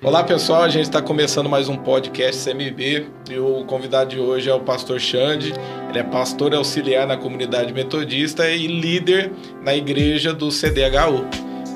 Olá 0.00 0.24
pessoal, 0.24 0.62
a 0.62 0.68
gente 0.68 0.86
está 0.86 1.00
começando 1.00 1.48
mais 1.48 1.68
um 1.68 1.76
podcast 1.76 2.50
CMB 2.50 3.06
e 3.30 3.38
o 3.38 3.64
convidado 3.66 4.10
de 4.10 4.18
hoje 4.18 4.50
é 4.50 4.54
o 4.54 4.58
pastor 4.58 4.98
Xande. 4.98 5.52
Ele 5.88 5.98
é 5.98 6.02
pastor 6.02 6.52
auxiliar 6.54 7.06
na 7.06 7.16
comunidade 7.16 7.72
metodista 7.72 8.50
e 8.50 8.66
líder 8.66 9.30
na 9.62 9.76
igreja 9.76 10.32
do 10.32 10.48
CDHU. 10.48 11.24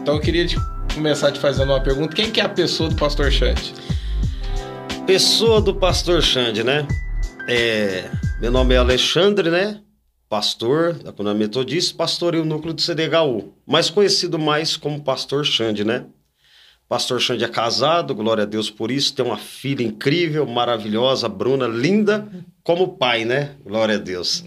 Então 0.02 0.14
eu 0.14 0.20
queria 0.20 0.44
te, 0.44 0.56
começar 0.92 1.30
te 1.30 1.38
fazendo 1.38 1.70
uma 1.70 1.80
pergunta: 1.80 2.16
quem 2.16 2.28
que 2.28 2.40
é 2.40 2.44
a 2.44 2.48
pessoa 2.48 2.88
do 2.88 2.96
pastor 2.96 3.30
Xande? 3.30 3.72
Pessoa 5.06 5.60
do 5.60 5.72
pastor 5.76 6.20
Xande, 6.20 6.64
né? 6.64 6.84
É, 7.48 8.10
meu 8.40 8.50
nome 8.50 8.74
é 8.74 8.78
Alexandre, 8.78 9.50
né? 9.50 9.80
Pastor 10.28 10.94
da 10.94 11.12
comunidade 11.12 11.38
metodista, 11.38 11.96
pastor 11.96 12.34
e 12.34 12.40
o 12.40 12.44
núcleo 12.44 12.74
do 12.74 12.82
CDHU, 12.82 13.54
mais 13.64 13.88
conhecido 13.88 14.36
mais 14.36 14.76
como 14.76 15.00
pastor 15.00 15.44
Xande, 15.44 15.84
né? 15.84 16.06
Pastor 16.88 17.20
Xande 17.20 17.42
é 17.42 17.48
casado, 17.48 18.14
glória 18.14 18.44
a 18.44 18.46
Deus 18.46 18.70
por 18.70 18.90
isso. 18.92 19.14
Tem 19.14 19.24
uma 19.24 19.38
filha 19.38 19.82
incrível, 19.82 20.46
maravilhosa, 20.46 21.28
Bruna, 21.28 21.66
linda 21.66 22.28
como 22.62 22.96
pai, 22.96 23.24
né? 23.24 23.56
Glória 23.64 23.96
a 23.96 23.98
Deus. 23.98 24.44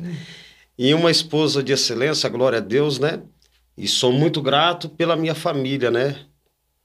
E 0.77 0.93
uma 0.93 1.11
esposa 1.11 1.61
de 1.61 1.73
excelência, 1.73 2.29
glória 2.29 2.59
a 2.59 2.61
Deus, 2.61 2.97
né? 2.97 3.21
E 3.77 3.87
sou 3.87 4.13
muito 4.13 4.41
grato 4.41 4.87
pela 4.87 5.17
minha 5.17 5.35
família, 5.35 5.91
né? 5.91 6.25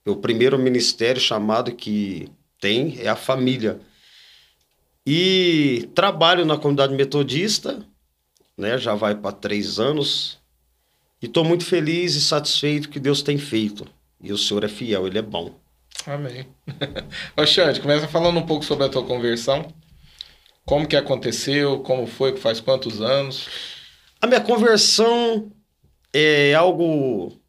O 0.05 0.17
primeiro 0.17 0.59
ministério 0.59 1.21
chamado 1.21 1.73
que 1.73 2.29
tem 2.59 2.99
é 2.99 3.07
a 3.07 3.15
família. 3.15 3.79
E 5.07 5.89
trabalho 5.95 6.43
na 6.45 6.57
comunidade 6.57 6.93
metodista, 6.93 7.79
né? 8.57 8.77
Já 8.77 8.93
vai 8.93 9.15
para 9.15 9.31
três 9.31 9.79
anos. 9.79 10.37
E 11.21 11.27
estou 11.27 11.45
muito 11.45 11.63
feliz 11.63 12.15
e 12.15 12.21
satisfeito 12.21 12.89
que 12.89 12.99
Deus 12.99 13.21
tem 13.21 13.37
feito. 13.37 13.87
E 14.21 14.31
o 14.31 14.37
Senhor 14.37 14.63
é 14.63 14.67
fiel, 14.67 15.07
Ele 15.07 15.17
é 15.17 15.21
bom. 15.21 15.59
Amém. 16.05 16.47
Ô 17.35 17.45
Xande, 17.45 17.79
começa 17.79 18.07
falando 18.07 18.37
um 18.37 18.45
pouco 18.45 18.63
sobre 18.63 18.85
a 18.85 18.89
tua 18.89 19.03
conversão. 19.03 19.73
Como 20.65 20.87
que 20.87 20.95
aconteceu, 20.95 21.79
como 21.79 22.07
foi, 22.07 22.33
que 22.33 22.39
faz 22.39 22.59
quantos 22.59 23.01
anos? 23.01 23.47
A 24.21 24.27
minha 24.27 24.41
conversão 24.41 25.51
é 26.11 26.53
algo 26.53 27.39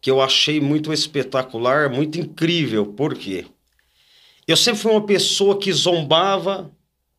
que 0.00 0.10
eu 0.10 0.20
achei 0.20 0.60
muito 0.60 0.92
espetacular, 0.92 1.90
muito 1.90 2.18
incrível. 2.18 2.86
Por 2.86 3.14
quê? 3.14 3.46
Eu 4.46 4.56
sempre 4.56 4.80
fui 4.80 4.90
uma 4.90 5.06
pessoa 5.06 5.58
que 5.58 5.72
zombava 5.72 6.70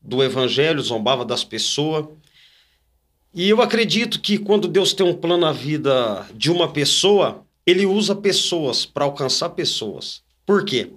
do 0.01 0.21
evangelho, 0.23 0.81
zombava 0.81 1.23
das 1.23 1.43
pessoas. 1.43 2.07
E 3.33 3.49
eu 3.49 3.61
acredito 3.61 4.19
que 4.19 4.37
quando 4.37 4.67
Deus 4.67 4.93
tem 4.93 5.05
um 5.05 5.15
plano 5.15 5.45
na 5.45 5.51
vida 5.51 6.27
de 6.35 6.51
uma 6.51 6.71
pessoa, 6.71 7.45
ele 7.65 7.85
usa 7.85 8.15
pessoas 8.15 8.85
para 8.85 9.05
alcançar 9.05 9.49
pessoas. 9.49 10.21
Por 10.45 10.65
quê? 10.65 10.91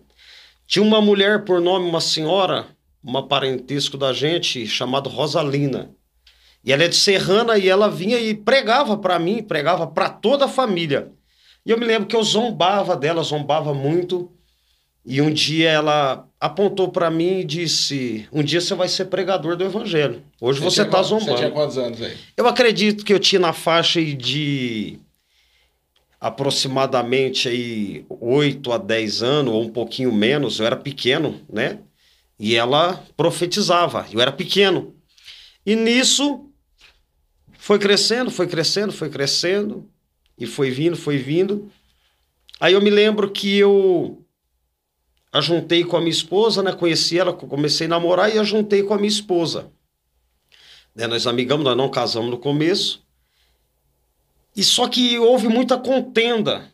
Tinha 0.67 0.85
uma 0.85 1.01
mulher 1.01 1.45
por 1.45 1.61
nome, 1.61 1.89
uma 1.89 2.01
senhora, 2.01 2.67
uma 3.03 3.27
parentesco 3.27 3.97
da 3.97 4.13
gente, 4.13 4.67
chamada 4.67 5.09
Rosalina. 5.09 5.91
E 6.65 6.73
ela 6.73 6.83
é 6.83 6.89
de 6.89 6.97
Serrana 6.97 7.57
e 7.57 7.69
ela 7.69 7.89
vinha 7.89 8.19
e 8.19 8.35
pregava 8.35 8.97
para 8.97 9.19
mim, 9.19 9.43
pregava 9.43 9.87
para 9.87 10.09
toda 10.09 10.47
a 10.47 10.49
família. 10.49 11.13
E 11.65 11.71
eu 11.71 11.79
me 11.79 11.87
lembro 11.87 12.09
que 12.09 12.17
eu 12.17 12.23
zombava 12.25 12.97
dela, 12.97 13.23
zombava 13.23 13.73
muito. 13.73 14.33
E 15.05 15.23
um 15.23 15.33
dia 15.33 15.71
ela 15.71 16.27
apontou 16.41 16.89
para 16.89 17.09
mim 17.09 17.39
e 17.39 17.45
disse: 17.45 18.29
Um 18.33 18.43
dia 18.43 18.61
você 18.61 18.75
vai 18.75 18.89
ser 18.89 19.05
pregador 19.05 19.57
do 19.57 19.63
evangelho. 19.63 20.21
Hoje 20.41 20.61
você 20.61 20.83
está 20.83 21.01
zombando. 21.01 21.31
Você 21.31 21.37
tinha 21.37 21.51
quantos 21.53 21.79
anos 21.79 22.03
aí? 22.03 22.17
Eu 22.37 22.49
acredito 22.49 23.05
que 23.05 23.13
eu 23.13 23.21
tinha 23.21 23.39
na 23.39 23.53
faixa 23.53 24.05
de 24.05 24.99
aproximadamente 26.27 27.49
aí 27.49 28.05
8 28.09 28.73
a 28.73 28.79
10 28.79 29.23
anos, 29.23 29.55
ou 29.55 29.63
um 29.63 29.69
pouquinho 29.69 30.13
menos, 30.13 30.59
eu 30.59 30.67
era 30.67 30.77
pequeno, 30.77 31.41
né? 31.49 31.79
E 32.39 32.57
ela 32.57 33.05
profetizava, 33.17 34.07
eu 34.13 34.21
era 34.21 34.33
pequeno. 34.33 34.95
E 35.65 35.77
nisso 35.77 36.51
foi 37.59 37.79
crescendo, 37.79 38.31
foi 38.31 38.49
crescendo, 38.49 38.93
foi 38.93 39.09
crescendo, 39.09 39.89
e 40.37 40.47
foi 40.47 40.71
vindo, 40.71 40.97
foi 40.97 41.17
vindo. 41.17 41.71
Aí 42.59 42.73
eu 42.75 42.83
me 42.83 42.91
lembro 42.91 43.31
que 43.31 43.57
eu 43.57 44.25
ajuntei 45.33 45.85
com 45.85 45.97
a 45.97 46.01
minha 46.01 46.11
esposa, 46.11 46.61
né? 46.61 46.73
Conheci 46.73 47.19
ela, 47.19 47.33
comecei 47.33 47.87
a 47.87 47.91
namorar 47.91 48.35
e 48.35 48.39
ajuntei 48.39 48.83
com 48.83 48.95
a 48.95 48.97
minha 48.97 49.09
esposa. 49.09 49.71
Né? 50.93 51.07
Nós 51.07 51.27
amigamos, 51.27 51.65
nós 51.65 51.77
não 51.77 51.89
casamos 51.89 52.31
no 52.31 52.39
começo. 52.39 53.06
E 54.57 54.65
só 54.65 54.89
que 54.89 55.19
houve 55.19 55.49
muita 55.49 55.77
contenda, 55.77 56.65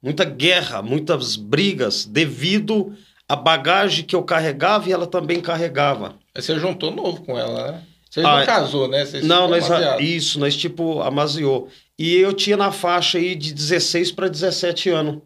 muita 0.00 0.24
guerra, 0.24 0.80
muitas 0.80 1.34
brigas 1.34 2.04
devido 2.04 2.96
à 3.28 3.34
bagagem 3.34 4.04
que 4.04 4.14
eu 4.14 4.22
carregava 4.22 4.88
e 4.88 4.92
ela 4.92 5.06
também 5.06 5.40
carregava. 5.40 6.14
você 6.34 6.56
juntou 6.58 6.92
novo 6.92 7.22
com 7.24 7.36
ela, 7.36 7.72
né? 7.72 7.82
Você 8.08 8.20
ah, 8.20 8.38
não 8.38 8.46
casou, 8.46 8.86
né? 8.86 9.04
Não, 9.24 9.48
nós, 9.48 9.64
isso, 9.98 10.38
nós 10.38 10.56
tipo 10.56 11.02
amaziou. 11.02 11.68
E 11.98 12.14
eu 12.14 12.32
tinha 12.32 12.56
na 12.56 12.70
faixa 12.70 13.18
aí 13.18 13.34
de 13.34 13.52
16 13.52 14.12
para 14.12 14.28
17 14.28 14.90
anos, 14.90 15.20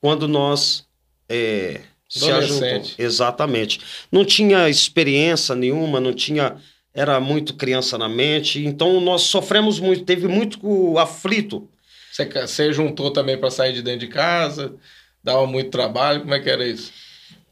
quando 0.00 0.26
nós 0.26 0.86
é, 1.28 1.82
se 2.08 2.30
ajuntou. 2.30 2.82
Exatamente. 2.98 3.80
Não 4.10 4.24
tinha 4.24 4.70
experiência 4.70 5.54
nenhuma, 5.54 6.00
não 6.00 6.14
tinha 6.14 6.56
era 6.92 7.20
muito 7.20 7.54
criança 7.54 7.96
na 7.96 8.08
mente, 8.08 8.64
então 8.64 9.00
nós 9.00 9.22
sofremos 9.22 9.78
muito, 9.78 10.04
teve 10.04 10.26
muito 10.26 10.98
aflito. 10.98 11.68
Você, 12.10 12.26
você 12.26 12.72
juntou 12.72 13.12
também 13.12 13.38
para 13.38 13.50
sair 13.50 13.72
de 13.72 13.82
dentro 13.82 14.00
de 14.00 14.08
casa, 14.08 14.74
dava 15.22 15.46
muito 15.46 15.70
trabalho, 15.70 16.20
como 16.20 16.34
é 16.34 16.40
que 16.40 16.50
era 16.50 16.66
isso? 16.66 16.92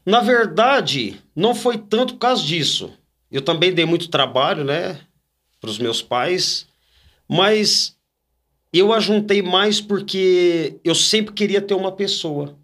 Na 0.05 0.19
verdade, 0.19 1.21
não 1.35 1.55
foi 1.55 1.77
tanto 1.77 2.13
por 2.13 2.19
causa 2.19 2.43
disso. 2.43 2.91
Eu 3.31 3.41
também 3.41 3.73
dei 3.73 3.85
muito 3.85 4.09
trabalho, 4.09 4.63
né, 4.63 4.99
para 5.61 5.69
os 5.69 5.77
meus 5.77 6.01
pais, 6.01 6.67
mas 7.27 7.95
eu 8.73 8.91
ajuntei 8.93 9.41
mais 9.41 9.79
porque 9.79 10.79
eu 10.83 10.95
sempre 10.95 11.33
queria 11.33 11.61
ter 11.61 11.73
uma 11.73 11.91
pessoa 11.91 12.57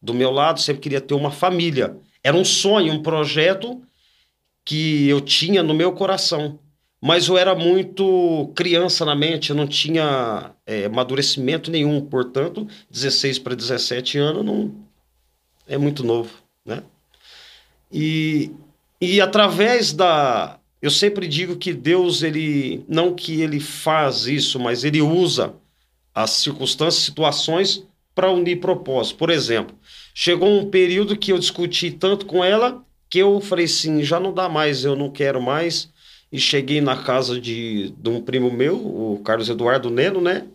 do 0.00 0.14
meu 0.14 0.30
lado, 0.30 0.60
sempre 0.60 0.82
queria 0.82 1.00
ter 1.00 1.14
uma 1.14 1.30
família. 1.30 1.96
Era 2.22 2.36
um 2.36 2.44
sonho, 2.44 2.92
um 2.92 3.02
projeto 3.02 3.82
que 4.64 5.08
eu 5.08 5.20
tinha 5.20 5.62
no 5.62 5.74
meu 5.74 5.92
coração. 5.92 6.58
Mas 7.04 7.26
eu 7.26 7.36
era 7.36 7.52
muito 7.54 8.52
criança 8.54 9.04
na 9.04 9.14
mente, 9.14 9.50
eu 9.50 9.56
não 9.56 9.66
tinha 9.66 10.52
é, 10.64 10.84
amadurecimento 10.84 11.70
nenhum. 11.70 12.00
Portanto, 12.00 12.66
16 12.90 13.40
para 13.40 13.56
17 13.56 14.18
anos 14.18 14.44
não 14.44 14.72
é 15.66 15.76
muito 15.76 16.04
novo, 16.04 16.30
né? 16.64 16.82
E, 17.90 18.52
e 19.00 19.20
através 19.20 19.92
da... 19.92 20.58
Eu 20.80 20.90
sempre 20.90 21.28
digo 21.28 21.56
que 21.56 21.72
Deus, 21.72 22.22
ele 22.22 22.84
não 22.88 23.14
que 23.14 23.40
ele 23.40 23.60
faz 23.60 24.26
isso, 24.26 24.58
mas 24.58 24.84
ele 24.84 25.00
usa 25.00 25.54
as 26.14 26.30
circunstâncias, 26.30 27.04
situações 27.04 27.84
para 28.14 28.30
unir 28.30 28.60
propósitos. 28.60 29.18
Por 29.18 29.30
exemplo, 29.30 29.76
chegou 30.14 30.48
um 30.48 30.70
período 30.70 31.16
que 31.16 31.32
eu 31.32 31.38
discuti 31.38 31.90
tanto 31.90 32.26
com 32.26 32.44
ela 32.44 32.84
que 33.12 33.18
eu 33.18 33.42
falei 33.42 33.66
assim, 33.66 34.02
já 34.02 34.18
não 34.18 34.32
dá 34.32 34.48
mais, 34.48 34.86
eu 34.86 34.96
não 34.96 35.10
quero 35.10 35.38
mais. 35.38 35.92
E 36.32 36.40
cheguei 36.40 36.80
na 36.80 36.96
casa 36.96 37.38
de, 37.38 37.90
de 37.90 38.08
um 38.08 38.22
primo 38.22 38.50
meu, 38.50 38.74
o 38.74 39.20
Carlos 39.22 39.50
Eduardo 39.50 39.90
Neno, 39.90 40.18
né? 40.18 40.48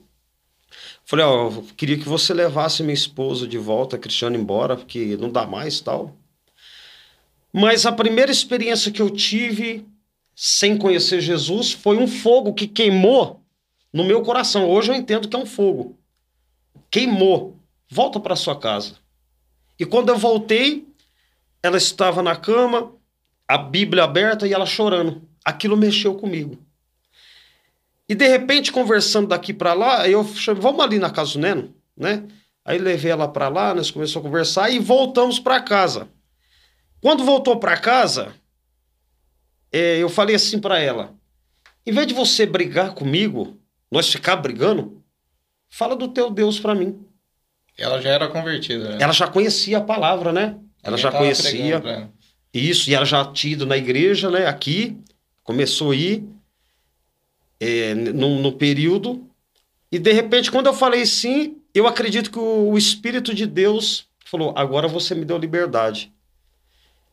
Falei, 1.05 1.23
ó, 1.23 1.51
queria 1.77 1.99
que 1.99 2.09
você 2.09 2.33
levasse 2.33 2.81
minha 2.81 2.95
esposa 2.95 3.47
de 3.47 3.59
volta, 3.59 3.95
a 3.95 3.99
Cristiano, 3.99 4.35
embora, 4.35 4.75
porque 4.75 5.15
não 5.17 5.29
dá 5.29 5.45
mais 5.45 5.79
tal. 5.79 6.17
Mas 7.53 7.85
a 7.85 7.91
primeira 7.91 8.31
experiência 8.31 8.91
que 8.91 9.03
eu 9.03 9.11
tive 9.11 9.85
sem 10.35 10.79
conhecer 10.79 11.21
Jesus 11.21 11.71
foi 11.73 11.97
um 11.97 12.07
fogo 12.07 12.55
que 12.55 12.65
queimou 12.65 13.39
no 13.93 14.03
meu 14.03 14.23
coração. 14.23 14.67
Hoje 14.67 14.91
eu 14.91 14.95
entendo 14.95 15.27
que 15.27 15.35
é 15.35 15.39
um 15.39 15.45
fogo. 15.45 15.95
Queimou. 16.89 17.55
Volta 17.87 18.19
para 18.19 18.35
sua 18.35 18.59
casa. 18.59 18.95
E 19.79 19.85
quando 19.85 20.09
eu 20.09 20.17
voltei, 20.17 20.86
ela 21.61 21.77
estava 21.77 22.21
na 22.21 22.35
cama, 22.35 22.93
a 23.47 23.57
Bíblia 23.57 24.03
aberta 24.03 24.47
e 24.47 24.53
ela 24.53 24.65
chorando. 24.65 25.27
Aquilo 25.43 25.77
mexeu 25.77 26.15
comigo. 26.15 26.57
E 28.09 28.15
de 28.15 28.27
repente, 28.27 28.71
conversando 28.71 29.27
daqui 29.27 29.53
para 29.53 29.73
lá, 29.73 30.07
eu 30.07 30.23
chamei, 30.23 30.61
vamos 30.61 30.83
ali 30.83 30.97
na 30.97 31.09
casa 31.09 31.33
do 31.33 31.39
Neno, 31.39 31.75
né? 31.95 32.23
Aí 32.63 32.77
levei 32.77 33.11
ela 33.11 33.27
para 33.27 33.47
lá, 33.47 33.73
nós 33.73 33.91
começamos 33.91 34.25
a 34.25 34.29
conversar 34.29 34.69
e 34.69 34.79
voltamos 34.79 35.39
para 35.39 35.61
casa. 35.61 36.07
Quando 37.01 37.23
voltou 37.23 37.57
para 37.59 37.77
casa, 37.77 38.33
é, 39.71 39.97
eu 39.97 40.09
falei 40.09 40.35
assim 40.35 40.59
para 40.59 40.79
ela: 40.79 41.13
em 41.85 41.91
vez 41.91 42.07
de 42.07 42.13
você 42.13 42.45
brigar 42.45 42.93
comigo, 42.93 43.57
nós 43.91 44.11
ficar 44.11 44.35
brigando, 44.37 45.01
fala 45.69 45.95
do 45.95 46.07
teu 46.07 46.29
Deus 46.29 46.59
para 46.59 46.75
mim. 46.75 47.05
Ela 47.77 48.01
já 48.01 48.09
era 48.09 48.27
convertida, 48.27 48.89
né? 48.89 48.97
Ela 48.99 49.13
já 49.13 49.27
conhecia 49.27 49.77
a 49.77 49.81
palavra, 49.81 50.33
né? 50.33 50.57
Ela 50.87 50.97
já 50.97 51.11
conhecia 51.11 52.09
isso, 52.53 52.89
e 52.89 52.95
ela 52.95 53.05
já 53.05 53.25
tinha 53.25 53.53
ido 53.53 53.65
na 53.65 53.75
igreja, 53.75 54.31
né? 54.31 54.47
Aqui, 54.47 54.97
começou 55.43 55.91
a 55.91 55.95
ir 55.95 56.23
é, 57.59 57.93
no, 57.93 58.41
no 58.41 58.53
período, 58.53 59.27
e 59.91 59.99
de 59.99 60.13
repente, 60.13 60.49
quando 60.49 60.67
eu 60.67 60.73
falei 60.73 61.05
sim, 61.05 61.57
eu 61.73 61.85
acredito 61.85 62.31
que 62.31 62.39
o, 62.39 62.71
o 62.71 62.77
Espírito 62.77 63.33
de 63.33 63.45
Deus 63.45 64.07
falou: 64.25 64.53
agora 64.55 64.87
você 64.87 65.13
me 65.13 65.25
deu 65.25 65.37
liberdade. 65.37 66.11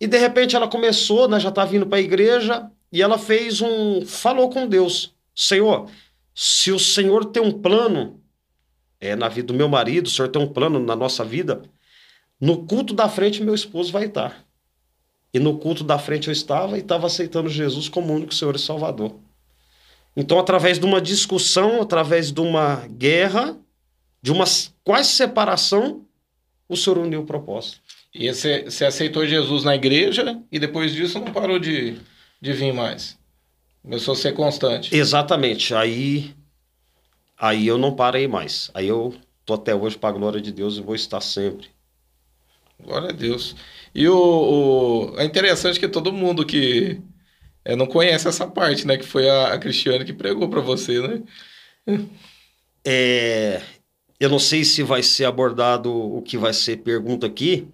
E 0.00 0.06
de 0.06 0.18
repente 0.18 0.54
ela 0.54 0.68
começou, 0.68 1.28
né, 1.28 1.40
já 1.40 1.50
tá 1.50 1.64
vindo 1.64 1.86
para 1.86 1.98
a 1.98 2.02
igreja, 2.02 2.70
e 2.92 3.02
ela 3.02 3.18
fez 3.18 3.60
um. 3.60 4.06
falou 4.06 4.50
com 4.50 4.68
Deus: 4.68 5.12
Senhor, 5.34 5.90
se 6.32 6.70
o 6.70 6.78
Senhor 6.78 7.24
tem 7.24 7.42
um 7.42 7.52
plano 7.52 8.20
é, 9.00 9.16
na 9.16 9.28
vida 9.28 9.48
do 9.48 9.54
meu 9.54 9.68
marido, 9.68 10.06
o 10.06 10.10
Senhor 10.10 10.28
tem 10.28 10.40
um 10.40 10.48
plano 10.48 10.78
na 10.78 10.94
nossa 10.94 11.24
vida, 11.24 11.62
no 12.40 12.64
culto 12.66 12.94
da 12.94 13.08
frente 13.08 13.42
meu 13.42 13.54
esposo 13.54 13.92
vai 13.92 14.06
estar. 14.06 14.44
E 15.32 15.38
no 15.38 15.58
culto 15.58 15.82
da 15.82 15.98
frente 15.98 16.28
eu 16.28 16.32
estava 16.32 16.76
e 16.76 16.80
estava 16.80 17.06
aceitando 17.06 17.48
Jesus 17.48 17.88
como 17.88 18.14
único 18.14 18.34
Senhor 18.34 18.54
e 18.54 18.58
Salvador. 18.58 19.16
Então, 20.16 20.38
através 20.38 20.78
de 20.78 20.86
uma 20.86 21.00
discussão, 21.00 21.82
através 21.82 22.30
de 22.30 22.40
uma 22.40 22.86
guerra, 22.86 23.56
de 24.22 24.30
uma 24.30 24.44
quase 24.84 25.10
separação, 25.10 26.02
o 26.68 26.76
Senhor 26.76 26.98
uniu 26.98 27.22
o 27.22 27.26
propósito. 27.26 27.80
E 28.14 28.32
você, 28.32 28.62
você 28.62 28.84
aceitou 28.84 29.26
Jesus 29.26 29.64
na 29.64 29.74
igreja 29.74 30.40
e 30.52 30.58
depois 30.60 30.92
disso 30.92 31.18
não 31.18 31.32
parou 31.32 31.58
de, 31.58 31.98
de 32.40 32.52
vir 32.52 32.72
mais? 32.72 33.18
Começou 33.82 34.14
a 34.14 34.16
ser 34.16 34.32
constante. 34.32 34.94
Exatamente. 34.94 35.74
Aí, 35.74 36.32
aí 37.36 37.66
eu 37.66 37.76
não 37.76 37.94
parei 37.94 38.28
mais. 38.28 38.70
Aí 38.72 38.86
eu 38.86 39.12
tô 39.44 39.54
até 39.54 39.74
hoje 39.74 39.98
para 39.98 40.10
a 40.10 40.18
glória 40.18 40.40
de 40.40 40.52
Deus 40.52 40.78
e 40.78 40.80
vou 40.80 40.94
estar 40.94 41.20
sempre. 41.20 41.73
Glória 42.82 43.10
a 43.10 43.12
Deus. 43.12 43.56
E 43.94 44.08
o, 44.08 44.16
o, 45.14 45.20
é 45.20 45.24
interessante 45.24 45.78
que 45.78 45.88
todo 45.88 46.12
mundo 46.12 46.44
que 46.44 47.00
é, 47.64 47.74
não 47.76 47.86
conhece 47.86 48.28
essa 48.28 48.46
parte, 48.46 48.86
né? 48.86 48.96
Que 48.96 49.04
foi 49.04 49.28
a, 49.28 49.54
a 49.54 49.58
Cristiane 49.58 50.04
que 50.04 50.12
pregou 50.12 50.48
para 50.48 50.60
você, 50.60 51.00
né? 51.00 51.22
É, 52.86 53.62
eu 54.20 54.28
não 54.28 54.38
sei 54.38 54.62
se 54.62 54.82
vai 54.82 55.02
ser 55.02 55.24
abordado 55.24 55.90
o 55.90 56.20
que 56.20 56.36
vai 56.36 56.52
ser 56.52 56.76
pergunta 56.76 57.26
aqui, 57.26 57.66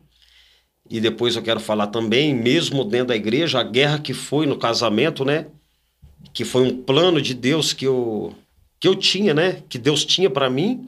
e 0.91 1.01
depois 1.01 1.37
eu 1.37 1.43
quero 1.43 1.61
falar 1.61 1.87
também, 1.87 2.35
mesmo 2.35 2.85
dentro 2.85 3.09
da 3.09 3.17
igreja, 3.17 3.61
a 3.61 3.63
guerra 3.63 4.01
que 4.01 4.13
foi 4.13 4.45
no 4.45 4.59
casamento, 4.59 5.25
né? 5.25 5.47
Que 6.33 6.45
foi 6.45 6.63
um 6.63 6.83
plano 6.83 7.23
de 7.23 7.33
Deus 7.33 7.73
que 7.73 7.87
eu, 7.87 8.35
que 8.81 8.89
eu 8.89 8.97
tinha, 8.97 9.33
né? 9.33 9.63
Que 9.69 9.79
Deus 9.79 10.05
tinha 10.05 10.29
para 10.29 10.51
mim. 10.51 10.87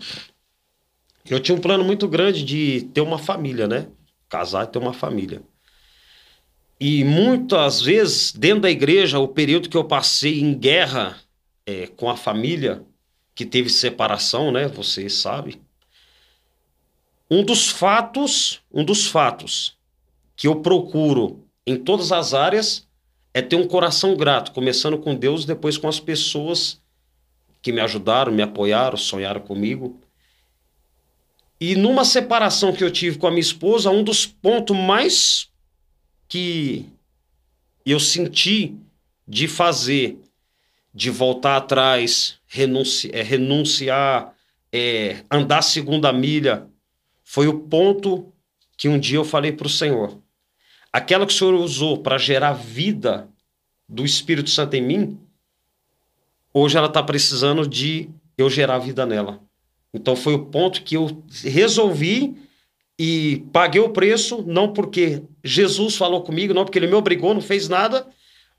Eu 1.29 1.39
tinha 1.39 1.57
um 1.57 1.61
plano 1.61 1.85
muito 1.85 2.09
grande 2.09 2.45
de 2.45 2.89
ter 2.93 3.01
uma 3.01 3.19
família, 3.19 3.69
né? 3.69 3.87
Casar 4.33 4.65
e 4.65 4.67
ter 4.69 4.79
uma 4.79 4.95
família. 4.95 5.43
E 6.81 7.05
muitas 7.05 7.83
vezes, 7.83 8.33
dentro 8.33 8.63
da 8.63 8.71
igreja, 8.71 9.19
o 9.19 9.29
período 9.29 9.69
que 9.69 9.77
eu 9.77 9.85
passei 9.85 10.41
em 10.41 10.55
guerra 10.59 11.19
é, 11.67 11.87
com 11.87 12.09
a 12.09 12.17
família, 12.17 12.83
que 13.35 13.45
teve 13.45 13.69
separação, 13.69 14.51
né? 14.51 14.69
Vocês 14.69 15.13
sabem. 15.13 15.61
Um 17.31 17.45
dos 17.45 17.69
fatos, 17.69 18.63
um 18.73 18.83
dos 18.83 19.07
fatos 19.07 19.77
que 20.35 20.49
eu 20.49 20.63
procuro 20.63 21.45
em 21.67 21.77
todas 21.77 22.11
as 22.11 22.33
áreas 22.33 22.89
é 23.35 23.43
ter 23.43 23.57
um 23.57 23.69
coração 23.69 24.17
grato, 24.17 24.53
começando 24.53 24.97
com 24.97 25.15
Deus, 25.15 25.45
depois 25.45 25.77
com 25.77 25.89
as 25.89 26.01
pessoas 26.01 26.81
que 27.61 27.71
me 27.71 27.83
ajudaram, 27.83 28.33
me 28.33 28.43
apoiaram, 28.43 28.97
sonharam 28.97 29.43
comigo. 29.43 30.01
E 31.65 31.77
numa 31.77 32.05
separação 32.05 32.73
que 32.73 32.83
eu 32.83 32.91
tive 32.91 33.19
com 33.19 33.29
a 33.29 33.31
minha 33.31 33.41
esposa, 33.41 33.89
um 33.89 34.03
dos 34.03 34.27
pontos 34.27 34.77
mais 34.77 35.49
que 36.27 36.87
eu 37.87 38.01
senti 38.01 38.75
de 39.29 39.47
fazer, 39.47 40.19
de 40.93 41.09
voltar 41.09 41.57
atrás, 41.57 42.37
é, 43.13 43.23
renunciar, 43.23 44.35
é, 44.73 45.25
andar 45.31 45.63
segunda 45.63 46.13
milha, 46.13 46.67
foi 47.23 47.47
o 47.47 47.61
ponto 47.61 48.33
que 48.77 48.89
um 48.89 48.99
dia 48.99 49.19
eu 49.19 49.25
falei 49.25 49.53
para 49.53 49.69
o 49.69 49.71
Senhor: 49.71 50.21
aquela 50.93 51.25
que 51.25 51.33
o 51.33 51.37
Senhor 51.37 51.55
usou 51.55 51.99
para 51.99 52.19
gerar 52.19 52.55
vida 52.55 53.29
do 53.89 54.05
Espírito 54.05 54.51
Santo 54.51 54.75
em 54.75 54.83
mim, 54.83 55.21
hoje 56.53 56.77
ela 56.77 56.89
está 56.89 57.05
precisando 57.05 57.69
de 57.69 58.11
eu 58.37 58.51
gerar 58.51 58.81
vida 58.81 59.07
nela. 59.07 59.41
Então 59.95 60.17
foi 60.17 60.35
o 60.35 60.47
ponto 60.47 60.83
que 60.83 60.97
eu 60.97 61.23
resolvi 61.45 62.35
e 62.99 63.45
paguei 63.53 63.81
o 63.81 63.91
preço, 63.91 64.43
não 64.47 64.73
porque 64.73 65.23
Jesus 65.45 65.97
falou 65.97 66.23
comigo, 66.23 66.55
não 66.55 66.65
porque 66.65 66.79
ele 66.79 66.87
me 66.87 66.95
obrigou, 66.95 67.35
não 67.35 67.41
fez 67.41 67.69
nada, 67.69 68.07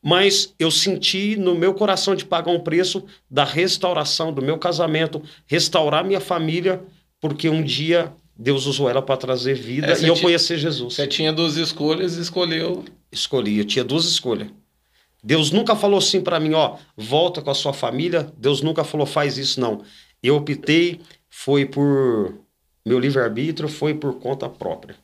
mas 0.01 0.53
eu 0.59 0.69
senti 0.69 1.35
no 1.35 1.55
meu 1.55 1.73
coração 1.73 2.15
de 2.15 2.25
pagar 2.25 2.51
um 2.51 2.59
preço 2.59 3.03
da 3.29 3.43
restauração 3.45 4.33
do 4.33 4.41
meu 4.41 4.57
casamento, 4.57 5.21
restaurar 5.47 6.03
minha 6.03 6.19
família, 6.19 6.83
porque 7.21 7.47
um 7.49 7.63
dia 7.63 8.13
Deus 8.35 8.65
usou 8.65 8.89
ela 8.89 9.01
para 9.01 9.15
trazer 9.15 9.53
vida 9.53 9.93
é, 9.93 10.01
e 10.01 10.07
eu 10.07 10.19
conhecer 10.19 10.57
Jesus. 10.57 10.95
Você 10.95 11.07
tinha 11.07 11.31
duas 11.31 11.55
escolhas 11.55 12.17
e 12.17 12.21
escolheu. 12.21 12.83
Escolhi, 13.11 13.59
eu 13.59 13.65
tinha 13.65 13.83
duas 13.83 14.05
escolhas. 14.05 14.49
Deus 15.23 15.51
nunca 15.51 15.75
falou 15.75 15.99
assim 15.99 16.19
para 16.19 16.39
mim, 16.39 16.53
ó, 16.53 16.77
volta 16.97 17.41
com 17.41 17.49
a 17.49 17.55
sua 17.55 17.71
família. 17.71 18.27
Deus 18.37 18.61
nunca 18.61 18.83
falou, 18.83 19.05
faz 19.05 19.37
isso, 19.37 19.61
não. 19.61 19.83
Eu 20.21 20.35
optei, 20.35 20.99
foi 21.35 21.65
por 21.65 22.35
meu 22.85 22.99
livre-arbítrio 22.99 23.67
foi 23.67 23.95
por 23.95 24.19
conta 24.19 24.47
própria. 24.47 24.95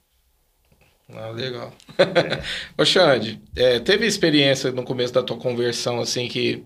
Ah, 1.12 1.30
legal. 1.30 1.74
Ô, 2.78 2.86
Xande, 2.86 3.42
é, 3.56 3.80
teve 3.80 4.06
experiência 4.06 4.72
no 4.72 4.84
começo 4.84 5.12
da 5.12 5.24
tua 5.24 5.38
conversão, 5.38 6.00
assim, 6.00 6.28
que, 6.28 6.64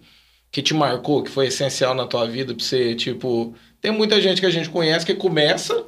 que 0.52 0.62
te 0.62 0.74
marcou, 0.74 1.24
que 1.24 1.32
foi 1.32 1.48
essencial 1.48 1.96
na 1.96 2.06
tua 2.06 2.28
vida 2.28 2.54
pra 2.54 2.64
você, 2.64 2.94
tipo... 2.94 3.56
Tem 3.80 3.92
muita 3.92 4.22
gente 4.22 4.42
que 4.42 4.46
a 4.46 4.52
gente 4.52 4.70
conhece 4.70 5.06
que 5.06 5.16
começa, 5.16 5.86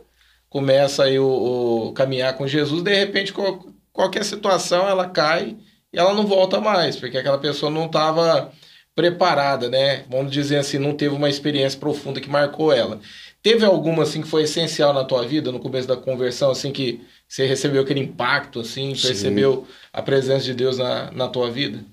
começa 0.50 1.04
aí 1.04 1.20
o, 1.20 1.88
o 1.88 1.94
caminhar 1.94 2.38
com 2.38 2.48
Jesus, 2.48 2.82
de 2.82 2.94
repente 2.94 3.34
qual, 3.34 3.66
qualquer 3.92 4.24
situação 4.24 4.88
ela 4.88 5.10
cai 5.10 5.58
e 5.92 6.00
ela 6.00 6.14
não 6.14 6.26
volta 6.26 6.62
mais, 6.62 6.96
porque 6.96 7.18
aquela 7.18 7.38
pessoa 7.38 7.70
não 7.70 7.86
estava 7.88 8.54
preparada, 8.96 9.70
né? 9.70 10.06
Vamos 10.10 10.32
dizer 10.32 10.58
assim, 10.58 10.78
não 10.78 10.96
teve 10.96 11.14
uma 11.14 11.30
experiência 11.30 11.80
profunda 11.80 12.22
que 12.22 12.30
marcou 12.30 12.72
ela. 12.72 13.00
Teve 13.46 13.64
alguma 13.64 14.02
assim 14.02 14.24
que 14.24 14.28
foi 14.28 14.42
essencial 14.42 14.92
na 14.92 15.04
tua 15.04 15.24
vida 15.24 15.52
no 15.52 15.60
começo 15.60 15.88
da 15.88 15.96
conversão, 15.96 16.50
assim 16.50 16.72
que 16.72 17.02
você 17.28 17.46
recebeu 17.46 17.84
aquele 17.84 18.00
impacto, 18.00 18.62
assim, 18.62 18.96
Sim. 18.96 19.08
percebeu 19.08 19.68
a 19.94 20.02
presença 20.02 20.46
de 20.46 20.56
Deus 20.56 20.80
na, 20.80 21.12
na 21.12 21.28
tua 21.28 21.52
vida? 21.52 21.86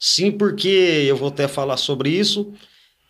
Sim, 0.00 0.32
porque 0.32 0.66
eu 1.06 1.14
vou 1.14 1.28
até 1.28 1.46
falar 1.46 1.76
sobre 1.76 2.08
isso. 2.08 2.54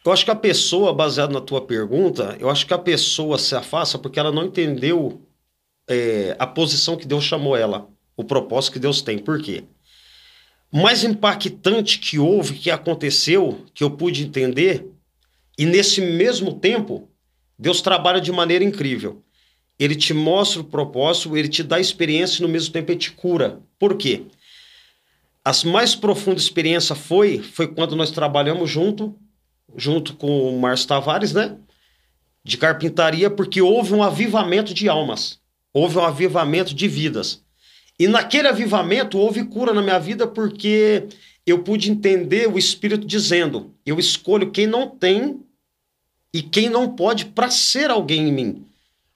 Eu 0.04 0.10
acho 0.10 0.24
que 0.24 0.30
a 0.32 0.34
pessoa, 0.34 0.92
baseado 0.92 1.30
na 1.30 1.40
tua 1.40 1.60
pergunta, 1.60 2.36
eu 2.40 2.50
acho 2.50 2.66
que 2.66 2.74
a 2.74 2.78
pessoa 2.78 3.38
se 3.38 3.54
afasta 3.54 3.96
porque 3.96 4.18
ela 4.18 4.32
não 4.32 4.46
entendeu 4.46 5.22
é, 5.88 6.34
a 6.36 6.48
posição 6.48 6.96
que 6.96 7.06
Deus 7.06 7.22
chamou 7.22 7.56
ela, 7.56 7.86
o 8.16 8.24
propósito 8.24 8.72
que 8.72 8.80
Deus 8.80 9.02
tem. 9.02 9.18
Por 9.18 9.40
quê? 9.40 9.62
Mais 10.72 11.04
impactante 11.04 12.00
que 12.00 12.18
houve, 12.18 12.54
que 12.54 12.72
aconteceu, 12.72 13.64
que 13.72 13.84
eu 13.84 13.90
pude 13.92 14.24
entender, 14.24 14.84
e 15.56 15.64
nesse 15.64 16.00
mesmo 16.00 16.54
tempo, 16.54 17.08
Deus 17.58 17.80
trabalha 17.80 18.20
de 18.20 18.32
maneira 18.32 18.64
incrível. 18.64 19.22
Ele 19.78 19.94
te 19.96 20.14
mostra 20.14 20.60
o 20.60 20.64
propósito, 20.64 21.36
ele 21.36 21.48
te 21.48 21.62
dá 21.62 21.80
experiência 21.80 22.38
e 22.38 22.42
no 22.42 22.48
mesmo 22.48 22.72
tempo 22.72 22.90
ele 22.92 22.98
te 22.98 23.12
cura. 23.12 23.60
Por 23.78 23.96
quê? 23.96 24.22
As 25.44 25.64
mais 25.64 25.94
profundas 25.94 26.42
experiências 26.42 26.98
foi 26.98 27.38
foi 27.38 27.68
quando 27.68 27.96
nós 27.96 28.10
trabalhamos 28.10 28.70
junto, 28.70 29.14
junto 29.76 30.14
com 30.16 30.48
o 30.48 30.60
Márcio 30.60 30.88
Tavares, 30.88 31.32
né? 31.32 31.56
De 32.42 32.56
carpintaria, 32.56 33.30
porque 33.30 33.60
houve 33.60 33.94
um 33.94 34.02
avivamento 34.02 34.72
de 34.72 34.88
almas. 34.88 35.40
Houve 35.72 35.98
um 35.98 36.04
avivamento 36.04 36.74
de 36.74 36.86
vidas. 36.86 37.42
E 37.98 38.06
naquele 38.06 38.48
avivamento 38.48 39.18
houve 39.18 39.44
cura 39.44 39.72
na 39.72 39.82
minha 39.82 39.98
vida 39.98 40.26
porque 40.26 41.08
eu 41.46 41.62
pude 41.62 41.90
entender 41.90 42.48
o 42.48 42.58
Espírito 42.58 43.06
dizendo: 43.06 43.74
eu 43.84 43.98
escolho 43.98 44.50
quem 44.50 44.66
não 44.66 44.88
tem 44.88 45.40
e 46.34 46.42
quem 46.42 46.68
não 46.68 46.90
pode 46.90 47.26
para 47.26 47.48
ser 47.48 47.90
alguém 47.90 48.28
em 48.28 48.32
mim. 48.32 48.66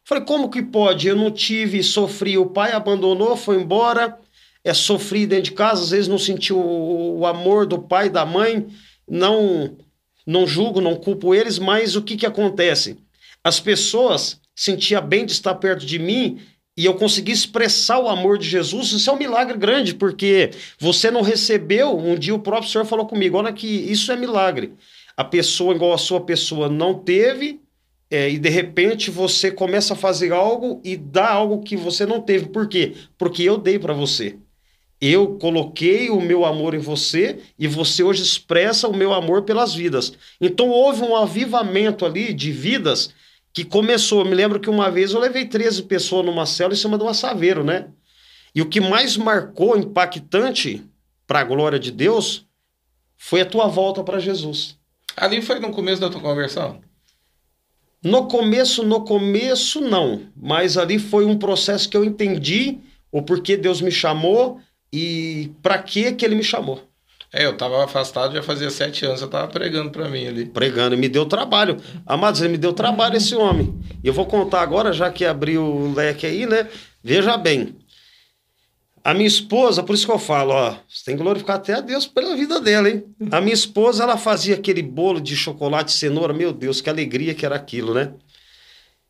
Falei, 0.04 0.24
como 0.24 0.48
que 0.48 0.62
pode? 0.62 1.08
Eu 1.08 1.16
não 1.16 1.32
tive, 1.32 1.82
sofri, 1.82 2.38
o 2.38 2.46
pai 2.46 2.72
abandonou, 2.72 3.36
foi 3.36 3.60
embora, 3.60 4.16
é 4.62 4.72
sofri 4.72 5.26
dentro 5.26 5.46
de 5.46 5.52
casa, 5.52 5.82
às 5.82 5.90
vezes 5.90 6.06
não 6.06 6.16
senti 6.16 6.52
o, 6.52 7.18
o 7.18 7.26
amor 7.26 7.66
do 7.66 7.80
pai 7.80 8.08
da 8.08 8.24
mãe, 8.24 8.68
não 9.06 9.76
não 10.24 10.46
julgo, 10.46 10.80
não 10.80 10.94
culpo 10.94 11.34
eles, 11.34 11.58
mas 11.58 11.96
o 11.96 12.02
que 12.02 12.14
que 12.14 12.26
acontece? 12.26 12.98
As 13.42 13.58
pessoas 13.58 14.38
sentiam 14.54 15.02
bem 15.02 15.24
de 15.24 15.32
estar 15.32 15.54
perto 15.54 15.86
de 15.86 15.98
mim 15.98 16.38
e 16.76 16.84
eu 16.84 16.94
consegui 16.94 17.32
expressar 17.32 17.98
o 17.98 18.08
amor 18.08 18.38
de 18.38 18.46
Jesus, 18.46 18.92
isso 18.92 19.08
é 19.08 19.12
um 19.12 19.18
milagre 19.18 19.56
grande, 19.56 19.94
porque 19.94 20.50
você 20.78 21.10
não 21.10 21.22
recebeu, 21.22 21.98
um 21.98 22.14
dia 22.14 22.34
o 22.34 22.38
próprio 22.38 22.70
Senhor 22.70 22.84
falou 22.84 23.06
comigo, 23.06 23.38
olha 23.38 23.52
que 23.52 23.66
isso 23.66 24.12
é 24.12 24.16
milagre 24.16 24.74
a 25.18 25.24
pessoa 25.24 25.74
igual 25.74 25.92
a 25.92 25.98
sua 25.98 26.20
pessoa 26.20 26.68
não 26.68 26.94
teve, 26.94 27.60
é, 28.08 28.30
e 28.30 28.38
de 28.38 28.48
repente 28.48 29.10
você 29.10 29.50
começa 29.50 29.94
a 29.94 29.96
fazer 29.96 30.32
algo 30.32 30.80
e 30.84 30.96
dá 30.96 31.28
algo 31.28 31.64
que 31.64 31.76
você 31.76 32.06
não 32.06 32.20
teve. 32.20 32.46
Por 32.46 32.68
quê? 32.68 32.94
Porque 33.18 33.42
eu 33.42 33.58
dei 33.58 33.80
para 33.80 33.92
você. 33.92 34.38
Eu 35.00 35.36
coloquei 35.38 36.08
o 36.08 36.20
meu 36.20 36.44
amor 36.44 36.72
em 36.72 36.78
você 36.78 37.40
e 37.58 37.66
você 37.66 38.04
hoje 38.04 38.22
expressa 38.22 38.86
o 38.86 38.96
meu 38.96 39.12
amor 39.12 39.42
pelas 39.42 39.74
vidas. 39.74 40.12
Então 40.40 40.68
houve 40.68 41.02
um 41.02 41.16
avivamento 41.16 42.06
ali 42.06 42.32
de 42.32 42.52
vidas 42.52 43.12
que 43.52 43.64
começou. 43.64 44.20
Eu 44.20 44.26
me 44.26 44.36
lembro 44.36 44.60
que 44.60 44.70
uma 44.70 44.88
vez 44.88 45.12
eu 45.12 45.18
levei 45.18 45.46
13 45.46 45.82
pessoas 45.82 46.24
numa 46.24 46.46
cela 46.46 46.74
em 46.74 46.76
cima 46.76 46.96
de 46.96 47.02
um 47.02 47.08
assaveiro, 47.08 47.64
né? 47.64 47.88
E 48.54 48.62
o 48.62 48.68
que 48.68 48.80
mais 48.80 49.16
marcou, 49.16 49.76
impactante 49.76 50.84
para 51.26 51.40
a 51.40 51.44
glória 51.44 51.78
de 51.78 51.90
Deus, 51.90 52.46
foi 53.16 53.40
a 53.40 53.46
tua 53.46 53.66
volta 53.66 54.04
para 54.04 54.20
Jesus. 54.20 54.77
Ali 55.20 55.42
foi 55.42 55.58
no 55.58 55.70
começo 55.70 56.00
da 56.00 56.08
tua 56.08 56.20
conversão? 56.20 56.80
No 58.02 58.28
começo, 58.28 58.84
no 58.84 59.04
começo, 59.04 59.80
não. 59.80 60.22
Mas 60.36 60.78
ali 60.78 60.98
foi 60.98 61.24
um 61.24 61.36
processo 61.36 61.88
que 61.88 61.96
eu 61.96 62.04
entendi 62.04 62.78
o 63.10 63.20
porquê 63.22 63.56
Deus 63.56 63.80
me 63.80 63.90
chamou 63.90 64.60
e 64.92 65.50
para 65.62 65.78
que 65.78 66.12
que 66.12 66.24
ele 66.24 66.36
me 66.36 66.44
chamou. 66.44 66.82
É, 67.32 67.44
eu 67.44 67.56
tava 67.56 67.84
afastado 67.84 68.34
já 68.34 68.42
fazia 68.42 68.70
sete 68.70 69.04
anos, 69.04 69.20
eu 69.20 69.28
tava 69.28 69.48
pregando 69.48 69.90
para 69.90 70.08
mim 70.08 70.26
ali. 70.26 70.46
Pregando, 70.46 70.94
e 70.94 70.98
me 70.98 71.08
deu 71.08 71.26
trabalho. 71.26 71.76
Amados, 72.06 72.40
ele 72.40 72.52
me 72.52 72.58
deu 72.58 72.72
trabalho 72.72 73.16
esse 73.16 73.34
homem. 73.34 73.74
E 74.02 74.08
eu 74.08 74.14
vou 74.14 74.24
contar 74.24 74.62
agora, 74.62 74.92
já 74.92 75.10
que 75.10 75.26
abriu 75.26 75.62
o 75.62 75.92
leque 75.92 76.24
aí, 76.24 76.46
né? 76.46 76.68
Veja 77.04 77.36
bem. 77.36 77.76
A 79.08 79.14
minha 79.14 79.26
esposa, 79.26 79.82
por 79.82 79.94
isso 79.94 80.04
que 80.04 80.12
eu 80.12 80.18
falo, 80.18 80.52
ó, 80.52 80.76
você 80.86 81.02
tem 81.06 81.16
que 81.16 81.22
glorificar 81.22 81.56
até 81.56 81.72
a 81.72 81.80
Deus 81.80 82.06
pela 82.06 82.36
vida 82.36 82.60
dela, 82.60 82.90
hein? 82.90 83.04
A 83.30 83.40
minha 83.40 83.54
esposa, 83.54 84.02
ela 84.02 84.18
fazia 84.18 84.54
aquele 84.54 84.82
bolo 84.82 85.18
de 85.18 85.34
chocolate 85.34 85.92
cenoura, 85.92 86.34
meu 86.34 86.52
Deus, 86.52 86.82
que 86.82 86.90
alegria 86.90 87.34
que 87.34 87.46
era 87.46 87.56
aquilo, 87.56 87.94
né? 87.94 88.12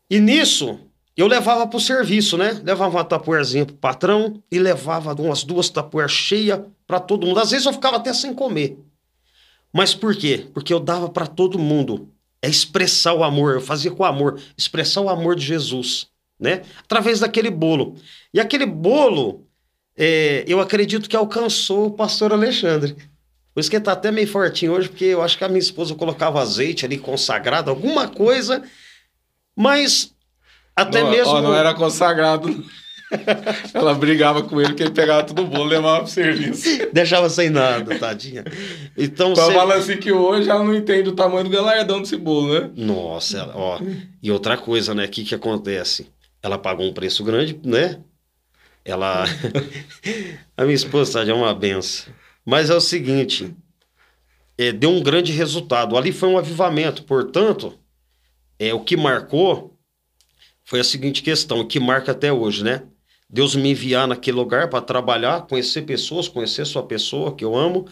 E 0.09 0.21
nisso, 0.21 0.79
eu 1.17 1.27
levava 1.27 1.67
pro 1.67 1.81
serviço, 1.81 2.37
né? 2.37 2.63
Levava 2.63 2.97
uma 2.97 3.05
tapuerzinha 3.05 3.67
pro 3.67 3.75
patrão 3.75 4.41
e 4.53 4.61
levava 4.61 5.13
umas 5.21 5.43
duas 5.43 5.69
tapueras 5.69 6.13
cheias 6.13 6.61
para 6.87 7.01
todo 7.01 7.27
mundo. 7.27 7.41
Às 7.41 7.51
vezes 7.51 7.67
eu 7.67 7.73
ficava 7.73 7.97
até 7.97 8.13
sem 8.13 8.33
comer. 8.33 8.79
Mas 9.73 9.97
por 9.97 10.15
quê? 10.15 10.47
Porque 10.55 10.73
eu 10.73 10.79
dava 10.79 11.09
para 11.09 11.27
todo 11.27 11.59
mundo. 11.59 12.09
É 12.41 12.49
expressar 12.49 13.15
o 13.15 13.25
amor, 13.25 13.55
eu 13.55 13.61
fazia 13.61 13.91
com 13.91 14.05
amor, 14.05 14.41
expressar 14.57 15.01
o 15.01 15.09
amor 15.09 15.35
de 15.35 15.45
Jesus, 15.45 16.07
né? 16.39 16.63
Através 16.85 17.19
daquele 17.19 17.51
bolo. 17.51 17.97
E 18.33 18.39
aquele 18.39 18.65
bolo, 18.65 19.48
é, 19.99 20.45
eu 20.47 20.61
acredito 20.61 21.09
que 21.09 21.17
alcançou 21.17 21.87
o 21.87 21.91
pastor 21.91 22.33
Alexandre. 22.33 22.95
Por 23.53 23.61
isso 23.61 23.69
que 23.69 23.75
ele 23.75 23.85
tá 23.85 23.93
até 23.93 24.13
meio 24.13 24.29
fortinho 24.29 24.73
hoje, 24.73 24.89
porque 24.89 25.07
eu 25.07 25.21
acho 25.21 25.37
que 25.37 25.43
a 25.43 25.49
minha 25.49 25.59
esposa 25.59 25.93
colocava 25.97 26.41
azeite 26.41 26.87
ali 26.87 26.97
consagrado, 26.97 27.69
alguma 27.69 28.07
coisa, 28.07 28.63
mas 29.57 30.15
até 30.77 31.03
não, 31.03 31.11
mesmo. 31.11 31.33
Ó, 31.33 31.43
não 31.43 31.53
era 31.53 31.75
consagrado. 31.75 32.65
Ela 33.75 33.95
brigava 33.95 34.43
com 34.43 34.61
ele, 34.61 34.69
porque 34.69 34.83
ele 34.83 34.93
pegava 34.93 35.25
tudo 35.25 35.47
bolo 35.47 35.71
e 35.71 35.77
levava 35.77 36.01
pro 36.01 36.13
serviço. 36.13 36.69
Deixava 36.93 37.29
sem 37.31 37.49
nada, 37.49 37.99
tadinha. 37.99 38.45
Então, 38.97 39.35
você... 39.35 39.53
fala 39.53 39.77
assim 39.77 39.97
que 39.97 40.13
hoje 40.13 40.51
ela 40.51 40.63
não 40.63 40.75
entende 40.75 41.09
o 41.09 41.15
tamanho 41.15 41.45
do 41.45 41.51
galardão 41.51 42.03
desse 42.03 42.19
bolo, 42.19 42.53
né? 42.53 42.71
Nossa, 42.77 43.51
ó. 43.55 43.81
E 44.23 44.31
outra 44.31 44.59
coisa, 44.59 44.95
né? 44.95 45.07
O 45.07 45.09
que, 45.09 45.25
que 45.25 45.35
acontece? 45.35 46.07
Ela 46.43 46.59
pagou 46.59 46.87
um 46.87 46.93
preço 46.93 47.25
grande, 47.25 47.59
né? 47.65 47.99
Ela. 48.89 49.25
a 50.57 50.63
minha 50.63 50.75
esposa 50.75 51.23
é 51.23 51.35
uma 51.35 51.55
benção. 51.55 52.13
Mas 52.45 52.71
é 52.71 52.75
o 52.75 52.81
seguinte: 52.81 53.55
é, 54.57 54.73
deu 54.73 54.91
um 54.91 55.03
grande 55.03 55.31
resultado. 55.31 55.97
Ali 55.97 56.11
foi 56.11 56.29
um 56.29 56.39
avivamento. 56.39 57.05
Portanto, 57.05 57.79
é, 58.59 58.73
o 58.73 58.81
que 58.81 58.97
marcou 58.97 59.79
foi 60.65 60.81
a 60.81 60.85
seguinte 60.85 61.23
questão, 61.23 61.67
que 61.67 61.79
marca 61.79 62.13
até 62.13 62.33
hoje, 62.33 62.65
né? 62.65 62.83
Deus 63.31 63.55
me 63.55 63.71
enviar 63.71 64.09
naquele 64.09 64.39
lugar 64.39 64.71
para 64.71 64.81
trabalhar, 64.81 65.47
conhecer 65.47 65.83
pessoas, 65.83 66.29
conhecer 66.29 66.65
sua 66.65 66.83
pessoa, 66.83 67.35
que 67.35 67.45
eu 67.45 67.55
amo. 67.55 67.87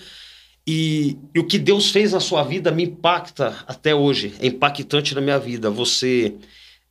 E, 0.66 1.18
e 1.34 1.38
o 1.38 1.46
que 1.46 1.58
Deus 1.58 1.90
fez 1.90 2.12
na 2.12 2.20
sua 2.20 2.42
vida 2.42 2.72
me 2.72 2.84
impacta 2.84 3.64
até 3.66 3.94
hoje, 3.94 4.34
é 4.40 4.46
impactante 4.46 5.14
na 5.14 5.20
minha 5.20 5.38
vida. 5.38 5.70
Você 5.70 6.34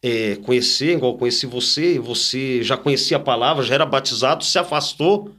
é, 0.06 0.36
conhecer, 0.36 0.94
igual 0.94 1.18
conheci 1.18 1.48
você, 1.48 1.98
você 1.98 2.62
já 2.62 2.78
conhecia 2.78 3.18
a 3.18 3.20
palavra, 3.20 3.64
já 3.64 3.74
era 3.74 3.88
batizado, 3.88 4.46
se 4.46 4.60
afastou 4.60 5.32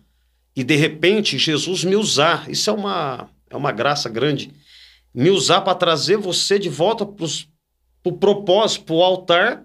e 0.57 0.65
de 0.65 0.75
repente 0.75 1.39
Jesus 1.39 1.85
me 1.85 1.95
usar. 1.95 2.51
Isso 2.51 2.69
é 2.69 2.73
uma, 2.73 3.31
é 3.49 3.57
uma 3.57 3.71
graça 3.71 4.09
grande. 4.09 4.51
Me 5.15 5.31
usar 5.31 5.61
para 5.61 5.77
trazer 5.77 6.17
você 6.17 6.59
de 6.59 6.69
volta 6.69 7.07
para 7.07 7.25
o 7.25 7.29
pro 8.03 8.13
propósito, 8.15 8.87
para 8.87 8.95
o 8.97 9.03
altar. 9.05 9.63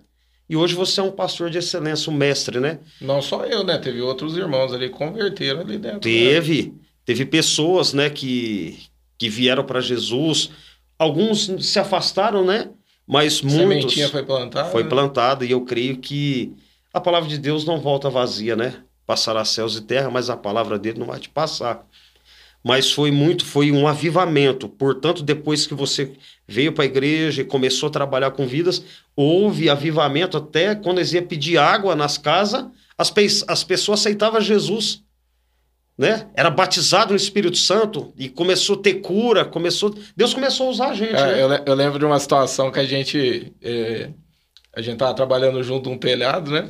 E 0.48 0.56
hoje 0.56 0.76
você 0.76 1.00
é 1.00 1.04
um 1.04 1.12
pastor 1.12 1.50
de 1.50 1.58
excelência, 1.58 2.12
um 2.12 2.16
mestre, 2.16 2.60
né? 2.60 2.78
Não 3.02 3.24
só 3.24 3.44
eu, 3.46 3.64
né? 3.64 3.80
Teve 3.80 4.02
outros 4.02 4.38
irmãos 4.38 4.72
ali 4.72 4.88
que 4.90 4.96
converteram 4.96 5.62
ali 5.62 5.80
dentro. 5.80 5.96
né? 5.96 6.00
Teve, 6.02 6.76
teve 7.04 7.26
pessoas, 7.26 7.92
né, 7.92 8.10
que, 8.10 8.78
que 9.18 9.30
vieram 9.30 9.64
para 9.64 9.82
Jesus. 9.82 10.52
Alguns 11.00 11.50
se 11.66 11.80
afastaram, 11.80 12.46
né? 12.46 12.70
Mas 13.12 13.42
muitos 13.42 13.60
Sementinha 13.60 14.08
foi 14.10 14.24
plantada. 14.24 14.70
foi 14.70 14.84
plantada 14.86 15.46
e 15.46 15.52
eu 15.52 15.66
creio 15.66 15.98
que 15.98 16.54
a 16.94 17.00
palavra 17.02 17.28
de 17.28 17.38
Deus 17.38 17.66
não 17.66 17.78
volta 17.78 18.10
vazia, 18.10 18.56
né? 18.56 18.76
Passará 19.06 19.44
céus 19.44 19.76
e 19.76 19.82
terra, 19.82 20.10
mas 20.10 20.30
a 20.30 20.38
palavra 20.38 20.80
dele 20.80 20.98
não 21.00 21.08
vai 21.08 21.20
te 21.20 21.28
passar. 21.28 21.86
Mas 22.64 22.90
foi 22.92 23.12
muito, 23.12 23.44
foi 23.46 23.70
um 23.70 23.86
avivamento. 23.86 24.70
Portanto, 24.70 25.24
depois 25.24 25.68
que 25.68 25.74
você 25.74 26.14
veio 26.48 26.72
para 26.72 26.84
a 26.84 26.86
igreja 26.86 27.42
e 27.42 27.46
começou 27.46 27.88
a 27.90 27.92
trabalhar 27.92 28.32
com 28.32 28.48
vidas, 28.48 28.82
houve 29.14 29.70
avivamento 29.70 30.38
até 30.38 30.74
quando 30.74 31.00
eles 31.00 31.12
iam 31.12 31.26
pedir 31.26 31.58
água 31.58 31.96
nas 31.98 32.18
casas, 32.18 32.66
as, 32.98 33.10
pe- 33.12 33.28
as 33.48 33.64
pessoas 33.64 34.00
aceitavam 34.00 34.40
Jesus. 34.40 35.04
Né? 36.02 36.28
Era 36.36 36.50
batizado 36.50 37.12
no 37.12 37.16
Espírito 37.16 37.58
Santo 37.58 38.12
e 38.18 38.28
começou 38.28 38.76
a 38.76 38.82
ter 38.82 38.96
cura, 38.96 39.46
começou, 39.46 39.94
Deus 40.18 40.34
começou 40.34 40.66
a 40.68 40.70
usar 40.72 40.88
a 40.90 40.94
gente, 40.96 41.14
É, 41.14 41.26
né? 41.28 41.44
eu, 41.44 41.48
le- 41.48 41.62
eu 41.64 41.76
lembro 41.76 42.00
de 42.00 42.06
uma 42.06 42.20
situação 42.20 42.72
que 42.72 42.80
a 42.80 42.84
gente. 42.86 43.54
é, 43.62 44.10
a 44.76 44.82
gente 44.82 44.98
tava 44.98 45.14
trabalhando 45.14 45.62
junto 45.62 45.90
num 45.92 45.98
telhado, 46.00 46.50
né? 46.50 46.68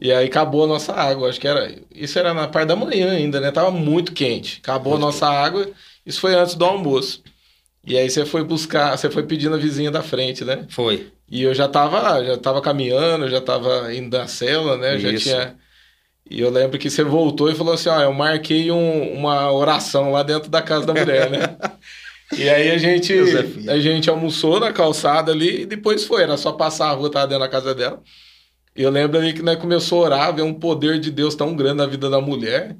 E 0.00 0.12
aí 0.12 0.26
acabou 0.26 0.64
a 0.64 0.66
nossa 0.66 0.92
água. 0.92 1.28
Acho 1.28 1.40
que 1.40 1.46
era. 1.46 1.72
Isso 1.94 2.18
era 2.18 2.34
na 2.34 2.48
parte 2.48 2.66
da 2.66 2.74
manhã 2.74 3.12
ainda, 3.12 3.38
né? 3.40 3.52
Tava 3.52 3.70
muito 3.70 4.12
quente. 4.12 4.58
Acabou 4.60 4.94
Muito 4.94 5.02
a 5.04 5.06
nossa 5.06 5.28
água. 5.28 5.68
Isso 6.04 6.20
foi 6.20 6.34
antes 6.34 6.54
do 6.56 6.64
almoço. 6.64 7.22
E 7.86 7.96
aí 7.96 8.10
você 8.10 8.24
foi 8.26 8.42
buscar, 8.42 8.96
você 8.98 9.08
foi 9.08 9.22
pedindo 9.22 9.54
a 9.54 9.58
vizinha 9.58 9.90
da 9.90 10.02
frente, 10.02 10.44
né? 10.44 10.66
Foi. 10.70 11.06
E 11.30 11.42
eu 11.44 11.54
já 11.54 11.68
tava, 11.68 12.24
já 12.24 12.36
tava 12.36 12.60
caminhando, 12.60 13.28
já 13.28 13.40
tava 13.40 13.94
indo 13.94 14.10
da 14.10 14.26
cela, 14.26 14.76
né? 14.76 14.98
Já 14.98 15.10
tinha. 15.16 15.56
E 16.30 16.40
eu 16.40 16.50
lembro 16.50 16.78
que 16.78 16.90
você 16.90 17.02
voltou 17.02 17.50
e 17.50 17.54
falou 17.54 17.74
assim: 17.74 17.88
ó, 17.88 18.00
eu 18.02 18.12
marquei 18.12 18.70
um- 18.70 19.14
uma 19.14 19.50
oração 19.52 20.12
lá 20.12 20.22
dentro 20.22 20.50
da 20.50 20.60
casa 20.62 20.86
da 20.86 20.92
mulher, 20.94 21.30
né? 21.30 21.56
E 22.36 22.48
aí 22.48 22.70
a 22.70 22.76
gente, 22.76 23.14
a 23.70 23.78
gente 23.78 24.10
almoçou 24.10 24.60
na 24.60 24.70
calçada 24.72 25.32
ali 25.32 25.62
e 25.62 25.66
depois 25.66 26.04
foi, 26.04 26.22
era 26.22 26.36
só 26.36 26.52
passar 26.52 26.88
a 26.90 26.92
rua, 26.92 27.10
tava 27.10 27.26
dentro 27.26 27.42
da 27.44 27.48
casa 27.48 27.74
dela. 27.74 28.02
E 28.76 28.82
eu 28.82 28.90
lembro 28.90 29.18
ali 29.18 29.32
que 29.32 29.42
nós 29.42 29.56
começou 29.58 30.02
a 30.02 30.06
orar, 30.06 30.34
ver 30.36 30.42
um 30.42 30.52
poder 30.52 31.00
de 31.00 31.10
Deus 31.10 31.34
tão 31.34 31.56
grande 31.56 31.76
na 31.78 31.86
vida 31.86 32.10
da 32.10 32.20
mulher. 32.20 32.76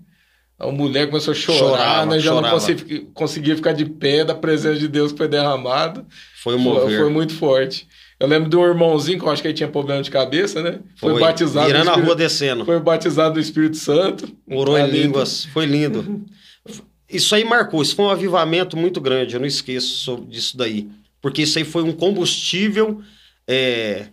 A 0.58 0.66
mulher 0.70 1.06
começou 1.06 1.32
a 1.32 1.34
chorar, 1.34 1.58
Chorava, 1.58 2.06
nós 2.06 2.22
já 2.22 2.30
chorava. 2.30 2.46
não 2.54 2.60
consegui- 2.60 3.08
conseguia 3.14 3.56
ficar 3.56 3.72
de 3.72 3.84
pé 3.86 4.24
da 4.24 4.34
presença 4.34 4.78
de 4.78 4.86
Deus 4.88 5.12
que 5.12 5.18
foi 5.18 5.28
derramado. 5.28 6.04
Foi 6.42 6.54
um 6.56 6.58
mover. 6.58 7.00
foi 7.00 7.08
muito 7.10 7.32
forte. 7.34 7.88
Eu 8.20 8.26
lembro 8.26 8.50
de 8.50 8.56
um 8.56 8.64
irmãozinho 8.64 9.18
que 9.18 9.24
eu 9.24 9.30
acho 9.30 9.40
que 9.40 9.48
ele 9.48 9.54
tinha 9.54 9.68
problema 9.68 10.02
de 10.02 10.10
cabeça, 10.10 10.60
né? 10.60 10.80
Foi, 10.96 11.20
batizado. 11.20 11.68
Virando 11.68 11.84
no 11.84 11.90
a 11.90 11.94
rua 11.94 12.02
Espírito, 12.02 12.18
descendo. 12.18 12.64
Foi 12.64 12.80
batizado 12.80 13.34
no 13.36 13.40
Espírito 13.40 13.76
Santo. 13.76 14.28
Orou 14.50 14.76
em 14.76 14.82
Ali. 14.82 15.02
línguas. 15.02 15.44
Foi 15.46 15.66
lindo. 15.66 16.24
Isso 17.08 17.34
aí 17.34 17.44
marcou. 17.44 17.80
Isso 17.80 17.94
foi 17.94 18.04
um 18.04 18.10
avivamento 18.10 18.76
muito 18.76 19.00
grande. 19.00 19.34
Eu 19.34 19.40
não 19.40 19.46
esqueço 19.46 20.26
disso 20.28 20.56
daí. 20.56 20.88
Porque 21.22 21.42
isso 21.42 21.58
aí 21.58 21.64
foi 21.64 21.82
um 21.82 21.92
combustível 21.92 23.00
é, 23.46 24.08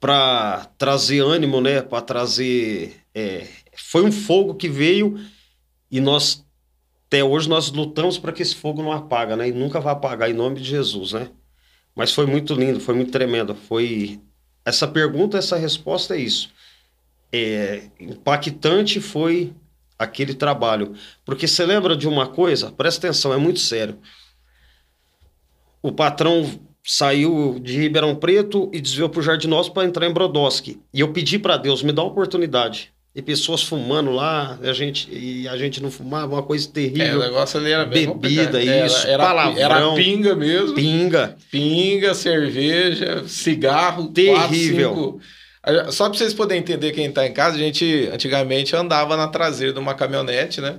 para 0.00 0.68
trazer 0.76 1.20
ânimo, 1.20 1.60
né? 1.60 1.80
Para 1.80 2.02
trazer. 2.02 2.96
é, 3.14 3.46
foi 3.76 4.02
um 4.02 4.10
fogo 4.10 4.54
que 4.54 4.68
veio 4.68 5.18
e 5.90 6.00
nós. 6.00 6.44
Até 7.06 7.22
hoje 7.22 7.48
nós 7.48 7.70
lutamos 7.70 8.18
para 8.18 8.32
que 8.32 8.42
esse 8.42 8.56
fogo 8.56 8.82
não 8.82 8.90
apaga, 8.90 9.36
né? 9.36 9.48
E 9.48 9.52
nunca 9.52 9.80
vai 9.80 9.92
apagar 9.92 10.28
em 10.28 10.34
nome 10.34 10.56
de 10.56 10.64
Jesus, 10.64 11.12
né? 11.12 11.28
Mas 11.94 12.12
foi 12.12 12.26
muito 12.26 12.54
lindo, 12.54 12.80
foi 12.80 12.94
muito 12.94 13.12
tremendo. 13.12 13.54
Foi 13.54 14.20
essa 14.64 14.86
pergunta, 14.88 15.38
essa 15.38 15.56
resposta 15.56 16.16
é 16.16 16.20
isso. 16.20 16.50
É, 17.32 17.84
impactante 18.00 19.00
foi 19.00 19.52
aquele 19.98 20.34
trabalho. 20.34 20.94
Porque 21.24 21.46
você 21.46 21.64
lembra 21.64 21.96
de 21.96 22.08
uma 22.08 22.26
coisa? 22.26 22.70
Presta 22.70 23.06
atenção, 23.06 23.32
é 23.32 23.36
muito 23.36 23.60
sério. 23.60 23.98
O 25.82 25.92
patrão 25.92 26.60
saiu 26.84 27.58
de 27.60 27.78
Ribeirão 27.78 28.14
Preto 28.16 28.70
e 28.72 28.80
desviou 28.80 29.08
para 29.08 29.20
o 29.20 29.22
Jardinópolis 29.22 29.72
para 29.72 29.84
entrar 29.84 30.06
em 30.06 30.12
Brodowski. 30.12 30.80
E 30.92 31.00
eu 31.00 31.12
pedi 31.12 31.38
para 31.38 31.56
Deus, 31.56 31.82
me 31.82 31.92
dá 31.92 32.02
uma 32.02 32.10
oportunidade. 32.10 32.92
E 33.14 33.20
pessoas 33.20 33.62
fumando 33.62 34.10
lá, 34.10 34.58
a 34.62 34.72
gente, 34.72 35.06
e 35.12 35.46
a 35.46 35.54
gente 35.58 35.82
não 35.82 35.90
fumava, 35.90 36.34
uma 36.34 36.42
coisa 36.42 36.66
É, 36.66 36.70
o 36.70 36.72
terrível. 36.72 37.18
negócio 37.18 37.60
ali 37.60 37.70
era 37.70 37.84
bem 37.84 38.06
Bebida, 38.06 38.44
complicado. 38.44 38.56
Era- 38.56 38.86
isso, 38.86 39.06
era, 39.06 39.22
palavrão. 39.26 39.62
Era 39.62 39.92
pinga 39.94 40.34
mesmo. 40.34 40.74
Pinga. 40.74 41.36
Pinga, 41.50 42.14
cerveja, 42.14 43.24
cigarro, 43.28 44.08
Terrível. 44.08 44.94
quatro, 44.94 45.20
cinco. 45.20 45.92
Só 45.92 46.08
para 46.08 46.18
vocês 46.18 46.32
poderem 46.32 46.62
entender 46.62 46.90
quem 46.92 47.06
está 47.06 47.26
em 47.26 47.32
casa, 47.34 47.56
a 47.56 47.58
gente 47.60 48.08
antigamente 48.12 48.74
andava 48.74 49.14
na 49.16 49.28
traseira 49.28 49.74
de 49.74 49.78
uma 49.78 49.94
caminhonete, 49.94 50.60
né? 50.62 50.78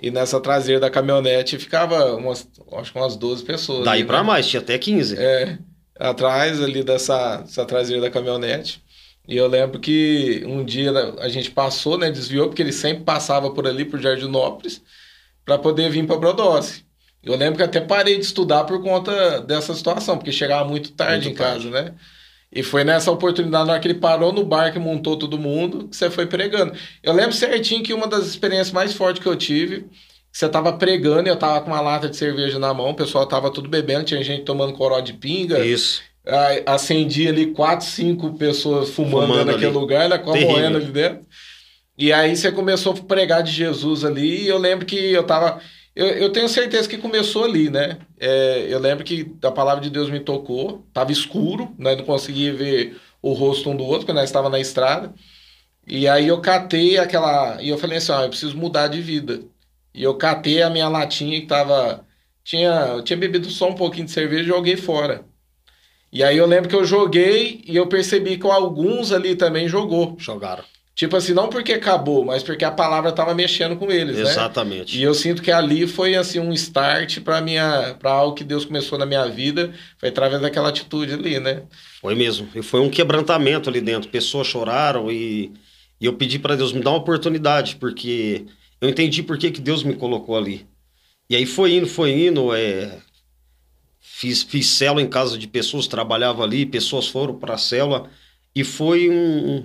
E 0.00 0.10
nessa 0.10 0.38
traseira 0.40 0.80
da 0.80 0.88
caminhonete 0.90 1.58
ficava 1.58 2.14
umas, 2.14 2.46
acho 2.74 2.92
que 2.92 2.98
umas 2.98 3.16
12 3.16 3.42
pessoas. 3.44 3.84
Daí 3.84 3.98
ali, 4.00 4.06
para 4.06 4.18
né? 4.18 4.24
mais, 4.24 4.46
tinha 4.46 4.60
até 4.60 4.78
15. 4.78 5.16
É, 5.18 5.58
atrás 5.98 6.62
ali 6.62 6.82
dessa, 6.84 7.38
dessa 7.38 7.64
traseira 7.64 8.00
da 8.02 8.10
caminhonete. 8.10 8.80
E 9.28 9.36
eu 9.36 9.46
lembro 9.48 9.80
que 9.80 10.44
um 10.46 10.64
dia 10.64 10.92
a 11.18 11.28
gente 11.28 11.50
passou, 11.50 11.98
né? 11.98 12.10
Desviou, 12.10 12.48
porque 12.48 12.62
ele 12.62 12.72
sempre 12.72 13.04
passava 13.04 13.50
por 13.50 13.66
ali, 13.66 13.84
por 13.84 14.00
Jardinópolis, 14.00 14.82
para 15.44 15.58
poder 15.58 15.90
vir 15.90 16.06
para 16.06 16.16
Brodowski. 16.16 16.84
Eu 17.22 17.36
lembro 17.36 17.56
que 17.56 17.62
até 17.64 17.80
parei 17.80 18.16
de 18.16 18.24
estudar 18.24 18.64
por 18.64 18.80
conta 18.82 19.40
dessa 19.40 19.74
situação, 19.74 20.16
porque 20.16 20.30
chegava 20.30 20.68
muito 20.68 20.92
tarde 20.92 21.26
muito 21.26 21.34
em 21.34 21.36
tarde. 21.36 21.70
casa, 21.70 21.82
né? 21.82 21.94
E 22.52 22.62
foi 22.62 22.84
nessa 22.84 23.10
oportunidade, 23.10 23.66
na 23.66 23.72
hora 23.72 23.82
que 23.82 23.88
ele 23.88 23.98
parou 23.98 24.32
no 24.32 24.44
bar 24.44 24.72
que 24.72 24.78
montou 24.78 25.18
todo 25.18 25.36
mundo, 25.36 25.88
que 25.88 25.96
você 25.96 26.08
foi 26.08 26.26
pregando. 26.26 26.72
Eu 27.02 27.12
lembro 27.12 27.32
certinho 27.32 27.82
que 27.82 27.92
uma 27.92 28.06
das 28.06 28.26
experiências 28.26 28.70
mais 28.70 28.94
fortes 28.94 29.20
que 29.20 29.28
eu 29.28 29.34
tive, 29.34 29.86
você 30.32 30.48
tava 30.48 30.72
pregando, 30.74 31.28
eu 31.28 31.36
tava 31.36 31.60
com 31.62 31.70
uma 31.70 31.80
lata 31.80 32.08
de 32.08 32.16
cerveja 32.16 32.58
na 32.58 32.72
mão, 32.72 32.90
o 32.90 32.94
pessoal 32.94 33.26
tava 33.26 33.50
tudo 33.50 33.68
bebendo, 33.68 34.04
tinha 34.04 34.22
gente 34.22 34.44
tomando 34.44 34.72
coró 34.72 35.00
de 35.00 35.14
pinga. 35.14 35.64
Isso. 35.64 36.00
Acendia 36.66 37.30
ali 37.30 37.52
quatro, 37.52 37.86
cinco 37.86 38.34
pessoas 38.34 38.90
fumando, 38.90 39.28
fumando 39.28 39.44
naquele 39.46 39.66
ali. 39.66 39.74
lugar, 39.74 40.08
né, 40.08 40.18
com 40.18 40.32
a 40.32 40.40
moeda 40.40 40.76
ali 40.76 40.86
dentro. 40.86 41.26
E 41.98 42.12
aí 42.12 42.36
você 42.36 42.52
começou 42.52 42.92
a 42.92 42.96
pregar 42.96 43.42
de 43.42 43.52
Jesus 43.52 44.04
ali, 44.04 44.42
e 44.42 44.48
eu 44.48 44.58
lembro 44.58 44.84
que 44.84 44.96
eu 44.96 45.24
tava 45.24 45.60
eu, 45.96 46.06
eu 46.08 46.30
tenho 46.30 46.46
certeza 46.46 46.86
que 46.86 46.98
começou 46.98 47.44
ali, 47.44 47.70
né? 47.70 47.98
É, 48.20 48.66
eu 48.68 48.78
lembro 48.78 49.02
que 49.02 49.34
a 49.42 49.50
palavra 49.50 49.82
de 49.82 49.88
Deus 49.88 50.10
me 50.10 50.20
tocou, 50.20 50.86
tava 50.92 51.10
escuro, 51.10 51.74
né? 51.78 51.96
não 51.96 52.04
conseguia 52.04 52.52
ver 52.54 53.00
o 53.22 53.32
rosto 53.32 53.70
um 53.70 53.76
do 53.76 53.82
outro, 53.82 54.00
porque 54.00 54.12
nós 54.12 54.24
estava 54.24 54.50
na 54.50 54.60
estrada. 54.60 55.14
E 55.86 56.06
aí 56.06 56.28
eu 56.28 56.40
catei 56.40 56.98
aquela. 56.98 57.62
E 57.62 57.70
eu 57.70 57.78
falei 57.78 57.98
assim: 57.98 58.12
ó, 58.12 58.22
eu 58.24 58.28
preciso 58.28 58.56
mudar 58.58 58.88
de 58.88 59.00
vida. 59.00 59.40
E 59.94 60.02
eu 60.02 60.14
catei 60.16 60.62
a 60.62 60.70
minha 60.70 60.88
latinha 60.88 61.40
que 61.40 61.46
tava. 61.46 62.06
Tinha, 62.44 62.70
eu 62.96 63.02
tinha 63.02 63.16
bebido 63.16 63.50
só 63.50 63.70
um 63.70 63.74
pouquinho 63.74 64.06
de 64.06 64.12
cerveja 64.12 64.44
e 64.44 64.46
joguei 64.46 64.76
fora. 64.76 65.24
E 66.12 66.22
aí 66.22 66.36
eu 66.36 66.46
lembro 66.46 66.68
que 66.68 66.76
eu 66.76 66.84
joguei 66.84 67.62
e 67.66 67.76
eu 67.76 67.86
percebi 67.86 68.38
que 68.38 68.46
alguns 68.46 69.12
ali 69.12 69.34
também 69.34 69.68
jogou. 69.68 70.16
Jogaram. 70.18 70.64
Tipo 70.96 71.14
assim, 71.14 71.34
não 71.34 71.50
porque 71.50 71.74
acabou, 71.74 72.24
mas 72.24 72.42
porque 72.42 72.64
a 72.64 72.70
palavra 72.70 73.10
estava 73.10 73.34
mexendo 73.34 73.76
com 73.76 73.90
eles, 73.92 74.16
Exatamente. 74.16 74.24
né? 74.24 74.30
Exatamente. 74.32 74.98
E 74.98 75.02
eu 75.02 75.12
sinto 75.12 75.42
que 75.42 75.52
ali 75.52 75.86
foi 75.86 76.14
assim 76.16 76.40
um 76.40 76.54
start 76.54 77.20
para 77.20 77.38
minha 77.42 77.94
para 77.98 78.10
algo 78.10 78.34
que 78.34 78.42
Deus 78.42 78.64
começou 78.64 78.98
na 78.98 79.04
minha 79.04 79.26
vida, 79.26 79.74
foi 79.98 80.08
através 80.08 80.40
daquela 80.40 80.70
atitude 80.70 81.12
ali, 81.12 81.38
né? 81.38 81.64
Foi 82.00 82.14
mesmo. 82.14 82.48
E 82.54 82.62
foi 82.62 82.80
um 82.80 82.88
quebrantamento 82.88 83.68
ali 83.68 83.82
dentro. 83.82 84.08
Pessoas 84.08 84.46
choraram 84.46 85.12
e, 85.12 85.52
e 86.00 86.06
eu 86.06 86.14
pedi 86.14 86.38
para 86.38 86.56
Deus 86.56 86.72
me 86.72 86.80
dar 86.80 86.92
uma 86.92 86.98
oportunidade, 86.98 87.76
porque 87.76 88.46
eu 88.80 88.88
entendi 88.88 89.22
por 89.22 89.36
que, 89.36 89.50
que 89.50 89.60
Deus 89.60 89.82
me 89.82 89.94
colocou 89.94 90.34
ali. 90.34 90.66
E 91.28 91.36
aí 91.36 91.44
foi 91.44 91.74
indo, 91.74 91.86
foi 91.86 92.26
indo, 92.26 92.54
é... 92.54 92.98
fiz, 94.16 94.42
fiz 94.42 94.66
célula 94.66 95.02
em 95.02 95.08
casa 95.08 95.36
de 95.36 95.46
pessoas, 95.46 95.86
trabalhava 95.86 96.42
ali, 96.42 96.64
pessoas 96.64 97.06
foram 97.06 97.34
para 97.34 97.54
a 97.54 97.58
célula 97.58 98.08
e 98.54 98.64
foi 98.64 99.10
um, 99.10 99.62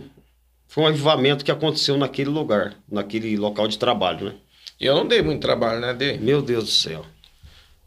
foi 0.67 0.83
um 0.83 0.87
avivamento 0.87 1.45
que 1.45 1.51
aconteceu 1.51 1.97
naquele 1.97 2.29
lugar, 2.29 2.75
naquele 2.91 3.37
local 3.37 3.65
de 3.69 3.77
trabalho, 3.77 4.25
né? 4.25 4.35
Eu 4.77 4.95
não 4.95 5.07
dei 5.07 5.21
muito 5.21 5.41
trabalho, 5.41 5.79
né? 5.79 5.93
Dei. 5.93 6.17
Meu 6.17 6.41
Deus 6.41 6.65
do 6.65 6.69
céu. 6.71 7.05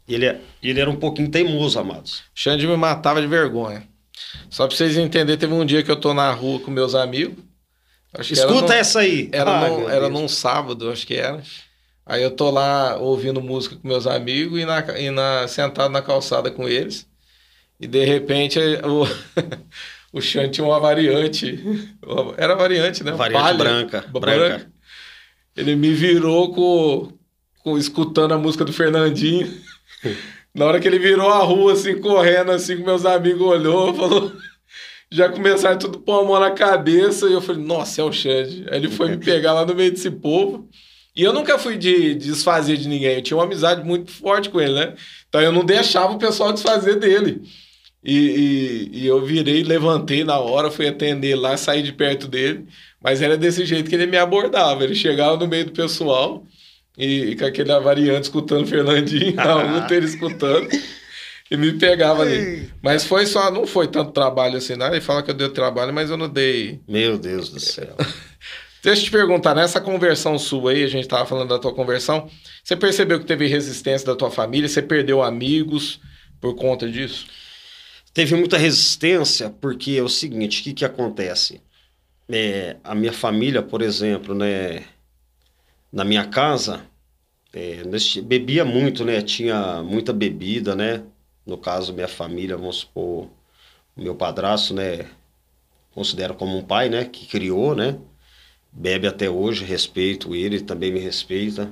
Ele, 0.07 0.25
é, 0.25 0.41
ele 0.63 0.79
era 0.79 0.89
um 0.89 0.95
pouquinho 0.95 1.29
teimoso, 1.29 1.77
amados. 1.77 2.23
Xande 2.33 2.65
me 2.65 2.75
matava 2.75 3.21
de 3.21 3.27
vergonha. 3.27 3.87
Só 4.49 4.65
pra 4.65 4.75
vocês 4.75 4.97
entenderem, 4.97 5.37
teve 5.37 5.53
um 5.53 5.65
dia 5.65 5.83
que 5.83 5.91
eu 5.91 5.99
tô 5.99 6.13
na 6.13 6.31
rua 6.31 6.59
com 6.61 6.71
meus 6.71 6.95
amigos. 6.95 7.43
Escuta 8.19 8.67
no, 8.67 8.73
essa 8.73 9.01
aí. 9.01 9.29
Era, 9.31 9.59
Ai, 9.59 9.69
no, 9.69 9.89
era 9.89 10.09
num 10.09 10.27
sábado, 10.27 10.89
acho 10.89 11.05
que 11.05 11.15
era. 11.15 11.43
Aí 12.05 12.21
eu 12.21 12.31
tô 12.31 12.51
lá 12.51 12.97
ouvindo 12.97 13.41
música 13.41 13.75
com 13.75 13.87
meus 13.87 14.05
amigos 14.05 14.59
e, 14.59 14.65
na, 14.65 14.99
e 14.99 15.09
na, 15.09 15.47
sentado 15.47 15.91
na 15.91 16.01
calçada 16.01 16.51
com 16.51 16.69
eles. 16.69 17.07
E 17.79 17.87
de 17.87 18.05
repente 18.05 18.59
o, 18.59 19.05
o 20.13 20.21
Xan 20.21 20.49
tinha 20.49 20.65
uma 20.65 20.79
variante. 20.79 21.59
Era 22.37 22.55
variante, 22.55 23.03
né? 23.03 23.11
Variante 23.11 23.41
Palha, 23.41 23.57
branca, 23.57 24.05
branca. 24.07 24.71
Ele 25.57 25.75
me 25.75 25.93
virou 25.93 26.53
com, 26.53 27.17
com 27.63 27.77
escutando 27.77 28.33
a 28.33 28.37
música 28.37 28.63
do 28.63 28.73
Fernandinho. 28.73 29.51
Na 30.53 30.65
hora 30.65 30.79
que 30.79 30.87
ele 30.87 30.99
virou 30.99 31.29
a 31.29 31.39
rua, 31.39 31.73
assim, 31.73 31.99
correndo, 31.99 32.51
assim, 32.51 32.77
com 32.77 32.85
meus 32.85 33.05
amigos 33.05 33.41
olhou, 33.41 33.93
falou. 33.93 34.31
Já 35.11 35.29
começaram 35.29 35.77
tudo 35.77 35.99
pôr 35.99 36.21
a 36.21 36.23
mão 36.23 36.39
na 36.39 36.51
cabeça. 36.51 37.27
E 37.27 37.33
eu 37.33 37.41
falei, 37.41 37.63
nossa, 37.63 38.01
é 38.01 38.03
o 38.03 38.11
Xande. 38.11 38.65
Aí 38.69 38.77
ele 38.77 38.89
foi 38.89 39.09
me 39.09 39.17
pegar 39.17 39.53
lá 39.53 39.65
no 39.65 39.73
meio 39.73 39.91
desse 39.91 40.11
povo. 40.11 40.69
E 41.15 41.23
eu 41.23 41.31
nunca 41.31 41.57
fui 41.57 41.77
de, 41.77 42.13
de 42.13 42.27
desfazer 42.27 42.77
de 42.77 42.87
ninguém. 42.87 43.15
Eu 43.15 43.21
tinha 43.21 43.37
uma 43.37 43.45
amizade 43.45 43.83
muito 43.83 44.11
forte 44.11 44.49
com 44.49 44.59
ele, 44.59 44.73
né? 44.73 44.95
Então 45.29 45.41
eu 45.41 45.51
não 45.51 45.63
deixava 45.63 46.13
o 46.13 46.19
pessoal 46.19 46.51
desfazer 46.51 46.99
dele. 46.99 47.41
E, 48.03 48.17
e, 48.93 48.99
e, 48.99 49.07
eu 49.07 49.25
virei, 49.25 49.63
levantei 49.63 50.23
na 50.23 50.37
hora, 50.37 50.69
fui 50.69 50.87
atender 50.87 51.35
lá, 51.35 51.57
saí 51.57 51.81
de 51.81 51.91
perto 51.91 52.27
dele. 52.27 52.67
Mas 53.01 53.21
era 53.21 53.37
desse 53.37 53.65
jeito 53.65 53.89
que 53.89 53.95
ele 53.95 54.05
me 54.05 54.17
abordava. 54.17 54.83
Ele 54.83 54.93
chegava 54.93 55.37
no 55.37 55.47
meio 55.47 55.65
do 55.65 55.71
pessoal 55.71 56.45
e, 56.97 57.31
e 57.31 57.35
com 57.35 57.45
aquele 57.45 57.79
variante 57.79 58.23
escutando 58.23 58.67
Fernandinho, 58.67 59.35
na 59.35 59.55
outra 59.75 59.95
ele 59.95 60.05
escutando. 60.05 60.67
E 61.49 61.55
me 61.55 61.73
pegava 61.73 62.23
ali. 62.23 62.69
Mas 62.81 63.05
foi 63.05 63.25
só, 63.25 63.51
não 63.51 63.67
foi 63.67 63.87
tanto 63.87 64.11
trabalho 64.11 64.57
assim, 64.57 64.75
nada. 64.75 64.95
Ele 64.95 65.05
fala 65.05 65.21
que 65.21 65.29
eu 65.29 65.35
dei 65.35 65.49
trabalho, 65.49 65.93
mas 65.93 66.09
eu 66.09 66.17
não 66.17 66.27
dei. 66.27 66.79
Meu 66.87 67.17
Deus 67.17 67.49
do 67.49 67.59
céu. 67.59 67.95
Deixa 68.85 69.01
eu 69.01 69.05
te 69.05 69.11
perguntar, 69.11 69.55
nessa 69.55 69.81
conversão 69.81 70.37
sua 70.37 70.69
aí, 70.69 70.83
a 70.83 70.87
gente 70.87 71.05
estava 71.05 71.25
falando 71.25 71.49
da 71.49 71.57
tua 71.57 71.73
conversão, 71.73 72.29
você 72.63 72.75
percebeu 72.75 73.19
que 73.19 73.25
teve 73.25 73.47
resistência 73.47 74.05
da 74.05 74.15
tua 74.15 74.29
família? 74.29 74.69
Você 74.69 74.79
perdeu 74.79 75.23
amigos 75.23 75.99
por 76.39 76.53
conta 76.53 76.87
disso? 76.87 77.25
Teve 78.13 78.35
muita 78.35 78.59
resistência, 78.59 79.49
porque 79.49 79.93
é 79.93 80.03
o 80.03 80.07
seguinte, 80.07 80.61
o 80.61 80.63
que, 80.65 80.73
que 80.75 80.85
acontece? 80.85 81.63
É, 82.29 82.77
a 82.83 82.93
minha 82.93 83.11
família, 83.11 83.63
por 83.63 83.81
exemplo, 83.81 84.35
né, 84.35 84.83
na 85.91 86.03
minha 86.03 86.27
casa, 86.27 86.85
é, 87.51 87.81
bebia 88.21 88.63
muito, 88.63 89.03
né? 89.03 89.19
Tinha 89.23 89.81
muita 89.81 90.13
bebida, 90.13 90.75
né? 90.75 91.03
No 91.43 91.57
caso, 91.57 91.91
minha 91.91 92.07
família, 92.07 92.55
vamos 92.55 92.77
supor, 92.77 93.31
meu 93.97 94.13
padrasto, 94.13 94.75
né? 94.75 95.07
Considero 95.91 96.35
como 96.35 96.55
um 96.55 96.63
pai, 96.63 96.87
né? 96.87 97.05
Que 97.05 97.25
criou, 97.25 97.75
né? 97.75 97.97
Bebe 98.77 99.07
até 99.07 99.29
hoje, 99.29 99.63
respeito 99.63 100.35
ele, 100.35 100.59
também 100.59 100.91
me 100.91 100.99
respeita. 100.99 101.71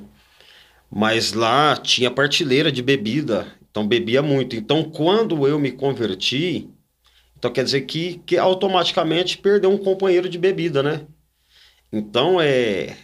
Mas 0.89 1.33
lá 1.33 1.75
tinha 1.75 2.09
partilheira 2.09 2.71
de 2.71 2.81
bebida. 2.81 3.45
Então 3.69 3.85
bebia 3.85 4.21
muito. 4.21 4.55
Então 4.55 4.83
quando 4.85 5.45
eu 5.45 5.59
me 5.59 5.71
converti, 5.71 6.69
então 7.37 7.51
quer 7.51 7.65
dizer 7.65 7.81
que, 7.81 8.21
que 8.25 8.37
automaticamente 8.37 9.37
perdeu 9.37 9.69
um 9.69 9.77
companheiro 9.77 10.29
de 10.29 10.37
bebida, 10.37 10.81
né? 10.81 11.05
Então 11.91 12.39
é 12.39 12.95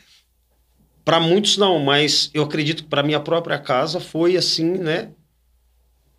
para 1.04 1.20
muitos 1.20 1.58
não, 1.58 1.80
mas 1.80 2.30
eu 2.34 2.44
acredito 2.44 2.84
que 2.84 2.90
para 2.90 3.04
minha 3.04 3.20
própria 3.20 3.60
casa 3.60 4.00
foi 4.00 4.38
assim, 4.38 4.78
né? 4.78 5.12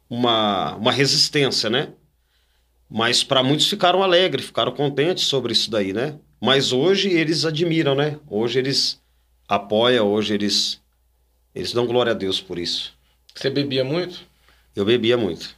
Uma, 0.09 0.75
uma 0.75 0.93
resistência, 0.93 1.71
né? 1.71 1.95
Mas 2.90 3.25
para 3.25 3.43
muitos 3.43 3.69
ficaram 3.69 4.03
alegres, 4.03 4.47
ficaram 4.47 4.73
contentes 4.73 5.25
sobre 5.25 5.53
isso 5.53 5.71
daí, 5.71 5.93
né? 5.93 6.19
Mas 6.40 6.72
hoje 6.72 7.11
eles 7.11 7.44
admiram, 7.44 7.94
né? 7.94 8.18
Hoje 8.29 8.59
eles 8.59 9.00
apoiam, 9.46 10.09
hoje 10.09 10.35
eles 10.35 10.81
eles 11.55 11.72
dão 11.72 11.87
glória 11.87 12.12
a 12.12 12.14
Deus 12.14 12.40
por 12.40 12.59
isso. 12.59 12.94
Você 13.35 13.50
bebia 13.50 13.85
muito? 13.85 14.20
Eu 14.74 14.85
bebia 14.85 15.16
muito. 15.16 15.55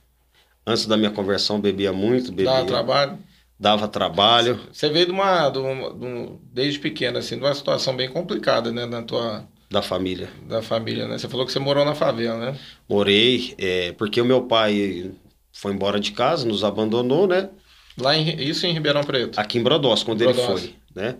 Antes 0.66 0.86
da 0.86 0.96
minha 0.96 1.10
conversão, 1.10 1.60
bebia 1.60 1.92
muito, 1.92 2.30
bebia. 2.30 2.52
Dava 2.52 2.66
trabalho? 2.66 3.18
Dava 3.58 3.88
trabalho. 3.88 4.60
Você 4.72 4.88
veio 4.88 5.06
de 5.06 5.12
uma, 5.12 5.48
de 5.50 5.58
uma, 5.58 5.94
de 5.94 6.04
uma 6.04 6.38
desde 6.52 6.78
pequeno, 6.78 7.18
assim, 7.18 7.36
de 7.36 7.44
uma 7.44 7.54
situação 7.54 7.94
bem 7.94 8.10
complicada, 8.10 8.72
né, 8.72 8.86
na 8.86 9.02
tua... 9.02 9.46
Da 9.70 9.82
família. 9.82 10.30
Da 10.48 10.60
família, 10.60 11.06
né? 11.06 11.16
Você 11.18 11.28
falou 11.28 11.46
que 11.46 11.52
você 11.52 11.58
morou 11.58 11.84
na 11.84 11.94
favela, 11.94 12.38
né? 12.38 12.58
Morei, 12.88 13.54
é, 13.58 13.92
porque 13.92 14.20
o 14.20 14.24
meu 14.24 14.42
pai 14.42 15.12
foi 15.52 15.72
embora 15.72 16.00
de 16.00 16.12
casa, 16.12 16.46
nos 16.46 16.64
abandonou, 16.64 17.26
né? 17.26 17.48
Lá 17.98 18.16
em, 18.16 18.40
isso 18.40 18.66
em 18.66 18.72
Ribeirão 18.72 19.02
Preto? 19.02 19.38
Aqui 19.38 19.58
em 19.58 19.62
Brodós, 19.62 20.02
quando 20.02 20.18
Brodós. 20.18 20.38
ele 20.38 20.46
foi, 20.46 20.74
né? 20.94 21.16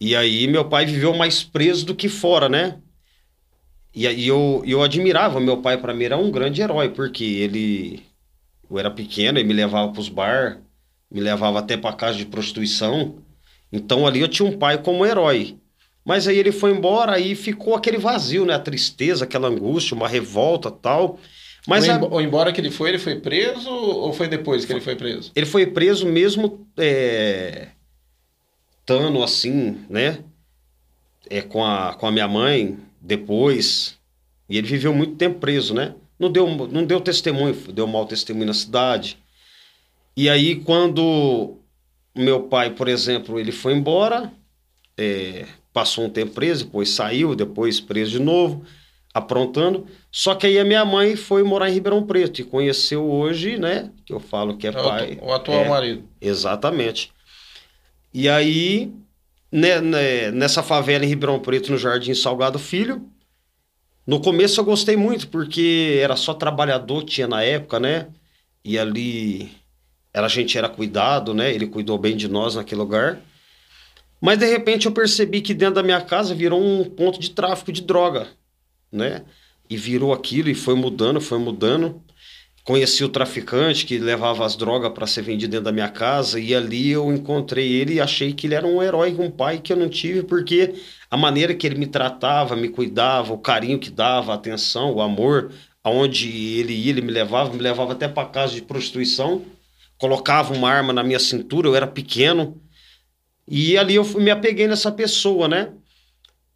E 0.00 0.16
aí 0.16 0.46
meu 0.46 0.64
pai 0.68 0.86
viveu 0.86 1.14
mais 1.14 1.42
preso 1.42 1.84
do 1.84 1.94
que 1.94 2.08
fora, 2.08 2.48
né? 2.48 2.78
E, 3.94 4.06
e 4.06 4.28
eu, 4.28 4.62
eu 4.64 4.82
admirava 4.82 5.40
meu 5.40 5.58
pai, 5.60 5.76
para 5.76 5.92
mim 5.92 6.04
era 6.04 6.16
um 6.16 6.30
grande 6.30 6.62
herói, 6.62 6.88
porque 6.88 7.24
ele. 7.24 8.02
Eu 8.70 8.78
era 8.78 8.90
pequeno, 8.90 9.38
ele 9.38 9.48
me 9.48 9.54
levava 9.54 9.90
para 9.90 10.00
os 10.00 10.08
bar, 10.08 10.60
me 11.10 11.20
levava 11.20 11.58
até 11.58 11.76
para 11.76 11.94
casa 11.94 12.16
de 12.16 12.24
prostituição. 12.24 13.18
Então 13.72 14.06
ali 14.06 14.20
eu 14.20 14.28
tinha 14.28 14.48
um 14.48 14.56
pai 14.56 14.78
como 14.78 15.04
herói. 15.04 15.56
Mas 16.04 16.26
aí 16.26 16.38
ele 16.38 16.52
foi 16.52 16.70
embora, 16.70 17.12
aí 17.12 17.34
ficou 17.34 17.74
aquele 17.74 17.98
vazio, 17.98 18.46
né? 18.46 18.54
A 18.54 18.60
tristeza, 18.60 19.24
aquela 19.24 19.48
angústia, 19.48 19.96
uma 19.96 20.08
revolta 20.08 20.70
tal. 20.70 21.18
Mas 21.66 21.88
ou, 21.88 21.94
a... 21.94 21.98
ou 22.14 22.20
embora 22.20 22.52
que 22.52 22.60
ele 22.60 22.70
foi, 22.70 22.90
ele 22.90 22.98
foi 22.98 23.16
preso 23.20 23.70
ou 23.70 24.12
foi 24.12 24.28
depois 24.28 24.64
que 24.64 24.72
ele 24.72 24.80
foi 24.80 24.96
preso? 24.96 25.32
Ele 25.34 25.46
foi 25.46 25.66
preso 25.66 26.06
mesmo 26.06 26.66
é... 26.76 27.68
tano 28.86 29.22
assim, 29.22 29.84
né? 29.88 30.24
É, 31.28 31.42
com, 31.42 31.64
a, 31.64 31.94
com 31.94 32.06
a 32.06 32.12
minha 32.12 32.26
mãe, 32.26 32.78
depois. 33.00 33.98
E 34.48 34.58
ele 34.58 34.66
viveu 34.66 34.92
muito 34.92 35.14
tempo 35.16 35.38
preso, 35.38 35.74
né? 35.74 35.94
Não 36.18 36.30
deu, 36.30 36.46
não 36.46 36.84
deu 36.84 37.00
testemunho, 37.00 37.54
deu 37.72 37.86
mau 37.86 38.04
testemunho 38.06 38.46
na 38.46 38.54
cidade. 38.54 39.16
E 40.16 40.28
aí, 40.28 40.56
quando 40.56 41.56
meu 42.14 42.42
pai, 42.44 42.70
por 42.70 42.88
exemplo, 42.88 43.38
ele 43.38 43.52
foi 43.52 43.74
embora, 43.74 44.32
é, 44.98 45.46
passou 45.72 46.04
um 46.04 46.10
tempo 46.10 46.32
preso, 46.32 46.64
depois 46.64 46.90
saiu, 46.90 47.34
depois 47.34 47.80
preso 47.80 48.12
de 48.12 48.18
novo, 48.18 48.64
aprontando. 49.12 49.86
Só 50.10 50.34
que 50.34 50.46
aí 50.46 50.58
a 50.58 50.64
minha 50.64 50.84
mãe 50.84 51.16
foi 51.16 51.42
morar 51.42 51.68
em 51.68 51.72
Ribeirão 51.72 52.06
Preto 52.06 52.40
e 52.40 52.44
conheceu 52.44 53.04
hoje, 53.04 53.58
né? 53.58 53.90
Que 54.04 54.12
eu 54.12 54.20
falo 54.20 54.56
que 54.56 54.66
é, 54.66 54.70
é 54.70 54.72
pai. 54.72 55.18
O 55.20 55.32
atual 55.32 55.64
é, 55.64 55.68
marido. 55.68 56.04
Exatamente. 56.20 57.12
E 58.12 58.28
aí, 58.28 58.92
né, 59.50 59.80
né, 59.80 60.30
nessa 60.30 60.62
favela 60.62 61.04
em 61.04 61.08
Ribeirão 61.08 61.38
Preto, 61.38 61.70
no 61.70 61.78
Jardim 61.78 62.14
Salgado 62.14 62.58
Filho, 62.58 63.08
no 64.06 64.20
começo 64.20 64.60
eu 64.60 64.64
gostei 64.64 64.96
muito, 64.96 65.28
porque 65.28 66.00
era 66.02 66.16
só 66.16 66.34
trabalhador, 66.34 67.04
tinha 67.04 67.28
na 67.28 67.42
época, 67.42 67.78
né? 67.78 68.08
E 68.64 68.78
ali 68.78 69.52
a 70.12 70.26
gente 70.28 70.58
era 70.58 70.68
cuidado, 70.68 71.32
né? 71.32 71.52
Ele 71.54 71.66
cuidou 71.66 71.96
bem 71.98 72.16
de 72.16 72.28
nós 72.28 72.56
naquele 72.56 72.80
lugar. 72.80 73.20
Mas 74.20 74.38
de 74.38 74.46
repente 74.46 74.86
eu 74.86 74.92
percebi 74.92 75.40
que 75.40 75.54
dentro 75.54 75.76
da 75.76 75.82
minha 75.82 76.00
casa 76.00 76.34
virou 76.34 76.60
um 76.60 76.84
ponto 76.84 77.18
de 77.18 77.30
tráfico 77.30 77.72
de 77.72 77.82
droga, 77.82 78.28
né? 78.92 79.24
E 79.68 79.76
virou 79.76 80.12
aquilo 80.12 80.48
e 80.48 80.54
foi 80.54 80.74
mudando, 80.74 81.20
foi 81.20 81.38
mudando. 81.38 82.02
Conheci 82.64 83.02
o 83.02 83.08
traficante 83.08 83.86
que 83.86 83.98
levava 83.98 84.44
as 84.44 84.54
drogas 84.54 84.92
para 84.92 85.06
ser 85.06 85.22
vendido 85.22 85.52
dentro 85.52 85.64
da 85.64 85.72
minha 85.72 85.88
casa 85.88 86.38
e 86.38 86.54
ali 86.54 86.90
eu 86.90 87.10
encontrei 87.12 87.72
ele 87.72 87.94
e 87.94 88.00
achei 88.00 88.32
que 88.32 88.46
ele 88.46 88.54
era 88.54 88.66
um 88.66 88.82
herói, 88.82 89.16
um 89.18 89.30
pai 89.30 89.58
que 89.58 89.72
eu 89.72 89.76
não 89.76 89.88
tive 89.88 90.22
porque 90.22 90.74
a 91.10 91.16
maneira 91.16 91.54
que 91.54 91.66
ele 91.66 91.76
me 91.78 91.86
tratava, 91.86 92.54
me 92.54 92.68
cuidava, 92.68 93.32
o 93.32 93.38
carinho 93.38 93.78
que 93.78 93.90
dava, 93.90 94.32
a 94.32 94.34
atenção, 94.34 94.92
o 94.92 95.00
amor, 95.00 95.52
aonde 95.82 96.28
ele 96.28 96.74
ia, 96.74 96.90
ele 96.90 97.00
me 97.00 97.10
levava, 97.10 97.52
me 97.52 97.60
levava 97.60 97.92
até 97.92 98.06
para 98.06 98.28
casa 98.28 98.54
de 98.54 98.62
prostituição, 98.62 99.44
colocava 99.98 100.54
uma 100.54 100.70
arma 100.70 100.92
na 100.92 101.02
minha 101.02 101.18
cintura, 101.18 101.66
eu 101.66 101.74
era 101.74 101.86
pequeno, 101.86 102.60
e 103.48 103.76
ali 103.76 103.96
eu 103.96 104.04
me 104.18 104.30
apeguei 104.30 104.68
nessa 104.68 104.92
pessoa, 104.92 105.48
né? 105.48 105.72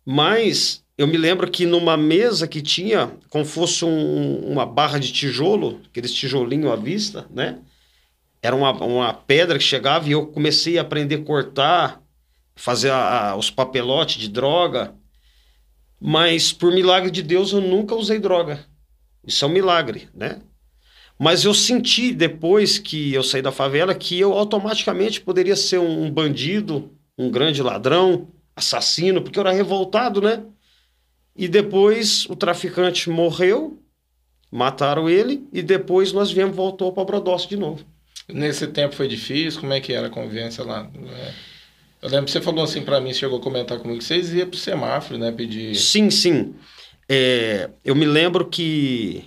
Mas 0.07 0.84
eu 0.97 1.07
me 1.07 1.17
lembro 1.17 1.51
que 1.51 1.67
numa 1.67 1.97
mesa 1.97 2.47
que 2.47 2.63
tinha, 2.63 3.11
como 3.29 3.45
fosse 3.45 3.85
um, 3.85 4.39
uma 4.47 4.65
barra 4.65 4.99
de 4.99 5.13
tijolo, 5.13 5.81
aqueles 5.91 6.13
tijolinhos 6.13 6.71
à 6.71 6.77
vista, 6.77 7.27
né? 7.31 7.59
Era 8.41 8.55
uma, 8.55 8.71
uma 8.73 9.13
pedra 9.13 9.59
que 9.59 9.65
chegava 9.65 10.09
e 10.09 10.13
eu 10.13 10.27
comecei 10.27 10.79
a 10.79 10.83
aprender 10.83 11.17
a 11.17 11.25
cortar, 11.25 12.01
fazer 12.55 12.91
a, 12.91 13.31
a, 13.31 13.37
os 13.37 13.51
papelotes 13.51 14.17
de 14.17 14.29
droga. 14.29 14.95
Mas 16.01 16.53
por 16.53 16.73
milagre 16.73 17.11
de 17.11 17.23
Deus 17.23 17.53
eu 17.53 17.61
nunca 17.61 17.95
usei 17.95 18.19
droga. 18.19 18.65
Isso 19.27 19.45
é 19.45 19.49
um 19.49 19.53
milagre, 19.53 20.09
né? 20.15 20.43
Mas 21.19 21.45
eu 21.45 21.55
senti 21.55 22.13
depois 22.13 22.79
que 22.79 23.15
eu 23.15 23.23
saí 23.23 23.41
da 23.41 23.53
favela 23.53 23.95
que 23.95 24.19
eu 24.19 24.33
automaticamente 24.33 25.21
poderia 25.21 25.57
ser 25.57 25.79
um 25.79 26.11
bandido, 26.11 26.93
um 27.17 27.31
grande 27.31 27.63
ladrão, 27.63 28.29
assassino, 28.55 29.23
porque 29.23 29.39
eu 29.39 29.43
era 29.43 29.53
revoltado, 29.53 30.21
né? 30.21 30.45
E 31.37 31.49
depois 31.49 32.27
o 32.31 32.37
traficante 32.37 33.11
morreu, 33.11 33.79
mataram 34.51 35.09
ele, 35.09 35.47
e 35.53 35.63
depois 35.63 36.13
nós 36.13 36.31
viemos, 36.31 36.55
voltou 36.55 36.93
para 36.93 37.05
Brodowski 37.05 37.51
de 37.51 37.57
novo. 37.57 37.85
Nesse 38.29 38.67
tempo 38.69 38.95
foi 38.95 39.09
difícil? 39.09 39.61
Como 39.61 39.73
é 39.73 39.81
que 39.81 39.93
era 39.93 40.07
a 40.07 40.11
convivência 40.11 40.65
lá? 40.65 40.89
Eu 42.01 42.09
lembro 42.09 42.27
que 42.27 42.31
você 42.31 42.41
falou 42.41 42.65
assim 42.65 42.83
para 42.83 43.01
mim, 43.01 43.13
chegou 43.13 43.39
a 43.39 43.43
comentar 43.43 43.79
comigo, 43.79 43.99
que 43.99 44.05
vocês 44.05 44.33
iam 44.33 44.49
pro 44.49 44.59
semáforo, 44.59 45.19
né? 45.19 45.33
Pedir. 45.33 45.75
Sim, 45.75 46.11
sim. 46.11 46.55
É, 47.09 47.71
eu 47.85 47.95
me 47.95 48.07
lembro 48.07 48.47
que 48.47 49.25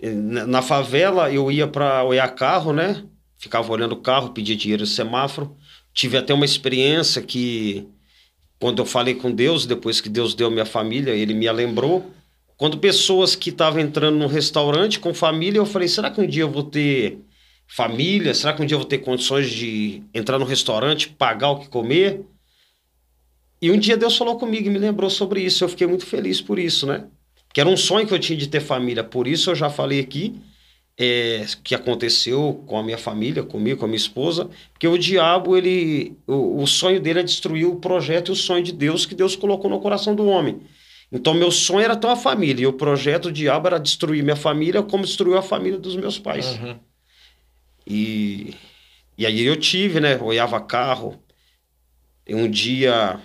na 0.00 0.62
favela 0.62 1.30
eu 1.30 1.50
ia 1.52 1.68
para 1.68 2.02
olhar 2.02 2.28
carro, 2.34 2.72
né? 2.72 3.04
Ficava 3.36 3.72
olhando 3.72 3.92
o 3.92 4.00
carro, 4.00 4.30
pedia 4.30 4.56
dinheiro 4.56 4.82
no 4.82 4.86
semáforo. 4.86 5.56
Tive 5.92 6.16
até 6.16 6.32
uma 6.32 6.44
experiência 6.44 7.20
que, 7.20 7.88
quando 8.62 8.78
eu 8.78 8.86
falei 8.86 9.16
com 9.16 9.28
Deus, 9.28 9.66
depois 9.66 10.00
que 10.00 10.08
Deus 10.08 10.34
deu 10.34 10.48
minha 10.48 10.64
família, 10.64 11.10
ele 11.10 11.34
me 11.34 11.50
lembrou. 11.50 12.08
Quando 12.56 12.78
pessoas 12.78 13.34
que 13.34 13.50
estavam 13.50 13.80
entrando 13.80 14.16
num 14.16 14.28
restaurante 14.28 15.00
com 15.00 15.12
família, 15.12 15.58
eu 15.58 15.66
falei: 15.66 15.88
será 15.88 16.08
que 16.12 16.20
um 16.20 16.26
dia 16.28 16.44
eu 16.44 16.48
vou 16.48 16.62
ter 16.62 17.18
família? 17.66 18.32
Será 18.32 18.52
que 18.52 18.62
um 18.62 18.64
dia 18.64 18.76
eu 18.76 18.78
vou 18.78 18.86
ter 18.86 18.98
condições 18.98 19.50
de 19.50 20.04
entrar 20.14 20.38
no 20.38 20.44
restaurante, 20.44 21.08
pagar 21.08 21.50
o 21.50 21.58
que 21.58 21.68
comer? 21.68 22.20
E 23.60 23.68
um 23.68 23.76
dia 23.76 23.96
Deus 23.96 24.16
falou 24.16 24.38
comigo 24.38 24.68
e 24.68 24.70
me 24.70 24.78
lembrou 24.78 25.10
sobre 25.10 25.40
isso. 25.40 25.64
Eu 25.64 25.68
fiquei 25.68 25.88
muito 25.88 26.06
feliz 26.06 26.40
por 26.40 26.56
isso, 26.56 26.86
né? 26.86 27.06
que 27.52 27.60
era 27.60 27.68
um 27.68 27.76
sonho 27.76 28.06
que 28.06 28.14
eu 28.14 28.20
tinha 28.20 28.38
de 28.38 28.46
ter 28.46 28.60
família. 28.60 29.02
Por 29.02 29.26
isso 29.26 29.50
eu 29.50 29.56
já 29.56 29.70
falei 29.70 29.98
aqui 29.98 30.36
é, 30.98 31.44
que 31.64 31.74
aconteceu 31.74 32.62
com 32.66 32.78
a 32.78 32.82
minha 32.82 32.98
família, 32.98 33.42
comigo, 33.42 33.80
com 33.80 33.86
a 33.86 33.88
minha 33.88 33.96
esposa, 33.96 34.48
porque 34.72 34.86
o 34.86 34.98
diabo, 34.98 35.56
ele, 35.56 36.16
o, 36.26 36.62
o 36.62 36.66
sonho 36.66 37.00
dele 37.00 37.20
é 37.20 37.22
destruir 37.22 37.66
o 37.66 37.76
projeto 37.76 38.28
e 38.28 38.32
o 38.32 38.36
sonho 38.36 38.62
de 38.62 38.72
Deus 38.72 39.06
que 39.06 39.14
Deus 39.14 39.34
colocou 39.34 39.70
no 39.70 39.80
coração 39.80 40.14
do 40.14 40.26
homem. 40.26 40.60
Então, 41.10 41.34
meu 41.34 41.50
sonho 41.50 41.84
era 41.84 41.96
ter 41.96 42.06
uma 42.06 42.16
família, 42.16 42.64
e 42.64 42.66
o 42.66 42.72
projeto 42.72 43.24
do 43.24 43.32
diabo 43.32 43.66
era 43.66 43.78
destruir 43.78 44.22
minha 44.22 44.36
família, 44.36 44.82
como 44.82 45.04
destruiu 45.04 45.36
a 45.36 45.42
família 45.42 45.78
dos 45.78 45.94
meus 45.94 46.18
pais. 46.18 46.58
Uhum. 46.58 46.78
E, 47.86 48.54
e 49.18 49.26
aí 49.26 49.42
eu 49.42 49.56
tive, 49.56 50.00
né? 50.00 50.18
Olhava 50.18 50.60
carro. 50.60 51.22
E 52.26 52.34
um 52.34 52.48
dia 52.48 53.20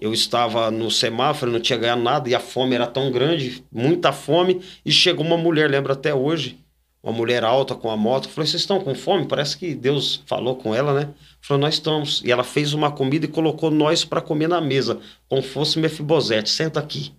eu 0.00 0.12
estava 0.12 0.70
no 0.70 0.90
semáforo, 0.90 1.52
não 1.52 1.60
tinha 1.60 1.78
ganhado 1.78 2.02
nada 2.02 2.28
e 2.28 2.34
a 2.34 2.40
fome 2.40 2.74
era 2.74 2.86
tão 2.86 3.10
grande, 3.12 3.64
muita 3.70 4.12
fome. 4.12 4.60
E 4.84 4.90
chegou 4.90 5.24
uma 5.24 5.36
mulher, 5.36 5.70
lembro 5.70 5.92
até 5.92 6.14
hoje, 6.14 6.58
uma 7.02 7.12
mulher 7.12 7.44
alta 7.44 7.74
com 7.74 7.90
a 7.90 7.96
moto. 7.96 8.28
Falou: 8.28 8.46
Vocês 8.46 8.62
estão 8.62 8.80
com 8.80 8.94
fome? 8.94 9.26
Parece 9.26 9.56
que 9.56 9.74
Deus 9.74 10.22
falou 10.26 10.56
com 10.56 10.74
ela, 10.74 10.92
né? 10.92 11.10
Falou: 11.40 11.60
Nós 11.60 11.74
estamos. 11.74 12.22
E 12.24 12.30
ela 12.30 12.44
fez 12.44 12.74
uma 12.74 12.90
comida 12.90 13.24
e 13.24 13.28
colocou 13.28 13.70
nós 13.70 14.04
para 14.04 14.20
comer 14.20 14.48
na 14.48 14.60
mesa, 14.60 14.98
como 15.28 15.42
fosse 15.42 15.78
Mefibosete: 15.78 16.50
Senta 16.50 16.80
aqui. 16.80 17.12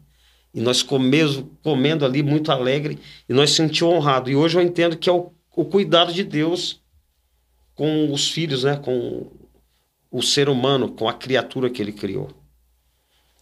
E 0.54 0.62
nós 0.62 0.82
comemos, 0.82 1.44
comendo 1.63 2.06
ali 2.06 2.24
muito 2.24 2.52
alegre 2.52 2.98
e 3.28 3.34
nós 3.34 3.52
sentimos 3.52 3.94
honrado. 3.94 4.30
E 4.30 4.36
hoje 4.36 4.58
eu 4.58 4.62
entendo 4.62 4.98
que 4.98 5.08
é 5.08 5.13
o, 5.13 5.32
o 5.56 5.65
cuidado 5.65 6.12
de 6.12 6.24
Deus 6.24 6.82
com 7.76 8.12
os 8.12 8.30
filhos, 8.32 8.63
né? 8.63 8.76
Com 8.76 9.28
o 10.12 10.24
ser 10.24 10.50
humano, 10.50 10.89
com 10.89 11.08
a 11.08 11.13
criatura 11.13 11.70
que 11.70 11.82
ele 11.82 11.92
criou. 11.92 12.30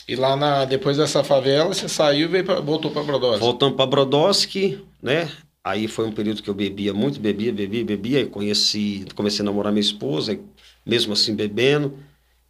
E 0.07 0.15
lá 0.15 0.35
na, 0.35 0.63
depois 0.63 0.97
dessa 0.97 1.23
favela, 1.23 1.73
você 1.73 1.89
saiu 1.89 2.27
e 2.27 2.31
veio 2.31 2.45
pra, 2.45 2.59
voltou 2.61 2.91
para 2.91 3.03
Brodowski? 3.03 3.39
Voltando 3.39 3.75
para 3.75 3.85
Brodowski, 3.85 4.85
né? 5.01 5.29
Aí 5.67 5.85
foi 5.85 6.07
um 6.07 6.13
período 6.13 6.41
que 6.41 6.49
eu 6.49 6.53
bebia 6.53 6.93
muito, 6.93 7.19
bebia, 7.19 7.51
bebia, 7.51 7.83
bebia. 7.83 8.21
E 8.21 8.25
conheci, 8.25 9.05
comecei 9.15 9.41
a 9.41 9.45
namorar 9.45 9.73
minha 9.73 9.81
esposa, 9.81 10.39
mesmo 10.85 11.11
assim 11.11 11.35
bebendo, 11.35 11.99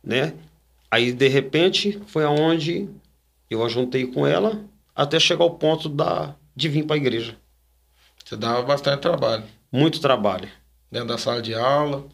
né? 0.03 0.34
Aí, 0.91 1.12
de 1.12 1.27
repente, 1.27 1.99
foi 2.06 2.23
aonde 2.23 2.88
eu 3.49 3.65
ajuntei 3.65 4.06
com 4.06 4.27
ela 4.27 4.63
até 4.95 5.19
chegar 5.19 5.43
ao 5.43 5.56
ponto 5.56 5.89
da, 5.89 6.36
de 6.56 6.69
vir 6.69 6.86
para 6.86 6.95
a 6.95 6.97
igreja. 6.97 7.36
Você 8.23 8.38
dava 8.38 8.62
bastante 8.62 9.01
trabalho. 9.01 9.45
Muito 9.71 9.99
trabalho. 9.99 10.47
Dentro 10.91 11.08
da 11.08 11.17
sala 11.17 11.41
de 11.41 11.56
aula. 11.56 12.06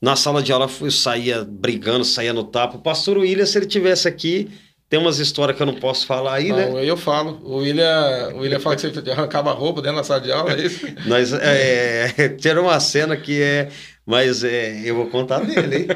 Na 0.00 0.14
sala 0.14 0.40
de 0.40 0.52
aula 0.52 0.70
eu 0.80 0.90
saía 0.92 1.44
brigando, 1.44 2.04
saía 2.04 2.32
no 2.32 2.44
tapa. 2.44 2.76
O 2.76 2.80
pastor 2.80 3.18
William, 3.18 3.44
se 3.44 3.58
ele 3.58 3.66
tivesse 3.66 4.06
aqui, 4.06 4.48
tem 4.94 5.00
umas 5.00 5.18
histórias 5.18 5.56
que 5.56 5.62
eu 5.62 5.66
não 5.66 5.74
posso 5.74 6.06
falar 6.06 6.34
aí, 6.34 6.50
não, 6.50 6.74
né? 6.74 6.84
Eu 6.84 6.96
falo. 6.96 7.40
O 7.42 7.56
William, 7.56 8.30
o 8.32 8.38
William 8.38 8.60
fala 8.60 8.76
que 8.76 8.88
você 8.88 9.10
arrancava 9.10 9.50
roupa 9.50 9.82
dentro 9.82 9.96
da 9.96 10.04
sala 10.04 10.20
de 10.20 10.30
aula, 10.30 10.52
é 10.52 10.60
isso? 10.60 10.86
Nós, 11.06 11.32
é, 11.32 12.28
tinha 12.38 12.60
uma 12.60 12.78
cena 12.78 13.16
que 13.16 13.42
é. 13.42 13.70
Mas 14.06 14.44
é, 14.44 14.82
eu 14.84 14.94
vou 14.94 15.08
contar 15.08 15.40
dele, 15.40 15.78
hein? 15.78 15.86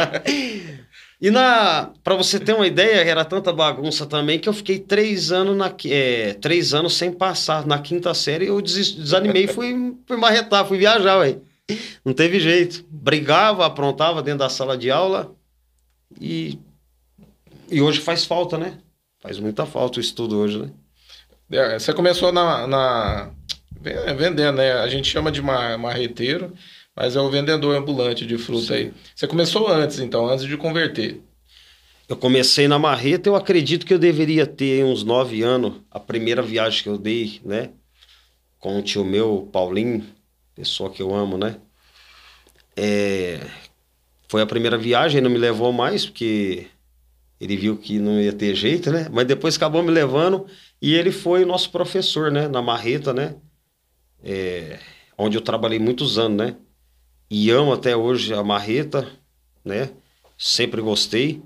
e 1.20 1.30
na. 1.30 1.90
Para 2.02 2.14
você 2.14 2.40
ter 2.40 2.54
uma 2.54 2.66
ideia, 2.66 3.04
era 3.04 3.22
tanta 3.22 3.52
bagunça 3.52 4.06
também 4.06 4.38
que 4.38 4.48
eu 4.48 4.54
fiquei 4.54 4.78
três 4.78 5.30
anos, 5.30 5.54
na, 5.54 5.70
é, 5.84 6.32
três 6.40 6.72
anos 6.72 6.96
sem 6.96 7.12
passar. 7.12 7.66
Na 7.66 7.80
quinta 7.80 8.14
série 8.14 8.46
eu 8.46 8.62
desanimei 8.62 9.44
e 9.44 9.48
fui, 9.48 9.94
fui 10.06 10.16
marretar, 10.16 10.64
fui 10.64 10.78
viajar, 10.78 11.18
ué. 11.18 11.36
Não 12.02 12.14
teve 12.14 12.40
jeito. 12.40 12.82
Brigava, 12.88 13.66
aprontava 13.66 14.22
dentro 14.22 14.38
da 14.38 14.48
sala 14.48 14.74
de 14.78 14.90
aula 14.90 15.36
e 16.18 16.58
e 17.70 17.80
hoje 17.80 18.00
faz 18.00 18.24
falta, 18.24 18.56
né? 18.58 18.78
Faz 19.20 19.38
muita 19.38 19.66
falta 19.66 19.98
o 19.98 20.00
estudo 20.00 20.38
hoje, 20.38 20.58
né? 20.58 20.70
É, 21.50 21.78
você 21.78 21.92
começou 21.92 22.32
na, 22.32 22.66
na, 22.66 23.30
vendendo, 24.16 24.56
né? 24.56 24.72
A 24.72 24.88
gente 24.88 25.08
chama 25.08 25.30
de 25.30 25.40
marreteiro, 25.40 26.52
mas 26.94 27.14
é 27.14 27.20
o 27.20 27.30
vendedor 27.30 27.76
ambulante 27.76 28.26
de 28.26 28.36
fruta 28.36 28.66
Sim. 28.66 28.74
aí. 28.74 28.92
Você 29.14 29.26
começou 29.26 29.68
antes, 29.68 29.98
então, 30.00 30.26
antes 30.28 30.44
de 30.44 30.56
converter. 30.56 31.20
Eu 32.08 32.16
comecei 32.16 32.68
na 32.68 32.78
marreta, 32.78 33.28
eu 33.28 33.34
acredito 33.34 33.84
que 33.84 33.92
eu 33.92 33.98
deveria 33.98 34.46
ter 34.46 34.84
uns 34.84 35.02
nove 35.02 35.42
anos, 35.42 35.74
a 35.90 35.98
primeira 35.98 36.40
viagem 36.40 36.82
que 36.82 36.88
eu 36.88 36.98
dei, 36.98 37.40
né? 37.44 37.70
Com 38.58 38.78
o 38.78 38.82
tio 38.82 39.04
meu, 39.04 39.48
Paulinho, 39.52 40.06
pessoa 40.54 40.90
que 40.90 41.02
eu 41.02 41.14
amo, 41.14 41.36
né? 41.36 41.56
É... 42.76 43.40
Foi 44.28 44.42
a 44.42 44.46
primeira 44.46 44.76
viagem, 44.76 45.20
não 45.20 45.30
me 45.30 45.38
levou 45.38 45.72
mais, 45.72 46.06
porque 46.06 46.66
ele 47.40 47.56
viu 47.56 47.76
que 47.76 47.98
não 47.98 48.20
ia 48.20 48.32
ter 48.32 48.54
jeito, 48.54 48.90
né? 48.90 49.08
Mas 49.10 49.26
depois 49.26 49.56
acabou 49.56 49.82
me 49.82 49.90
levando 49.90 50.46
e 50.80 50.94
ele 50.94 51.12
foi 51.12 51.44
nosso 51.44 51.70
professor, 51.70 52.30
né? 52.30 52.48
Na 52.48 52.62
Marreta, 52.62 53.12
né? 53.12 53.36
É, 54.22 54.78
onde 55.16 55.36
eu 55.36 55.40
trabalhei 55.40 55.78
muitos 55.78 56.18
anos, 56.18 56.36
né? 56.36 56.56
e 57.30 57.50
amo 57.50 57.72
até 57.72 57.96
hoje 57.96 58.32
a 58.32 58.42
marreta, 58.42 59.06
né? 59.64 59.90
Sempre 60.38 60.80
gostei. 60.80 61.42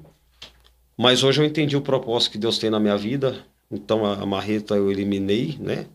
Mas 0.97 1.23
hoje 1.23 1.41
eu 1.41 1.47
entendi 1.47 1.77
o 1.77 1.81
propósito 1.81 2.33
que 2.33 2.39
Deus 2.39 2.59
tem 2.59 2.71
na 2.71 2.81
minha 2.81 2.97
vida. 2.97 3.45
Então 3.71 4.05
a, 4.05 4.15
a 4.15 4.27
marreta 4.27 4.75
eu 4.75 4.91
eliminei, 4.91 5.57
né? 5.59 5.87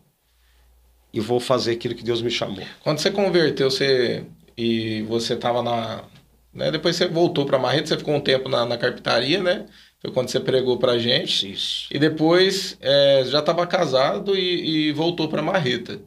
E 1.12 1.20
vou 1.20 1.38
fazer 1.38 1.72
aquilo 1.72 1.94
que 1.94 2.02
Deus 2.02 2.20
me 2.20 2.30
chamou. 2.30 2.64
Quando 2.82 2.98
você 2.98 3.10
converteu, 3.10 3.70
você 3.70 4.24
e 4.56 5.02
você 5.02 5.34
estava 5.34 5.62
na, 5.62 6.04
né? 6.52 6.70
Depois 6.70 6.96
você 6.96 7.06
voltou 7.06 7.46
para 7.46 7.58
marreta, 7.58 7.86
você 7.86 7.98
ficou 7.98 8.14
um 8.14 8.20
tempo 8.20 8.48
na, 8.48 8.66
na 8.66 8.76
carpintaria, 8.76 9.42
né? 9.42 9.66
Foi 10.06 10.12
quando 10.12 10.28
você 10.28 10.38
pregou 10.38 10.78
pra 10.78 10.98
gente. 10.98 11.52
Isso. 11.52 11.88
E 11.90 11.98
depois 11.98 12.76
é, 12.80 13.24
já 13.26 13.40
estava 13.40 13.66
casado 13.66 14.36
e, 14.36 14.88
e 14.88 14.92
voltou 14.92 15.28
para 15.28 15.42
marreta. 15.42 16.00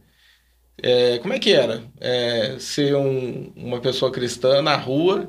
É, 0.82 1.18
como 1.18 1.34
é 1.34 1.40
que 1.40 1.52
era 1.52 1.84
é, 2.00 2.56
ser 2.60 2.96
um, 2.96 3.52
uma 3.58 3.82
pessoa 3.82 4.10
cristã 4.10 4.62
na 4.62 4.78
rua? 4.78 5.28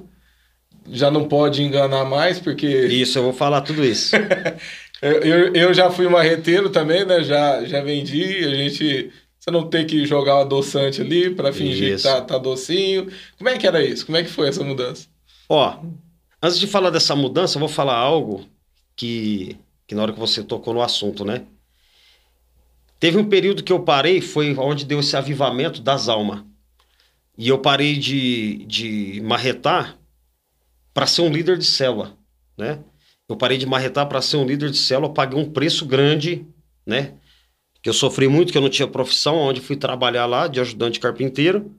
Já 0.88 1.10
não 1.10 1.26
pode 1.26 1.62
enganar 1.62 2.04
mais, 2.04 2.38
porque. 2.38 2.66
Isso, 2.66 3.18
eu 3.18 3.24
vou 3.24 3.32
falar 3.32 3.62
tudo 3.62 3.84
isso. 3.84 4.14
eu, 5.02 5.20
eu, 5.22 5.54
eu, 5.54 5.74
já 5.74 5.90
fui 5.90 6.08
marreteiro 6.08 6.70
também, 6.70 7.04
né? 7.04 7.24
Já, 7.24 7.64
já 7.64 7.82
vendi. 7.82 8.44
A 8.44 8.54
gente. 8.54 9.10
Você 9.38 9.50
não 9.50 9.68
tem 9.68 9.84
que 9.84 10.06
jogar 10.06 10.36
o 10.36 10.40
adoçante 10.42 11.00
ali 11.00 11.34
para 11.34 11.52
fingir 11.52 11.94
isso. 11.94 12.06
que 12.06 12.14
tá, 12.14 12.20
tá 12.20 12.38
docinho. 12.38 13.10
Como 13.36 13.48
é 13.48 13.58
que 13.58 13.66
era 13.66 13.82
isso? 13.82 14.06
Como 14.06 14.16
é 14.16 14.22
que 14.22 14.30
foi 14.30 14.48
essa 14.48 14.62
mudança? 14.62 15.08
Ó, 15.48 15.80
antes 16.42 16.58
de 16.58 16.66
falar 16.66 16.90
dessa 16.90 17.16
mudança, 17.16 17.56
eu 17.56 17.60
vou 17.60 17.68
falar 17.68 17.96
algo 17.96 18.46
que, 19.00 19.56
que 19.86 19.94
na 19.94 20.02
hora 20.02 20.12
que 20.12 20.18
você 20.18 20.44
tocou 20.44 20.74
no 20.74 20.82
assunto, 20.82 21.24
né? 21.24 21.46
Teve 22.98 23.16
um 23.16 23.26
período 23.26 23.64
que 23.64 23.72
eu 23.72 23.82
parei, 23.82 24.20
foi 24.20 24.54
onde 24.58 24.84
deu 24.84 25.00
esse 25.00 25.16
avivamento 25.16 25.80
das 25.80 26.06
almas. 26.06 26.44
E 27.38 27.48
eu 27.48 27.58
parei 27.58 27.96
de, 27.96 28.66
de 28.66 29.22
marretar 29.22 29.98
para 30.92 31.06
ser 31.06 31.22
um 31.22 31.32
líder 31.32 31.56
de 31.56 31.64
célula, 31.64 32.14
né? 32.58 32.84
Eu 33.26 33.38
parei 33.38 33.56
de 33.56 33.64
marretar 33.64 34.06
para 34.06 34.20
ser 34.20 34.36
um 34.36 34.44
líder 34.44 34.70
de 34.70 34.76
célula, 34.76 35.14
paguei 35.14 35.40
um 35.40 35.50
preço 35.50 35.86
grande, 35.86 36.46
né? 36.84 37.14
Que 37.82 37.88
eu 37.88 37.94
sofri 37.94 38.28
muito, 38.28 38.52
que 38.52 38.58
eu 38.58 38.62
não 38.62 38.68
tinha 38.68 38.86
profissão, 38.86 39.36
onde 39.36 39.62
fui 39.62 39.76
trabalhar 39.76 40.26
lá 40.26 40.46
de 40.46 40.60
ajudante 40.60 41.00
carpinteiro. 41.00 41.74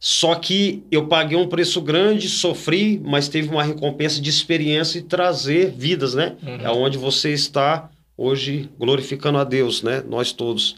Só 0.00 0.36
que 0.36 0.84
eu 0.90 1.08
paguei 1.08 1.36
um 1.36 1.48
preço 1.48 1.80
grande, 1.80 2.28
sofri, 2.28 3.00
mas 3.04 3.28
teve 3.28 3.48
uma 3.48 3.64
recompensa 3.64 4.20
de 4.20 4.30
experiência 4.30 4.98
e 4.98 5.02
trazer 5.02 5.72
vidas, 5.72 6.14
né? 6.14 6.36
Uhum. 6.42 6.60
É 6.60 6.70
onde 6.70 6.96
você 6.96 7.32
está 7.32 7.90
hoje 8.16 8.70
glorificando 8.78 9.38
a 9.38 9.44
Deus, 9.44 9.82
né? 9.82 10.02
Nós 10.06 10.32
todos, 10.32 10.76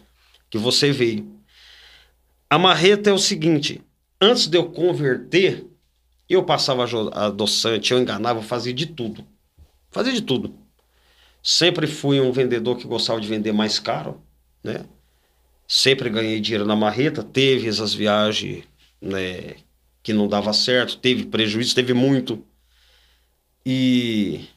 que 0.48 0.56
você 0.56 0.90
veio. 0.90 1.28
A 2.48 2.58
marreta 2.58 3.10
é 3.10 3.12
o 3.12 3.18
seguinte: 3.18 3.82
antes 4.20 4.46
de 4.46 4.56
eu 4.56 4.70
converter, 4.70 5.66
eu 6.28 6.42
passava 6.42 6.86
adoçante, 7.12 7.92
eu 7.92 7.98
enganava, 7.98 8.38
eu 8.38 8.44
fazia 8.44 8.72
de 8.72 8.86
tudo. 8.86 9.24
Fazia 9.90 10.12
de 10.12 10.22
tudo. 10.22 10.54
Sempre 11.42 11.86
fui 11.86 12.20
um 12.20 12.32
vendedor 12.32 12.76
que 12.76 12.86
gostava 12.86 13.20
de 13.20 13.28
vender 13.28 13.52
mais 13.52 13.78
caro, 13.78 14.20
né? 14.64 14.84
Sempre 15.68 16.08
ganhei 16.08 16.40
dinheiro 16.40 16.66
na 16.66 16.74
marreta, 16.74 17.22
teve 17.22 17.68
essas 17.68 17.94
viagens, 17.94 18.64
né, 19.00 19.56
que 20.02 20.12
não 20.12 20.28
dava 20.28 20.52
certo, 20.52 20.98
teve 20.98 21.26
prejuízo, 21.26 21.74
teve 21.74 21.92
muito. 21.94 22.44
E 23.64 24.48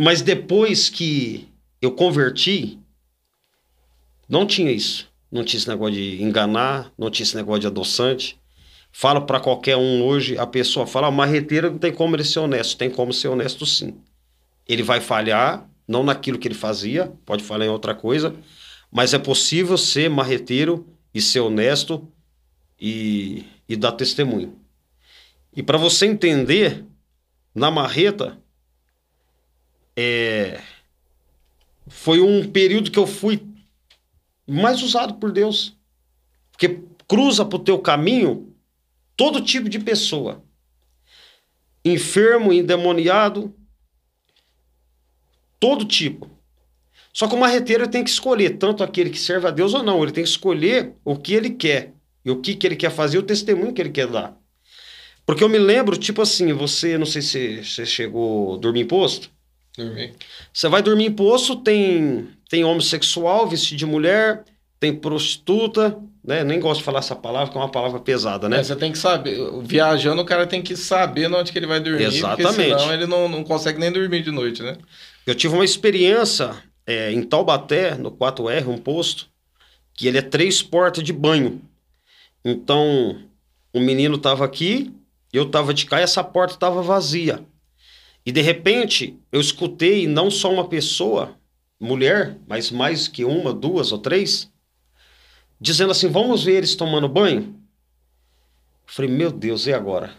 mas 0.00 0.22
depois 0.22 0.88
que 0.88 1.48
eu 1.82 1.90
converti, 1.90 2.78
não 4.28 4.46
tinha 4.46 4.70
isso. 4.70 5.08
Não 5.30 5.42
tinha 5.42 5.58
esse 5.58 5.68
negócio 5.68 5.94
de 5.94 6.22
enganar, 6.22 6.92
não 6.96 7.10
tinha 7.10 7.24
esse 7.24 7.34
negócio 7.34 7.62
de 7.62 7.66
adoçante. 7.66 8.38
Falo 8.92 9.22
para 9.22 9.40
qualquer 9.40 9.76
um 9.76 10.04
hoje, 10.04 10.38
a 10.38 10.46
pessoa 10.46 10.86
fala, 10.86 11.08
ah, 11.08 11.10
marreteiro 11.10 11.72
não 11.72 11.78
tem 11.78 11.92
como 11.92 12.14
ele 12.14 12.22
ser 12.22 12.38
honesto. 12.38 12.76
Tem 12.78 12.88
como 12.88 13.12
ser 13.12 13.26
honesto 13.26 13.66
sim. 13.66 13.96
Ele 14.68 14.84
vai 14.84 15.00
falhar, 15.00 15.68
não 15.86 16.04
naquilo 16.04 16.38
que 16.38 16.46
ele 16.46 16.54
fazia, 16.54 17.12
pode 17.26 17.42
falhar 17.42 17.66
em 17.66 17.70
outra 17.70 17.92
coisa, 17.94 18.34
mas 18.92 19.12
é 19.12 19.18
possível 19.18 19.76
ser 19.76 20.08
marreteiro 20.08 20.86
e 21.12 21.20
ser 21.20 21.40
honesto 21.40 22.06
e, 22.78 23.44
e 23.68 23.76
dar 23.76 23.92
testemunho. 23.92 24.58
E 25.54 25.62
para 25.62 25.78
você 25.78 26.06
entender, 26.06 26.84
na 27.54 27.70
marreta, 27.70 28.38
é, 29.96 30.60
foi 31.88 32.20
um 32.20 32.48
período 32.48 32.90
que 32.90 32.98
eu 32.98 33.06
fui 33.06 33.42
mais 34.46 34.82
usado 34.82 35.14
por 35.14 35.32
Deus. 35.32 35.76
Porque 36.52 36.80
cruza 37.08 37.44
para 37.44 37.56
o 37.56 37.64
teu 37.64 37.78
caminho 37.78 38.54
todo 39.16 39.42
tipo 39.42 39.68
de 39.68 39.78
pessoa. 39.78 40.42
Enfermo, 41.84 42.52
endemoniado, 42.52 43.54
todo 45.58 45.84
tipo. 45.84 46.30
Só 47.12 47.26
que 47.26 47.34
o 47.34 47.38
marreteiro 47.38 47.88
tem 47.88 48.04
que 48.04 48.10
escolher 48.10 48.58
tanto 48.58 48.84
aquele 48.84 49.10
que 49.10 49.18
serve 49.18 49.48
a 49.48 49.50
Deus 49.50 49.74
ou 49.74 49.82
não. 49.82 50.02
Ele 50.02 50.12
tem 50.12 50.22
que 50.22 50.30
escolher 50.30 50.94
o 51.04 51.16
que 51.16 51.34
ele 51.34 51.50
quer 51.50 51.97
e 52.24 52.30
o 52.30 52.40
que, 52.40 52.54
que 52.54 52.66
ele 52.66 52.76
quer 52.76 52.90
fazer, 52.90 53.18
o 53.18 53.22
testemunho 53.22 53.72
que 53.72 53.80
ele 53.80 53.90
quer 53.90 54.06
dar. 54.06 54.36
Porque 55.24 55.44
eu 55.44 55.48
me 55.48 55.58
lembro, 55.58 55.96
tipo 55.96 56.22
assim, 56.22 56.52
você, 56.52 56.96
não 56.96 57.06
sei 57.06 57.20
se 57.20 57.64
você 57.64 57.84
chegou 57.84 58.54
a 58.54 58.58
dormir 58.58 58.80
em 58.80 58.86
posto. 58.86 59.30
Dormir. 59.76 60.14
Você 60.52 60.68
vai 60.68 60.82
dormir 60.82 61.06
em 61.06 61.12
poço, 61.12 61.56
tem, 61.56 62.28
tem 62.48 62.64
homossexual 62.64 63.46
vestido 63.46 63.78
de 63.78 63.86
mulher, 63.86 64.44
tem 64.80 64.94
prostituta, 64.94 65.98
né? 66.24 66.44
Nem 66.44 66.60
gosto 66.60 66.78
de 66.78 66.84
falar 66.84 67.00
essa 67.00 67.16
palavra, 67.16 67.50
que 67.50 67.58
é 67.58 67.60
uma 67.60 67.70
palavra 67.70 68.00
pesada, 68.00 68.48
né? 68.48 68.60
É, 68.60 68.62
você 68.62 68.76
tem 68.76 68.92
que 68.92 68.98
saber. 68.98 69.38
Viajando, 69.62 70.22
o 70.22 70.24
cara 70.24 70.46
tem 70.46 70.62
que 70.62 70.76
saber 70.76 71.32
onde 71.32 71.52
que 71.52 71.58
ele 71.58 71.66
vai 71.66 71.80
dormir. 71.80 72.04
Exatamente. 72.04 72.52
Porque 72.52 72.78
senão 72.78 72.94
ele 72.94 73.06
não, 73.06 73.28
não 73.28 73.44
consegue 73.44 73.78
nem 73.78 73.90
dormir 73.92 74.22
de 74.22 74.30
noite, 74.30 74.62
né? 74.62 74.76
Eu 75.26 75.34
tive 75.34 75.54
uma 75.54 75.64
experiência 75.64 76.54
é, 76.86 77.12
em 77.12 77.22
Taubaté, 77.22 77.96
no 77.96 78.10
4R, 78.10 78.66
um 78.66 78.78
posto, 78.78 79.26
que 79.94 80.08
ele 80.08 80.18
é 80.18 80.22
três 80.22 80.62
portas 80.62 81.04
de 81.04 81.12
banho. 81.12 81.60
Então, 82.44 83.20
o 83.72 83.80
menino 83.80 84.16
estava 84.16 84.44
aqui, 84.44 84.92
eu 85.32 85.44
estava 85.44 85.74
de 85.74 85.86
cá 85.86 86.00
e 86.00 86.04
essa 86.04 86.22
porta 86.24 86.54
estava 86.54 86.82
vazia. 86.82 87.44
E 88.24 88.32
de 88.32 88.40
repente, 88.40 89.18
eu 89.32 89.40
escutei 89.40 90.06
não 90.06 90.30
só 90.30 90.52
uma 90.52 90.68
pessoa, 90.68 91.36
mulher, 91.80 92.38
mas 92.46 92.70
mais 92.70 93.08
que 93.08 93.24
uma, 93.24 93.52
duas 93.52 93.92
ou 93.92 93.98
três, 93.98 94.50
dizendo 95.60 95.92
assim: 95.92 96.08
Vamos 96.08 96.44
ver 96.44 96.58
eles 96.58 96.74
tomando 96.74 97.08
banho? 97.08 97.54
Eu 98.86 98.92
falei: 98.92 99.10
Meu 99.10 99.30
Deus, 99.30 99.66
e 99.66 99.72
agora? 99.72 100.12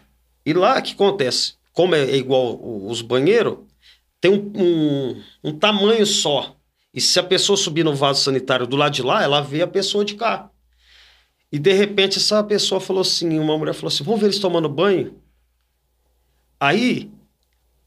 E 0.44 0.52
lá 0.52 0.80
que 0.80 0.92
acontece? 0.92 1.54
Como 1.72 1.94
é 1.94 2.16
igual 2.16 2.58
os 2.86 3.00
banheiros, 3.02 3.58
tem 4.20 4.30
um, 4.30 4.52
um, 4.54 5.22
um 5.44 5.58
tamanho 5.58 6.04
só. 6.04 6.56
E 6.92 7.00
se 7.00 7.18
a 7.18 7.22
pessoa 7.22 7.56
subir 7.56 7.84
no 7.84 7.94
vaso 7.94 8.22
sanitário 8.22 8.66
do 8.66 8.76
lado 8.76 8.92
de 8.92 9.02
lá, 9.02 9.22
ela 9.22 9.40
vê 9.40 9.62
a 9.62 9.66
pessoa 9.66 10.04
de 10.04 10.14
cá. 10.14 10.50
E 11.52 11.58
de 11.58 11.72
repente 11.72 12.18
essa 12.18 12.42
pessoa 12.44 12.80
falou 12.80 13.02
assim, 13.02 13.38
uma 13.38 13.58
mulher 13.58 13.74
falou 13.74 13.88
assim, 13.88 14.04
vamos 14.04 14.20
ver 14.20 14.26
eles 14.26 14.38
tomando 14.38 14.68
banho? 14.68 15.20
Aí 16.60 17.10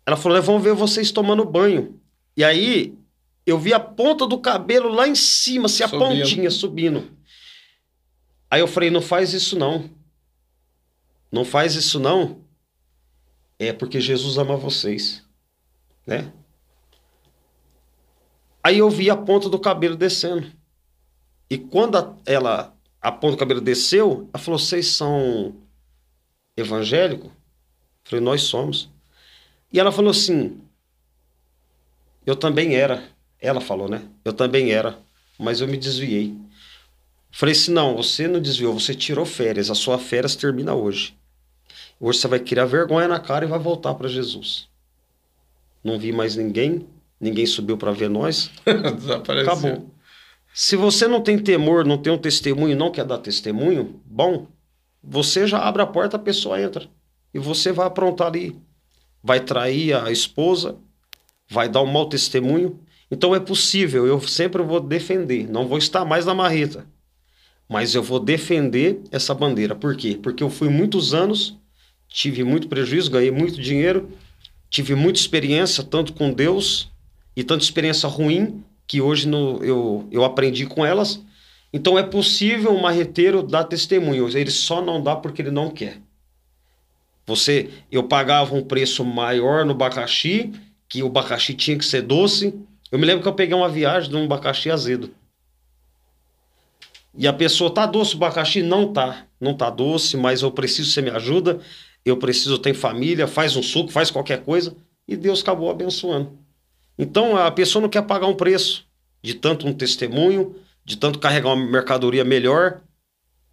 ela 0.05 0.17
falou: 0.17 0.41
vamos 0.41 0.63
ver 0.63 0.73
vocês 0.73 1.11
tomando 1.11 1.45
banho. 1.45 1.99
E 2.35 2.43
aí 2.43 2.97
eu 3.45 3.59
vi 3.59 3.73
a 3.73 3.79
ponta 3.79 4.25
do 4.27 4.39
cabelo 4.39 4.89
lá 4.89 5.07
em 5.07 5.15
cima, 5.15 5.65
assim, 5.65 5.83
a 5.83 5.87
subindo. 5.87 6.07
pontinha 6.07 6.49
subindo. 6.49 7.11
Aí 8.49 8.59
eu 8.59 8.67
falei: 8.67 8.89
não 8.89 9.01
faz 9.01 9.33
isso 9.33 9.57
não. 9.57 9.89
Não 11.31 11.45
faz 11.45 11.75
isso 11.75 11.99
não. 11.99 12.41
É 13.57 13.71
porque 13.71 14.01
Jesus 14.01 14.37
ama 14.37 14.57
vocês. 14.57 15.23
Né? 16.05 16.31
Aí 18.61 18.79
eu 18.79 18.89
vi 18.89 19.09
a 19.09 19.15
ponta 19.15 19.49
do 19.49 19.59
cabelo 19.59 19.95
descendo. 19.95 20.51
E 21.49 21.57
quando 21.57 21.97
a, 21.97 22.15
ela, 22.25 22.72
a 23.03 23.11
ponta 23.11 23.35
do 23.35 23.39
cabelo 23.39 23.59
desceu, 23.59 24.29
ela 24.33 24.41
falou: 24.41 24.57
vocês 24.57 24.87
são 24.87 25.53
evangélicos? 26.55 27.27
Eu 27.27 27.31
falei: 28.05 28.23
nós 28.23 28.43
somos. 28.43 28.89
E 29.71 29.77
ela 29.79 29.91
falou 29.91 30.11
assim: 30.11 30.61
Eu 32.25 32.37
também 32.37 32.75
era. 32.75 33.03
Ela 33.41 33.59
falou, 33.59 33.89
né? 33.89 34.03
Eu 34.23 34.31
também 34.31 34.71
era, 34.71 34.97
mas 35.37 35.59
eu 35.59 35.67
me 35.67 35.75
desviei. 35.75 36.33
Falei 37.29 37.51
assim: 37.51 37.73
Não, 37.73 37.97
você 37.97 38.25
não 38.25 38.39
desviou, 38.39 38.73
você 38.73 38.95
tirou 38.95 39.25
férias. 39.25 39.69
A 39.69 39.75
sua 39.75 39.99
férias 39.99 40.37
termina 40.37 40.73
hoje. 40.73 41.13
Hoje 41.99 42.19
você 42.19 42.27
vai 42.29 42.39
criar 42.39 42.65
vergonha 42.65 43.07
na 43.07 43.19
cara 43.19 43.43
e 43.43 43.49
vai 43.49 43.59
voltar 43.59 43.93
para 43.95 44.07
Jesus. 44.07 44.69
Não 45.83 45.99
vi 45.99 46.13
mais 46.13 46.37
ninguém, 46.37 46.87
ninguém 47.19 47.45
subiu 47.45 47.77
para 47.77 47.91
ver 47.91 48.09
nós. 48.09 48.49
Desapareceu. 48.95 49.51
Acabou. 49.51 49.92
Se 50.53 50.75
você 50.75 51.07
não 51.07 51.21
tem 51.21 51.37
temor, 51.39 51.85
não 51.85 51.97
tem 51.97 52.13
um 52.13 52.17
testemunho, 52.17 52.77
não 52.77 52.91
quer 52.91 53.05
dar 53.05 53.17
testemunho, 53.17 53.99
bom, 54.05 54.47
você 55.03 55.47
já 55.47 55.59
abre 55.59 55.81
a 55.81 55.87
porta, 55.87 56.17
a 56.17 56.19
pessoa 56.19 56.61
entra. 56.61 56.87
E 57.33 57.39
você 57.39 57.71
vai 57.71 57.87
aprontar 57.87 58.27
ali 58.27 58.55
vai 59.23 59.39
trair 59.39 59.93
a 59.93 60.11
esposa, 60.11 60.75
vai 61.49 61.69
dar 61.69 61.81
um 61.81 61.85
mau 61.85 62.09
testemunho. 62.09 62.79
Então 63.09 63.33
é 63.33 63.39
possível, 63.39 64.05
eu 64.05 64.19
sempre 64.19 64.61
vou 64.61 64.81
defender, 64.81 65.49
não 65.49 65.67
vou 65.67 65.77
estar 65.77 66.03
mais 66.03 66.25
na 66.25 66.35
marreta. 66.35 66.85
mas 67.69 67.95
eu 67.95 68.03
vou 68.03 68.19
defender 68.19 69.01
essa 69.09 69.33
bandeira. 69.33 69.73
Por 69.73 69.95
quê? 69.95 70.19
Porque 70.21 70.43
eu 70.43 70.49
fui 70.49 70.69
muitos 70.69 71.13
anos, 71.13 71.57
tive 72.07 72.43
muito 72.43 72.67
prejuízo, 72.67 73.09
ganhei 73.09 73.31
muito 73.31 73.59
dinheiro, 73.59 74.11
tive 74.69 74.93
muita 74.93 75.19
experiência, 75.19 75.83
tanto 75.83 76.13
com 76.13 76.31
Deus 76.31 76.91
e 77.35 77.43
tanta 77.43 77.63
experiência 77.63 78.07
ruim, 78.07 78.63
que 78.87 79.01
hoje 79.01 79.27
no, 79.27 79.63
eu, 79.63 80.07
eu 80.11 80.23
aprendi 80.23 80.65
com 80.65 80.85
elas. 80.85 81.23
Então 81.71 81.97
é 81.97 82.03
possível 82.03 82.71
um 82.71 82.81
marreteiro 82.81 83.41
dar 83.41 83.63
testemunho, 83.63 84.29
ele 84.37 84.51
só 84.51 84.81
não 84.81 85.01
dá 85.01 85.15
porque 85.15 85.41
ele 85.41 85.51
não 85.51 85.69
quer. 85.69 85.99
Você, 87.25 87.69
eu 87.91 88.03
pagava 88.03 88.53
um 88.53 88.63
preço 88.63 89.03
maior 89.03 89.65
no 89.65 89.71
abacaxi, 89.71 90.51
que 90.89 91.01
o 91.01 91.07
abacaxi 91.07 91.53
tinha 91.53 91.77
que 91.77 91.85
ser 91.85 92.01
doce. 92.01 92.53
Eu 92.91 92.99
me 92.99 93.05
lembro 93.05 93.23
que 93.23 93.27
eu 93.27 93.33
peguei 93.33 93.55
uma 93.55 93.69
viagem 93.69 94.09
de 94.09 94.15
um 94.15 94.25
abacaxi 94.25 94.69
azedo. 94.69 95.09
E 97.17 97.27
a 97.27 97.33
pessoa, 97.33 97.73
tá 97.73 97.85
doce 97.85 98.13
o 98.13 98.17
abacaxi? 98.17 98.61
Não 98.61 98.91
tá. 98.91 99.25
Não 99.39 99.55
tá 99.55 99.69
doce, 99.69 100.17
mas 100.17 100.41
eu 100.41 100.51
preciso, 100.51 100.91
você 100.91 101.01
me 101.01 101.09
ajuda. 101.09 101.59
Eu 102.03 102.17
preciso, 102.17 102.57
ter 102.59 102.73
família, 102.73 103.27
faz 103.27 103.55
um 103.55 103.63
suco, 103.63 103.91
faz 103.91 104.11
qualquer 104.11 104.43
coisa. 104.43 104.75
E 105.07 105.15
Deus 105.15 105.41
acabou 105.41 105.69
abençoando. 105.69 106.37
Então 106.97 107.37
a 107.37 107.51
pessoa 107.51 107.81
não 107.81 107.89
quer 107.89 108.03
pagar 108.03 108.27
um 108.27 108.35
preço 108.35 108.85
de 109.21 109.33
tanto 109.33 109.67
um 109.67 109.73
testemunho, 109.73 110.55
de 110.85 110.97
tanto 110.97 111.19
carregar 111.19 111.53
uma 111.53 111.65
mercadoria 111.65 112.23
melhor, 112.23 112.81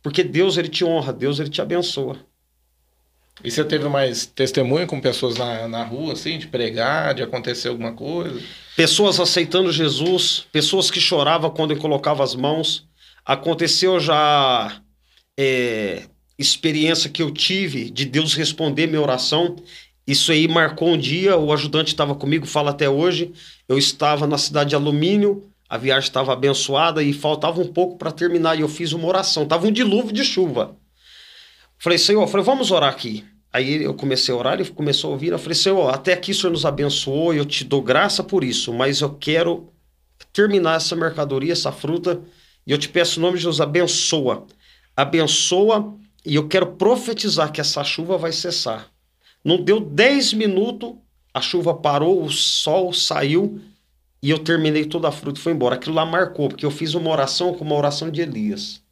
porque 0.02 0.22
Deus 0.22 0.56
ele 0.56 0.68
te 0.68 0.84
honra, 0.84 1.12
Deus 1.12 1.38
ele 1.38 1.50
te 1.50 1.60
abençoa. 1.60 2.18
E 3.42 3.50
você 3.50 3.64
teve 3.64 3.88
mais 3.88 4.26
testemunho 4.26 4.86
com 4.86 5.00
pessoas 5.00 5.38
na, 5.38 5.66
na 5.66 5.82
rua, 5.82 6.12
assim, 6.12 6.38
de 6.38 6.46
pregar, 6.46 7.14
de 7.14 7.22
acontecer 7.22 7.68
alguma 7.68 7.92
coisa? 7.92 8.38
Pessoas 8.76 9.18
aceitando 9.18 9.72
Jesus, 9.72 10.46
pessoas 10.52 10.90
que 10.90 11.00
choravam 11.00 11.50
quando 11.50 11.70
ele 11.70 11.80
colocava 11.80 12.22
as 12.22 12.34
mãos, 12.34 12.86
Aconteceu 13.24 14.00
já 14.00 14.82
é, 15.38 16.04
experiência 16.38 17.10
que 17.10 17.22
eu 17.22 17.30
tive 17.30 17.90
de 17.90 18.04
Deus 18.04 18.34
responder 18.34 18.86
minha 18.86 19.00
oração. 19.00 19.56
Isso 20.10 20.32
aí 20.32 20.48
marcou 20.48 20.88
um 20.88 20.98
dia, 20.98 21.36
o 21.36 21.52
ajudante 21.52 21.92
estava 21.92 22.16
comigo, 22.16 22.44
fala 22.44 22.72
até 22.72 22.90
hoje. 22.90 23.32
Eu 23.68 23.78
estava 23.78 24.26
na 24.26 24.36
cidade 24.36 24.70
de 24.70 24.74
Alumínio, 24.74 25.48
a 25.68 25.78
viagem 25.78 26.08
estava 26.08 26.32
abençoada 26.32 27.00
e 27.00 27.12
faltava 27.12 27.60
um 27.60 27.72
pouco 27.72 27.96
para 27.96 28.10
terminar. 28.10 28.58
E 28.58 28.62
eu 28.62 28.68
fiz 28.68 28.92
uma 28.92 29.06
oração, 29.06 29.44
estava 29.44 29.68
um 29.68 29.70
dilúvio 29.70 30.12
de 30.12 30.24
chuva. 30.24 30.76
Falei, 31.78 31.96
Senhor, 31.96 32.26
falei, 32.26 32.44
vamos 32.44 32.72
orar 32.72 32.90
aqui. 32.90 33.24
Aí 33.52 33.84
eu 33.84 33.94
comecei 33.94 34.34
a 34.34 34.36
orar, 34.36 34.54
ele 34.54 34.68
começou 34.70 35.10
a 35.10 35.12
ouvir. 35.12 35.28
Eu 35.28 35.38
falei, 35.38 35.54
Senhor, 35.54 35.94
até 35.94 36.12
aqui 36.12 36.32
o 36.32 36.34
Senhor 36.34 36.50
nos 36.50 36.66
abençoou, 36.66 37.32
eu 37.32 37.44
te 37.44 37.62
dou 37.62 37.80
graça 37.80 38.24
por 38.24 38.42
isso, 38.42 38.72
mas 38.72 39.00
eu 39.00 39.10
quero 39.14 39.72
terminar 40.32 40.74
essa 40.74 40.96
mercadoria, 40.96 41.52
essa 41.52 41.70
fruta 41.70 42.20
e 42.66 42.72
eu 42.72 42.78
te 42.78 42.88
peço 42.88 43.20
em 43.20 43.22
nome 43.22 43.36
de 43.36 43.44
Jesus, 43.44 43.60
abençoa. 43.60 44.44
Abençoa 44.96 45.94
e 46.26 46.34
eu 46.34 46.48
quero 46.48 46.72
profetizar 46.72 47.52
que 47.52 47.60
essa 47.60 47.84
chuva 47.84 48.18
vai 48.18 48.32
cessar. 48.32 48.90
Não 49.44 49.62
deu 49.62 49.80
10 49.80 50.34
minutos, 50.34 50.94
a 51.32 51.40
chuva 51.40 51.74
parou, 51.74 52.22
o 52.22 52.30
sol 52.30 52.92
saiu 52.92 53.60
e 54.22 54.30
eu 54.30 54.38
terminei 54.38 54.84
toda 54.84 55.08
a 55.08 55.12
fruta 55.12 55.38
e 55.38 55.42
foi 55.42 55.52
embora. 55.52 55.76
Aquilo 55.76 55.94
lá 55.94 56.04
marcou, 56.04 56.48
porque 56.48 56.66
eu 56.66 56.70
fiz 56.70 56.94
uma 56.94 57.10
oração 57.10 57.54
como 57.54 57.70
uma 57.70 57.78
oração 57.78 58.10
de 58.10 58.20
Elias. 58.20 58.82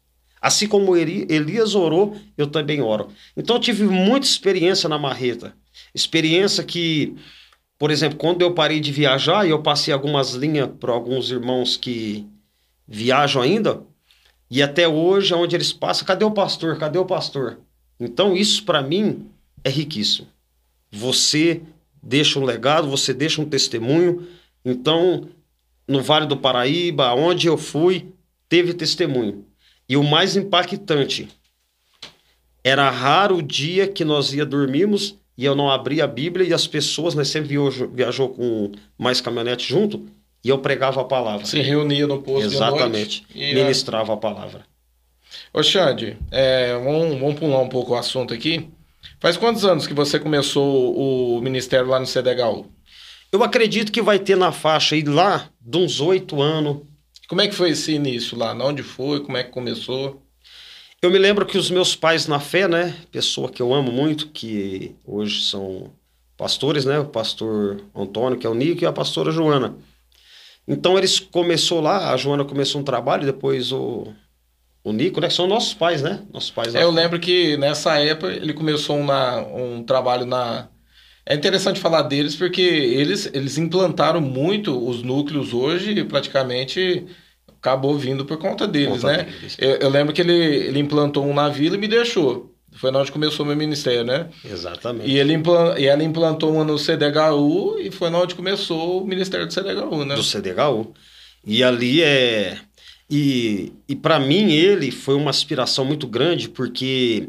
Assim 0.41 0.67
como 0.67 0.95
Elias 0.95 1.75
orou, 1.75 2.15
eu 2.37 2.47
também 2.47 2.81
oro. 2.81 3.09
Então 3.35 3.57
eu 3.57 3.59
tive 3.59 3.83
muita 3.83 4.25
experiência 4.25 4.87
na 4.87 4.97
marreta. 4.97 5.53
Experiência 5.93 6.63
que, 6.63 7.15
por 7.77 7.91
exemplo, 7.91 8.17
quando 8.17 8.41
eu 8.41 8.53
parei 8.53 8.79
de 8.79 8.91
viajar 8.91 9.45
e 9.45 9.49
eu 9.49 9.61
passei 9.61 9.93
algumas 9.93 10.33
linhas 10.33 10.69
para 10.79 10.93
alguns 10.93 11.29
irmãos 11.29 11.75
que 11.75 12.25
viajam 12.87 13.41
ainda, 13.41 13.83
e 14.49 14.63
até 14.63 14.87
hoje, 14.87 15.33
onde 15.33 15.55
eles 15.55 15.71
passam, 15.71 16.07
cadê 16.07 16.25
o 16.25 16.31
pastor? 16.31 16.77
Cadê 16.79 16.97
o 16.97 17.05
pastor? 17.05 17.59
Então, 17.99 18.35
isso 18.35 18.63
para 18.63 18.81
mim 18.81 19.29
é 19.63 19.69
riquíssimo. 19.69 20.27
Você 20.91 21.61
deixa 22.01 22.39
um 22.39 22.45
legado, 22.45 22.89
você 22.89 23.13
deixa 23.13 23.41
um 23.41 23.45
testemunho. 23.45 24.27
Então, 24.63 25.29
no 25.87 26.01
Vale 26.01 26.25
do 26.25 26.37
Paraíba, 26.37 27.13
onde 27.13 27.47
eu 27.47 27.57
fui, 27.57 28.07
teve 28.47 28.73
testemunho. 28.73 29.45
E 29.87 29.97
o 29.97 30.03
mais 30.03 30.35
impactante, 30.35 31.27
era 32.63 32.89
raro 32.89 33.37
o 33.37 33.41
dia 33.41 33.87
que 33.87 34.03
nós 34.03 34.33
ia 34.33 34.45
dormirmos 34.45 35.15
e 35.37 35.45
eu 35.45 35.55
não 35.55 35.69
abria 35.69 36.03
a 36.03 36.07
Bíblia 36.07 36.45
e 36.45 36.53
as 36.53 36.67
pessoas, 36.67 37.15
nós 37.15 37.29
sempre 37.29 37.49
viajou, 37.49 37.87
viajou 37.87 38.29
com 38.29 38.73
mais 38.97 39.21
caminhonete 39.21 39.67
junto, 39.69 40.05
e 40.43 40.49
eu 40.49 40.59
pregava 40.59 40.99
a 40.99 41.05
palavra. 41.05 41.45
Se 41.45 41.61
reunia 41.61 42.05
no 42.05 42.21
posto 42.21 42.47
Exatamente. 42.47 43.25
de 43.29 43.39
noite. 43.39 43.55
Ministrava 43.55 44.13
a 44.13 44.17
palavra. 44.17 44.65
Ô 45.53 45.63
Xande, 45.63 46.17
é, 46.29 46.73
vamos, 46.73 47.17
vamos 47.17 47.39
pular 47.39 47.61
um 47.61 47.69
pouco 47.69 47.93
o 47.93 47.95
assunto 47.95 48.33
aqui. 48.33 48.67
Faz 49.19 49.37
quantos 49.37 49.65
anos 49.65 49.85
que 49.85 49.93
você 49.93 50.19
começou 50.19 50.95
o 50.97 51.41
ministério 51.41 51.87
lá 51.87 51.99
no 51.99 52.05
CDHU? 52.05 52.65
Eu 53.31 53.43
acredito 53.43 53.91
que 53.91 54.01
vai 54.01 54.17
ter 54.17 54.35
na 54.35 54.51
faixa 54.51 54.95
aí 54.95 55.03
lá 55.03 55.49
de 55.61 55.77
uns 55.77 55.99
oito 56.01 56.41
anos. 56.41 56.77
Como 57.27 57.41
é 57.41 57.47
que 57.47 57.55
foi 57.55 57.71
esse 57.71 57.91
início 57.91 58.37
lá? 58.37 58.53
Onde 58.53 58.81
foi? 58.81 59.19
Como 59.19 59.37
é 59.37 59.43
que 59.43 59.51
começou? 59.51 60.23
Eu 61.01 61.11
me 61.11 61.17
lembro 61.17 61.45
que 61.45 61.57
os 61.57 61.69
meus 61.69 61.95
pais 61.95 62.27
na 62.27 62.39
fé, 62.39 62.67
né? 62.67 62.95
Pessoa 63.11 63.49
que 63.49 63.61
eu 63.61 63.73
amo 63.73 63.91
muito, 63.91 64.29
que 64.29 64.95
hoje 65.05 65.43
são 65.43 65.91
pastores, 66.35 66.85
né? 66.85 66.99
O 66.99 67.05
pastor 67.05 67.81
Antônio, 67.95 68.37
que 68.37 68.47
é 68.47 68.49
o 68.49 68.55
Nico, 68.55 68.83
e 68.83 68.87
a 68.87 68.91
pastora 68.91 69.31
Joana. 69.31 69.77
Então 70.67 70.97
eles 70.97 71.19
começou 71.19 71.81
lá, 71.81 72.11
a 72.11 72.17
Joana 72.17 72.45
começou 72.45 72.81
um 72.81 72.83
trabalho, 72.83 73.25
depois 73.25 73.71
o, 73.71 74.07
o 74.83 74.93
Nico, 74.93 75.19
né? 75.19 75.27
Que 75.27 75.33
são 75.33 75.47
nossos 75.47 75.73
pais, 75.73 76.01
né? 76.01 76.21
Nossos 76.33 76.51
pais. 76.51 76.73
É, 76.73 76.83
eu 76.83 76.91
lembro 76.91 77.19
que 77.19 77.57
nessa 77.57 77.97
época 77.99 78.31
ele 78.31 78.53
começou 78.53 78.97
uma, 78.97 79.39
um 79.41 79.83
trabalho 79.83 80.25
na. 80.25 80.67
É 81.25 81.35
interessante 81.35 81.79
falar 81.79 82.03
deles 82.03 82.35
porque 82.35 82.61
eles, 82.61 83.29
eles 83.33 83.57
implantaram 83.57 84.19
muito 84.19 84.87
os 84.87 85.03
núcleos 85.03 85.53
hoje, 85.53 86.03
praticamente 86.03 87.05
acabou 87.59 87.97
vindo 87.97 88.25
por 88.25 88.37
conta 88.37 88.65
deles, 88.65 89.01
conta 89.01 89.17
né? 89.17 89.23
Deles. 89.23 89.57
Eu, 89.59 89.75
eu, 89.75 89.89
lembro 89.89 90.13
que 90.13 90.21
ele, 90.21 90.33
ele 90.33 90.79
implantou 90.79 91.25
um 91.25 91.33
na 91.33 91.49
vila 91.49 91.75
e 91.75 91.79
me 91.79 91.87
deixou. 91.87 92.55
Foi 92.71 92.91
onde 92.91 93.11
começou 93.11 93.45
meu 93.45 93.55
ministério, 93.55 94.03
né? 94.03 94.29
Exatamente. 94.45 95.09
E, 95.09 95.17
ele 95.17 95.33
implant... 95.33 95.77
e 95.77 95.85
ela 95.85 96.03
implantou 96.03 96.53
uma 96.53 96.63
no 96.63 96.77
CDHU 96.77 97.79
e 97.79 97.91
foi 97.91 98.09
onde 98.11 98.35
começou 98.35 99.03
o 99.03 99.07
ministério 99.07 99.45
do 99.45 99.53
CDHU, 99.53 100.05
né? 100.05 100.15
Do 100.15 100.23
CDHU. 100.23 100.93
E 101.45 101.63
ali 101.63 102.01
é. 102.01 102.57
E, 103.09 103.73
e 103.87 103.95
para 103.95 104.19
mim 104.19 104.51
ele 104.51 104.91
foi 104.91 105.15
uma 105.15 105.31
aspiração 105.31 105.83
muito 105.83 106.05
grande 106.05 106.47
porque 106.47 107.27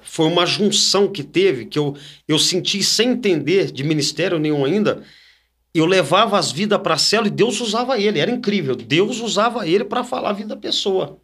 foi 0.00 0.26
uma 0.26 0.46
junção 0.46 1.08
que 1.08 1.24
teve 1.24 1.66
que 1.66 1.78
eu, 1.78 1.96
eu 2.28 2.38
senti 2.38 2.82
sem 2.82 3.10
entender 3.10 3.72
de 3.72 3.82
ministério 3.82 4.38
nenhum 4.38 4.64
ainda. 4.64 5.02
Eu 5.74 5.84
levava 5.84 6.38
as 6.38 6.52
vidas 6.52 6.80
para 6.80 6.94
a 6.94 6.98
célula 6.98 7.28
e 7.28 7.32
Deus 7.32 7.60
usava 7.60 7.98
ele. 7.98 8.18
Era 8.18 8.30
incrível. 8.30 8.74
Deus 8.74 9.20
usava 9.20 9.68
ele 9.68 9.84
para 9.84 10.04
falar 10.04 10.30
a 10.30 10.32
vida 10.32 10.54
da 10.54 10.56
pessoa. 10.56 11.18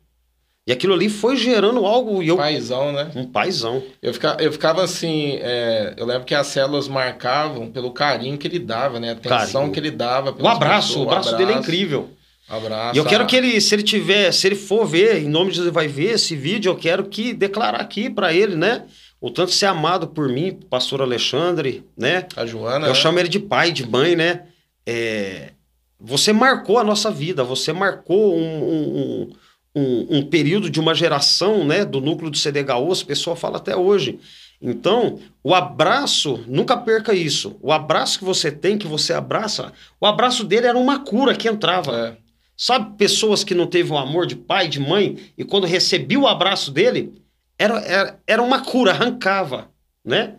E 0.67 0.73
aquilo 0.73 0.93
ali 0.93 1.09
foi 1.09 1.37
gerando 1.37 1.85
algo. 1.87 2.23
E 2.23 2.29
eu, 2.29 2.37
paizão, 2.37 2.93
né? 2.93 3.11
Um 3.17 3.27
paizão. 3.27 3.83
Eu 4.01 4.13
ficava, 4.13 4.43
eu 4.43 4.53
ficava 4.53 4.85
assim. 4.85 5.39
É, 5.41 5.95
eu 5.97 6.05
lembro 6.05 6.25
que 6.25 6.35
as 6.35 6.49
células 6.49 6.87
marcavam 6.87 7.71
pelo 7.71 7.93
carinho 7.93 8.37
que 8.37 8.47
ele 8.47 8.59
dava, 8.59 9.01
né? 9.01 9.11
A 9.11 9.13
atenção 9.13 9.63
carinho. 9.63 9.73
que 9.73 9.81
ele 9.81 9.91
dava. 9.91 10.31
O 10.39 10.47
abraço, 10.47 10.89
pessoas, 10.89 11.07
o 11.07 11.09
abraço, 11.09 11.29
abraço 11.31 11.37
dele 11.37 11.53
é 11.53 11.61
incrível. 11.61 12.11
Abraço. 12.49 12.97
E 12.97 12.99
eu 12.99 13.05
quero 13.05 13.27
que 13.27 13.37
ele, 13.37 13.61
se 13.61 13.75
ele 13.75 13.83
tiver, 13.83 14.33
se 14.33 14.47
ele 14.47 14.57
for 14.57 14.87
ver, 14.87 15.23
em 15.23 15.29
nome 15.29 15.51
de 15.51 15.57
Jesus 15.57 15.73
vai 15.73 15.89
ver 15.89 16.15
esse 16.15 16.37
vídeo, 16.37 16.71
eu 16.71 16.77
quero 16.77 17.05
que 17.05 17.33
declarar 17.33 17.81
aqui 17.81 18.11
para 18.11 18.33
ele, 18.33 18.57
né? 18.57 18.85
O 19.21 19.31
tanto 19.31 19.53
ser 19.53 19.67
amado 19.67 20.09
por 20.09 20.29
mim, 20.29 20.59
pastor 20.69 21.01
Alexandre, 21.01 21.85
né? 21.97 22.27
A 22.37 22.45
Joana. 22.45 22.87
Eu 22.87 22.93
né? 22.93 22.95
chamo 22.95 23.19
ele 23.19 23.29
de 23.29 23.39
pai, 23.39 23.71
de 23.71 23.89
mãe, 23.89 24.17
né? 24.17 24.43
É, 24.85 25.53
você 25.99 26.33
marcou 26.33 26.79
a 26.79 26.85
nossa 26.85 27.11
vida, 27.11 27.45
você 27.45 27.73
marcou 27.73 28.37
um, 28.37 28.43
um, 28.43 29.33
um, 29.77 30.19
um, 30.19 30.27
período 30.27 30.69
de 30.69 30.81
uma 30.81 30.95
geração 30.95 31.65
né, 31.65 31.85
do 31.85 32.01
núcleo 32.01 32.31
do 32.31 32.37
CDHU, 32.37 32.91
as 32.91 33.05
pessoas 33.05 33.39
falam 33.39 33.59
até 33.59 33.77
hoje. 33.77 34.19
Então, 34.61 35.21
o 35.43 35.55
abraço, 35.55 36.45
nunca 36.47 36.77
perca 36.77 37.15
isso. 37.15 37.57
O 37.61 37.73
abraço 37.73 38.19
que 38.19 38.25
você 38.25 38.51
tem, 38.51 38.77
que 38.77 38.87
você 38.87 39.13
abraça, 39.13 39.73
o 40.01 40.07
abraço 40.07 40.45
dele 40.45 40.67
era 40.67 40.79
uma 40.79 41.01
cura 41.01 41.35
que 41.35 41.49
entrava. 41.49 42.17
É. 42.19 42.22
Sabe, 42.63 42.97
pessoas 42.97 43.43
que 43.43 43.57
não 43.57 43.67
teve 43.67 43.91
o 43.91 43.99
amor 43.99 44.25
de 44.25 44.37
pai, 44.37 44.69
de 44.69 44.79
mãe, 44.79 45.33
e 45.37 45.43
quando 45.45 45.67
recebia 45.67 46.21
o 46.21 46.29
abraço 46.29 46.71
dele, 46.71 47.21
era, 47.59 47.81
era, 47.81 48.23
era 48.25 48.41
uma 48.41 48.65
cura, 48.65 48.93
arrancava, 48.93 49.69
né? 50.05 50.37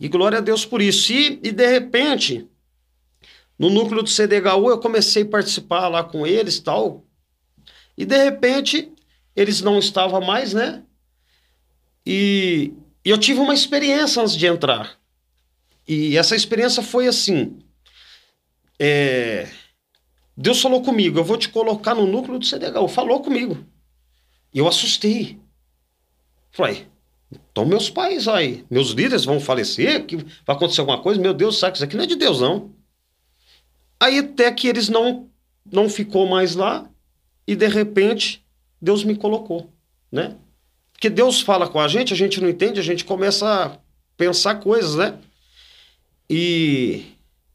E 0.00 0.08
glória 0.08 0.38
a 0.38 0.40
Deus 0.40 0.66
por 0.66 0.82
isso. 0.82 1.12
E, 1.12 1.38
e 1.40 1.52
de 1.52 1.64
repente, 1.64 2.48
no 3.56 3.70
núcleo 3.70 4.02
do 4.02 4.10
CDHU, 4.10 4.70
eu 4.70 4.80
comecei 4.80 5.22
a 5.22 5.28
participar 5.28 5.86
lá 5.86 6.02
com 6.02 6.26
eles 6.26 6.58
tal, 6.58 7.04
e 7.96 8.04
de 8.04 8.16
repente, 8.16 8.90
eles 9.36 9.60
não 9.60 9.78
estavam 9.78 10.20
mais, 10.20 10.52
né? 10.52 10.82
E, 12.04 12.72
e 13.04 13.10
eu 13.10 13.18
tive 13.18 13.38
uma 13.38 13.54
experiência 13.54 14.20
antes 14.20 14.36
de 14.36 14.46
entrar. 14.48 14.98
E 15.86 16.18
essa 16.18 16.34
experiência 16.34 16.82
foi 16.82 17.06
assim: 17.06 17.56
é, 18.80 19.48
Deus 20.36 20.60
falou 20.60 20.82
comigo, 20.82 21.18
eu 21.18 21.24
vou 21.24 21.36
te 21.36 21.48
colocar 21.48 21.94
no 21.94 22.06
núcleo 22.06 22.38
do 22.38 22.46
CDHU. 22.46 22.88
Falou 22.88 23.20
comigo. 23.20 23.58
E 24.52 24.58
eu 24.58 24.68
assustei. 24.68 25.38
Falei, 26.50 26.86
então 27.50 27.64
meus 27.64 27.88
pais 27.88 28.28
aí, 28.28 28.64
meus 28.70 28.90
líderes 28.90 29.24
vão 29.24 29.40
falecer, 29.40 30.04
que 30.04 30.16
vai 30.16 30.54
acontecer 30.54 30.80
alguma 30.80 31.00
coisa, 31.00 31.20
meu 31.20 31.32
Deus, 31.32 31.58
sabe 31.58 31.72
que 31.72 31.78
isso 31.78 31.84
aqui 31.84 31.96
não 31.96 32.04
é 32.04 32.06
de 32.06 32.16
Deus, 32.16 32.40
não. 32.40 32.70
Aí 33.98 34.18
até 34.18 34.50
que 34.52 34.68
eles 34.68 34.88
não, 34.88 35.30
não 35.70 35.88
ficou 35.88 36.26
mais 36.26 36.54
lá, 36.54 36.88
e 37.46 37.56
de 37.56 37.68
repente 37.68 38.44
Deus 38.80 39.02
me 39.04 39.16
colocou, 39.16 39.70
né? 40.10 40.36
Porque 40.92 41.08
Deus 41.08 41.40
fala 41.40 41.68
com 41.68 41.80
a 41.80 41.88
gente, 41.88 42.12
a 42.12 42.16
gente 42.16 42.40
não 42.40 42.48
entende, 42.48 42.78
a 42.78 42.82
gente 42.82 43.04
começa 43.04 43.64
a 43.64 43.78
pensar 44.16 44.56
coisas, 44.56 44.96
né? 44.96 45.18
E, 46.28 47.04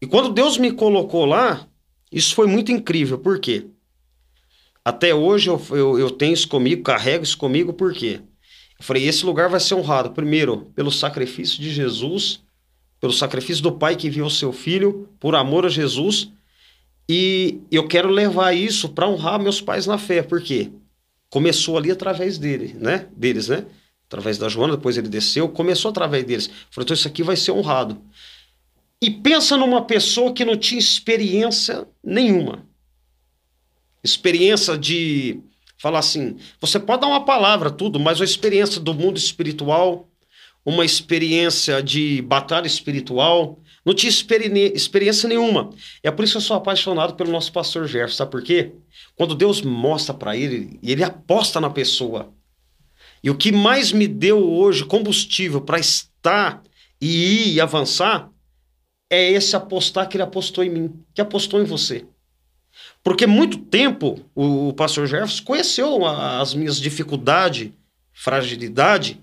e 0.01 0.07
quando 0.07 0.33
Deus 0.33 0.57
me 0.57 0.71
colocou 0.71 1.25
lá, 1.25 1.67
isso 2.11 2.33
foi 2.35 2.47
muito 2.47 2.71
incrível, 2.71 3.17
por 3.17 3.39
quê? 3.39 3.65
Até 4.83 5.13
hoje 5.13 5.49
eu, 5.49 5.61
eu, 5.71 5.99
eu 5.99 6.09
tenho 6.09 6.33
isso 6.33 6.47
comigo, 6.47 6.83
carrego 6.83 7.23
isso 7.23 7.37
comigo, 7.37 7.73
por 7.73 7.93
quê? 7.93 8.21
Eu 8.79 8.85
falei, 8.85 9.05
esse 9.07 9.25
lugar 9.25 9.49
vai 9.49 9.59
ser 9.59 9.75
honrado, 9.75 10.11
primeiro, 10.11 10.71
pelo 10.75 10.91
sacrifício 10.91 11.61
de 11.61 11.71
Jesus, 11.71 12.41
pelo 12.99 13.11
sacrifício 13.11 13.61
do 13.61 13.71
Pai 13.71 13.95
que 13.95 14.07
enviou 14.07 14.29
seu 14.29 14.53
Filho, 14.53 15.09
por 15.19 15.35
amor 15.35 15.65
a 15.65 15.69
Jesus, 15.69 16.31
e 17.09 17.59
eu 17.71 17.87
quero 17.87 18.09
levar 18.09 18.53
isso 18.53 18.89
para 18.89 19.07
honrar 19.07 19.39
meus 19.39 19.61
pais 19.61 19.87
na 19.87 19.97
fé, 19.97 20.21
por 20.21 20.41
quê? 20.41 20.71
Começou 21.29 21.77
ali 21.77 21.91
através 21.91 22.37
dele, 22.37 22.75
né? 22.79 23.07
deles, 23.15 23.47
né? 23.47 23.65
Através 24.07 24.37
da 24.37 24.47
Joana, 24.47 24.77
depois 24.77 24.97
ele 24.97 25.09
desceu, 25.09 25.49
começou 25.49 25.89
através 25.91 26.23
deles. 26.23 26.49
falei, 26.71 26.85
então 26.85 26.93
isso 26.93 27.07
aqui 27.07 27.23
vai 27.23 27.35
ser 27.35 27.51
honrado. 27.51 28.01
E 29.01 29.11
pensa 29.11 29.55
numa 29.57 29.85
pessoa 29.85 30.33
que 30.33 30.43
não 30.43 30.57
tinha 30.57 30.79
experiência 30.79 31.87
nenhuma 32.03 32.67
experiência 34.07 34.77
de 34.77 35.39
falar 35.77 35.99
assim, 35.99 36.37
você 36.59 36.79
pode 36.79 37.01
dar 37.01 37.07
uma 37.07 37.25
palavra, 37.25 37.69
tudo, 37.69 37.99
mas 37.99 38.21
a 38.21 38.25
experiência 38.25 38.81
do 38.81 38.93
mundo 38.93 39.17
espiritual, 39.17 40.09
uma 40.65 40.83
experiência 40.83 41.83
de 41.83 42.21
batalha 42.23 42.67
espiritual, 42.67 43.59
não 43.85 43.93
tinha 43.93 44.09
experi 44.09 44.49
experiência 44.73 45.29
nenhuma. 45.29 45.69
É 46.03 46.11
por 46.11 46.23
isso 46.23 46.33
que 46.33 46.37
eu 46.37 46.41
sou 46.41 46.57
apaixonado 46.57 47.13
pelo 47.15 47.31
nosso 47.31 47.51
pastor 47.51 47.87
Jefferson, 47.87 48.17
sabe 48.17 48.31
por 48.31 48.41
quê? 48.41 48.71
Quando 49.15 49.35
Deus 49.35 49.61
mostra 49.61 50.13
para 50.13 50.35
ele, 50.35 50.79
e 50.81 50.91
ele 50.91 51.03
aposta 51.03 51.61
na 51.61 51.69
pessoa. 51.69 52.33
E 53.23 53.29
o 53.29 53.35
que 53.35 53.51
mais 53.51 53.91
me 53.91 54.07
deu 54.07 54.43
hoje 54.43 54.83
combustível 54.83 55.61
para 55.61 55.79
estar 55.79 56.61
e 56.99 57.07
ir 57.07 57.53
e 57.53 57.61
avançar 57.61 58.29
é 59.09 59.31
esse 59.31 59.55
apostar 59.55 60.07
que 60.07 60.17
ele 60.17 60.23
apostou 60.23 60.63
em 60.63 60.69
mim, 60.69 61.03
que 61.13 61.21
apostou 61.21 61.61
em 61.61 61.65
você. 61.65 62.05
Porque 63.03 63.25
muito 63.25 63.57
tempo 63.57 64.19
o, 64.35 64.73
pastor 64.73 65.07
Jefferson 65.07 65.43
conheceu 65.43 66.05
as 66.05 66.53
minhas 66.53 66.79
dificuldades, 66.79 67.71
fragilidade, 68.11 69.19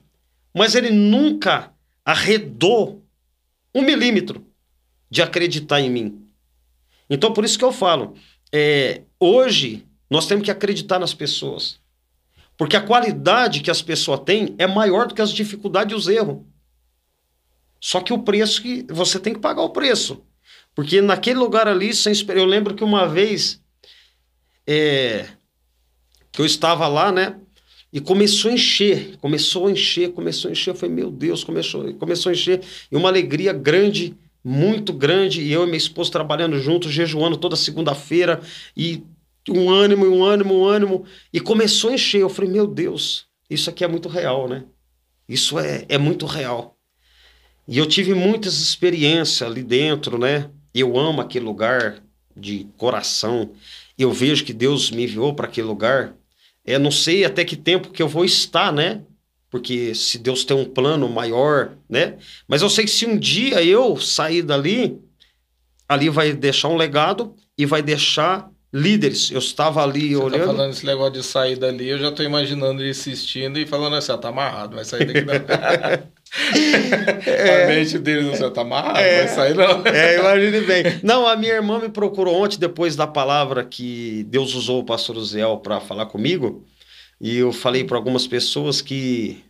mas 0.54 0.74
ele 0.74 0.90
nunca 0.90 1.72
arredou 2.04 3.02
um 3.74 3.82
milímetro 3.82 4.44
de 5.10 5.22
acreditar 5.22 5.80
em 5.80 5.90
mim. 5.90 6.26
Então, 7.08 7.32
por 7.32 7.44
isso 7.44 7.58
que 7.58 7.64
eu 7.64 7.72
falo, 7.72 8.14
é, 8.52 9.02
hoje 9.20 9.84
nós 10.08 10.26
temos 10.26 10.44
que 10.44 10.50
acreditar 10.50 10.98
nas 10.98 11.12
pessoas. 11.12 11.78
Porque 12.56 12.76
a 12.76 12.80
qualidade 12.80 13.60
que 13.60 13.70
as 13.70 13.82
pessoas 13.82 14.20
têm 14.20 14.54
é 14.58 14.66
maior 14.66 15.06
do 15.06 15.14
que 15.14 15.22
as 15.22 15.32
dificuldades 15.32 15.92
e 15.92 15.96
os 15.96 16.08
erros. 16.08 16.38
Só 17.84 18.00
que 18.00 18.14
o 18.14 18.18
preço 18.18 18.62
que 18.62 18.86
você 18.88 19.20
tem 19.20 19.34
que 19.34 19.40
pagar 19.40 19.60
o 19.60 19.68
preço. 19.68 20.24
Porque 20.74 21.02
naquele 21.02 21.38
lugar 21.38 21.68
ali, 21.68 21.90
eu 22.34 22.46
lembro 22.46 22.74
que 22.74 22.82
uma 22.82 23.06
vez 23.06 23.62
é, 24.66 25.26
que 26.32 26.40
eu 26.40 26.46
estava 26.46 26.88
lá, 26.88 27.12
né? 27.12 27.38
E 27.92 28.00
começou 28.00 28.50
a 28.50 28.54
encher, 28.54 29.18
começou 29.18 29.66
a 29.66 29.70
encher, 29.70 30.12
começou 30.12 30.48
a 30.48 30.52
encher. 30.52 30.70
Eu 30.70 30.74
falei, 30.74 30.94
meu 30.94 31.10
Deus, 31.10 31.44
começou, 31.44 31.92
começou 31.96 32.30
a 32.30 32.32
encher. 32.32 32.62
E 32.90 32.96
uma 32.96 33.10
alegria 33.10 33.52
grande, 33.52 34.16
muito 34.42 34.90
grande. 34.90 35.42
E 35.42 35.52
eu 35.52 35.64
e 35.64 35.66
minha 35.66 35.76
esposa 35.76 36.10
trabalhando 36.10 36.58
juntos, 36.58 36.90
jejuando 36.90 37.36
toda 37.36 37.54
segunda-feira. 37.54 38.40
E 38.74 39.04
um 39.46 39.68
ânimo, 39.68 40.06
um 40.06 40.24
ânimo, 40.24 40.58
um 40.58 40.64
ânimo. 40.64 41.04
E 41.30 41.38
começou 41.38 41.90
a 41.90 41.94
encher. 41.94 42.22
Eu 42.22 42.30
falei, 42.30 42.50
meu 42.50 42.66
Deus, 42.66 43.26
isso 43.50 43.68
aqui 43.68 43.84
é 43.84 43.88
muito 43.88 44.08
real, 44.08 44.48
né? 44.48 44.64
Isso 45.28 45.58
é, 45.58 45.84
é 45.86 45.98
muito 45.98 46.24
real. 46.24 46.73
E 47.66 47.78
eu 47.78 47.86
tive 47.86 48.14
muitas 48.14 48.60
experiências 48.60 49.48
ali 49.48 49.62
dentro, 49.62 50.18
né? 50.18 50.50
Eu 50.74 50.98
amo 50.98 51.20
aquele 51.20 51.44
lugar 51.44 52.02
de 52.36 52.66
coração 52.76 53.50
eu 53.98 54.12
vejo 54.12 54.44
que 54.44 54.52
Deus 54.52 54.90
me 54.90 55.04
enviou 55.04 55.34
para 55.34 55.46
aquele 55.46 55.66
lugar, 55.66 56.14
é, 56.64 56.78
não 56.78 56.90
sei 56.90 57.24
até 57.24 57.44
que 57.44 57.56
tempo 57.56 57.90
que 57.90 58.02
eu 58.02 58.08
vou 58.08 58.24
estar, 58.24 58.72
né? 58.72 59.02
Porque 59.50 59.94
se 59.94 60.18
Deus 60.18 60.44
tem 60.44 60.56
um 60.56 60.64
plano 60.64 61.08
maior, 61.08 61.76
né? 61.88 62.18
Mas 62.48 62.62
eu 62.62 62.68
sei 62.68 62.84
que 62.84 62.90
se 62.90 63.06
um 63.06 63.16
dia 63.16 63.62
eu 63.62 63.96
sair 63.96 64.42
dali, 64.42 64.98
ali 65.88 66.08
vai 66.08 66.32
deixar 66.32 66.68
um 66.68 66.76
legado 66.76 67.34
e 67.56 67.64
vai 67.64 67.80
deixar 67.80 68.50
líderes. 68.72 69.30
Eu 69.30 69.38
estava 69.38 69.80
ali 69.84 70.08
Você 70.08 70.18
tá 70.18 70.24
olhando. 70.24 70.40
Tá 70.40 70.46
falando 70.46 70.72
esse 70.72 70.84
negócio 70.84 71.12
de 71.12 71.22
sair 71.22 71.56
dali, 71.56 71.88
eu 71.88 71.98
já 71.98 72.08
estou 72.08 72.26
imaginando 72.26 72.82
ele 72.82 72.90
assistindo 72.90 73.58
e 73.60 73.66
falando 73.66 73.94
assim: 73.94 74.10
ah, 74.10 74.18
tá 74.18 74.30
amarrado, 74.30 74.74
vai 74.74 74.84
sair 74.84 75.04
daqui 75.04 75.20
não. 75.20 75.34
é. 77.26 77.64
A 77.64 77.68
mente 77.68 77.98
dele 77.98 78.22
não 78.22 78.34
sei, 78.34 78.50
tá 78.50 78.62
amarrado, 78.62 78.98
é. 78.98 79.24
vai 79.24 79.28
sair 79.28 79.54
não. 79.54 79.86
é, 79.86 80.18
imagine 80.18 80.60
bem. 80.62 80.84
Não, 81.02 81.26
a 81.26 81.36
minha 81.36 81.52
irmã 81.52 81.78
me 81.78 81.88
procurou 81.88 82.42
ontem, 82.42 82.58
depois 82.58 82.96
da 82.96 83.06
palavra 83.06 83.64
que 83.64 84.24
Deus 84.28 84.54
usou 84.54 84.80
o 84.80 84.84
pastor 84.84 85.16
Uziel 85.16 85.58
para 85.58 85.80
falar 85.80 86.06
comigo. 86.06 86.64
E 87.20 87.38
eu 87.38 87.52
falei 87.52 87.84
para 87.84 87.96
algumas 87.96 88.26
pessoas 88.26 88.82
que 88.82 89.42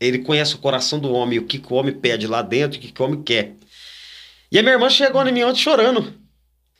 ele 0.00 0.18
conhece 0.18 0.54
o 0.54 0.58
coração 0.58 0.98
do 0.98 1.12
homem, 1.12 1.38
o 1.38 1.44
que, 1.44 1.58
que 1.58 1.72
o 1.72 1.76
homem 1.76 1.92
pede 1.92 2.26
lá 2.26 2.42
dentro, 2.42 2.78
o 2.78 2.80
que, 2.80 2.92
que 2.92 3.02
o 3.02 3.04
homem 3.04 3.22
quer. 3.22 3.54
E 4.50 4.58
a 4.58 4.62
minha 4.62 4.74
irmã 4.74 4.88
chegou 4.88 5.26
em 5.26 5.32
mim 5.32 5.42
ontem 5.42 5.60
chorando. 5.60 6.14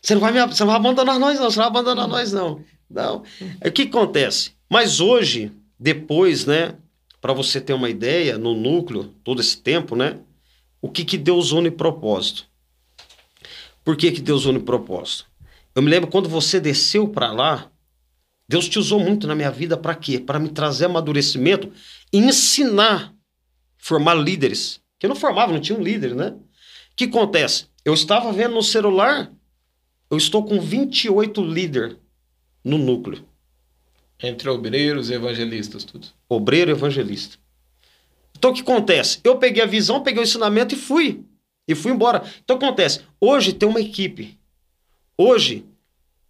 Você 0.01 0.15
não 0.15 0.21
vai, 0.21 0.33
me, 0.33 0.47
você 0.47 0.63
não 0.63 0.69
vai 0.69 0.77
abandonar 0.77 1.19
nós, 1.19 1.41
não. 1.41 1.51
Você 1.51 1.59
não 1.59 1.71
vai 1.71 1.81
abandonar 1.81 2.07
nós, 2.07 2.33
não. 2.33 2.61
Não. 2.89 3.25
o 3.65 3.73
que 3.73 3.83
acontece? 3.83 4.53
Mas 4.71 5.01
hoje, 5.01 5.51
depois, 5.79 6.45
né? 6.45 6.75
Para 7.25 7.33
você 7.33 7.59
ter 7.59 7.73
uma 7.73 7.89
ideia, 7.89 8.37
no 8.37 8.53
núcleo, 8.55 9.05
todo 9.25 9.41
esse 9.41 9.57
tempo, 9.57 9.97
né? 9.97 10.21
O 10.79 10.91
que, 10.91 11.07
que 11.07 11.17
Deus 11.17 11.53
une 11.53 11.71
propósito? 11.71 12.47
Por 13.83 13.97
que, 13.97 14.13
que 14.13 14.21
Deus 14.21 14.45
une 14.45 14.61
propósito? 14.61 15.25
Eu 15.75 15.81
me 15.81 15.89
lembro 15.89 16.11
quando 16.11 16.29
você 16.29 16.61
desceu 16.61 17.09
para 17.09 17.33
lá, 17.33 17.73
Deus 18.47 18.69
te 18.69 18.79
usou 18.79 19.01
muito 19.01 19.27
na 19.27 19.35
minha 19.35 19.51
vida 19.51 19.75
para 19.75 19.95
quê? 19.95 20.21
Para 20.21 20.39
me 20.39 20.51
trazer 20.51 20.85
amadurecimento 20.85 21.73
e 22.13 22.19
ensinar, 22.19 23.15
formar 23.79 24.17
líderes. 24.17 24.83
Que 24.99 25.07
eu 25.07 25.09
não 25.09 25.17
formava, 25.17 25.51
não 25.51 25.63
tinha 25.63 25.79
um 25.79 25.83
líder, 25.83 26.15
né? 26.15 26.29
O 26.29 26.95
que 26.95 27.05
acontece? 27.05 27.69
Eu 27.83 27.95
estava 27.95 28.31
vendo 28.35 28.53
no 28.53 28.63
celular 28.63 29.33
eu 30.11 30.19
estou 30.19 30.45
com 30.45 30.61
28 30.61 31.43
líderes 31.43 31.97
no 32.63 32.77
núcleo. 32.77 33.27
Entre 34.23 34.49
obreiros 34.49 35.11
e 35.11 35.15
evangelistas, 35.15 35.85
tudo. 35.85 36.09
Obreiro 36.29 36.71
e 36.71 36.73
evangelista. 36.73 37.37
Então 38.37 38.51
o 38.51 38.55
que 38.55 38.63
acontece? 38.63 39.21
Eu 39.25 39.39
peguei 39.39 39.63
a 39.63 39.67
visão, 39.67 40.03
peguei 40.03 40.23
o 40.23 40.25
ensinamento 40.25 40.75
e 40.75 40.79
fui. 40.79 41.25
E 41.67 41.75
fui 41.75 41.93
embora. 41.93 42.23
Então 42.43 42.57
o 42.57 42.59
que 42.59 42.65
acontece? 42.65 43.01
Hoje 43.21 43.53
tem 43.53 43.69
uma 43.69 43.81
equipe. 43.81 44.39
Hoje, 45.17 45.65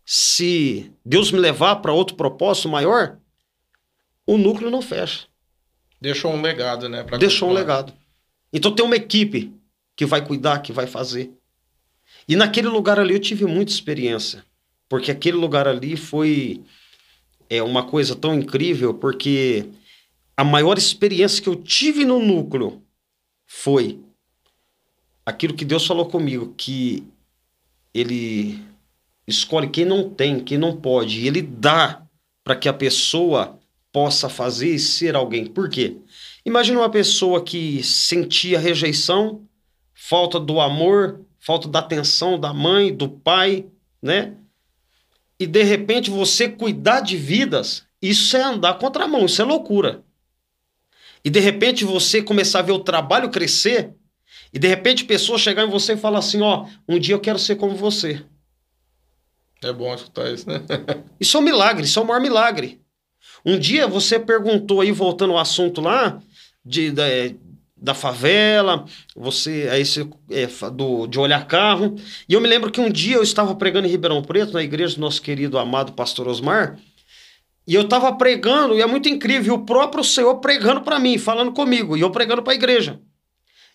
se 0.05 0.93
Deus 1.05 1.33
me 1.33 1.39
levar 1.39 1.77
para 1.77 1.93
outro 1.93 2.17
propósito 2.17 2.69
maior, 2.69 3.19
o 4.27 4.37
núcleo 4.37 4.71
não 4.71 4.83
fecha. 4.83 5.27
Deixou 6.01 6.33
um 6.33 6.43
legado, 6.43 6.89
né? 6.89 7.03
Deixou 7.19 7.49
continuar. 7.49 7.51
um 7.51 7.55
legado. 7.55 7.93
Então 8.53 8.75
tem 8.75 8.85
uma 8.85 8.97
equipe 8.97 9.53
que 9.97 10.07
vai 10.07 10.25
cuidar, 10.25 10.61
que 10.61 10.73
vai 10.73 10.87
fazer. 10.87 11.33
E 12.29 12.37
naquele 12.37 12.69
lugar 12.69 12.99
ali 12.99 13.15
eu 13.15 13.21
tive 13.21 13.45
muita 13.47 13.73
experiência, 13.73 14.45
porque 14.89 15.11
aquele 15.11 15.37
lugar 15.37 15.67
ali 15.67 15.97
foi 15.97 16.63
é 17.49 17.63
uma 17.63 17.85
coisa 17.85 18.15
tão 18.15 18.35
incrível, 18.35 18.95
porque 18.95 19.67
a 20.37 20.45
maior 20.45 20.77
experiência 20.79 21.43
que 21.43 21.49
eu 21.49 21.57
tive 21.57 22.05
no 22.05 22.19
núcleo 22.19 22.83
foi 23.47 24.01
aquilo 25.25 25.55
que 25.55 25.65
Deus 25.65 25.87
falou 25.87 26.07
comigo, 26.07 26.55
que 26.57 27.05
ele 27.93 28.63
escolhe 29.27 29.69
quem 29.69 29.85
não 29.85 30.11
tem, 30.11 30.41
quem 30.41 30.59
não 30.59 30.77
pode, 30.77 31.21
e 31.21 31.27
ele 31.27 31.41
dá 31.41 32.03
para 32.43 32.57
que 32.57 32.69
a 32.69 32.73
pessoa 32.73 33.59
possa 33.93 34.29
fazer 34.29 34.75
e 34.75 34.79
ser 34.79 35.15
alguém. 35.15 35.47
Por 35.47 35.69
quê? 35.69 35.97
Imagina 36.45 36.81
uma 36.81 36.91
pessoa 36.91 37.43
que 37.43 37.83
sentia 37.83 38.59
rejeição, 38.59 39.43
falta 39.95 40.39
do 40.39 40.61
amor, 40.61 41.21
falta 41.39 41.69
da 41.69 41.79
atenção 41.79 42.39
da 42.39 42.53
mãe, 42.53 42.95
do 42.95 43.09
pai, 43.09 43.67
né? 44.03 44.37
E 45.45 45.47
de 45.47 45.63
repente 45.63 46.11
você 46.11 46.49
cuidar 46.49 47.01
de 47.01 47.19
vidas, 47.19 47.85
isso 48.01 48.35
é 48.35 48.43
andar 48.43 48.79
contra 48.79 49.05
a 49.05 49.07
mão, 49.07 49.27
isso 49.27 49.43
é 49.43 49.45
loucura. 49.45 50.03
E 51.23 51.29
de 51.29 51.39
repente 51.39 51.85
você 51.85 52.23
começar 52.23 52.61
a 52.61 52.63
ver 52.63 52.73
o 52.73 52.79
trabalho 52.79 53.29
crescer, 53.29 53.93
e 54.55 54.59
de 54.59 54.67
repente 54.67 55.05
pessoas 55.05 55.43
chegar 55.43 55.63
em 55.63 55.71
você 55.71 55.93
e 55.93 55.97
falar 55.99 56.21
assim, 56.21 56.41
ó, 56.41 56.67
um 56.89 56.99
dia 56.99 57.15
eu 57.15 57.21
quero 57.21 57.39
ser 57.39 57.57
como 57.57 57.77
você. 57.77 58.25
É 59.63 59.71
bom 59.71 59.95
escutar 59.95 60.33
isso, 60.33 60.49
né? 60.49 60.63
isso 61.21 61.37
é 61.37 61.41
um 61.41 61.43
milagre, 61.43 61.85
isso 61.85 61.99
é 61.99 62.03
o 62.03 62.07
maior 62.07 62.23
milagre. 62.23 62.81
Um 63.45 63.59
dia 63.59 63.87
você 63.87 64.19
perguntou 64.19 64.81
aí, 64.81 64.93
voltando 64.93 65.35
ao 65.35 65.39
assunto 65.39 65.83
lá, 65.83 66.23
de, 66.65 66.91
da, 66.91 67.05
da 67.77 67.93
favela, 67.93 68.85
você 69.15 69.69
aí 69.71 69.85
você, 69.85 70.09
é, 70.31 70.47
do, 70.71 71.07
de 71.07 71.19
olhar 71.19 71.47
carro. 71.47 71.97
E 72.29 72.35
eu 72.35 72.41
me 72.41 72.49
lembro 72.49 72.71
que 72.71 72.81
um 72.81 72.91
dia 72.91 73.17
eu 73.17 73.23
estava 73.23 73.55
pregando 73.55 73.87
em 73.87 73.91
Ribeirão 73.91 74.23
Preto, 74.23 74.53
na 74.53 74.63
igreja 74.63 74.95
do 74.95 75.01
nosso 75.01 75.21
querido 75.21 75.59
amado 75.59 75.93
pastor 75.93 76.29
Osmar, 76.29 76.79
e 77.67 77.75
eu 77.75 77.83
estava 77.83 78.15
pregando, 78.15 78.75
e 78.75 78.83
é 78.83 78.87
muito 78.87 79.09
incrível, 79.09 79.55
o 79.55 79.65
próprio 79.65 80.05
Senhor 80.05 80.37
pregando 80.37 80.83
para 80.83 80.99
mim, 80.99 81.17
falando 81.19 81.53
comigo, 81.53 81.97
e 81.97 82.01
eu 82.01 82.11
pregando 82.11 82.43
para 82.43 82.53
a 82.53 82.57
igreja. 82.57 83.01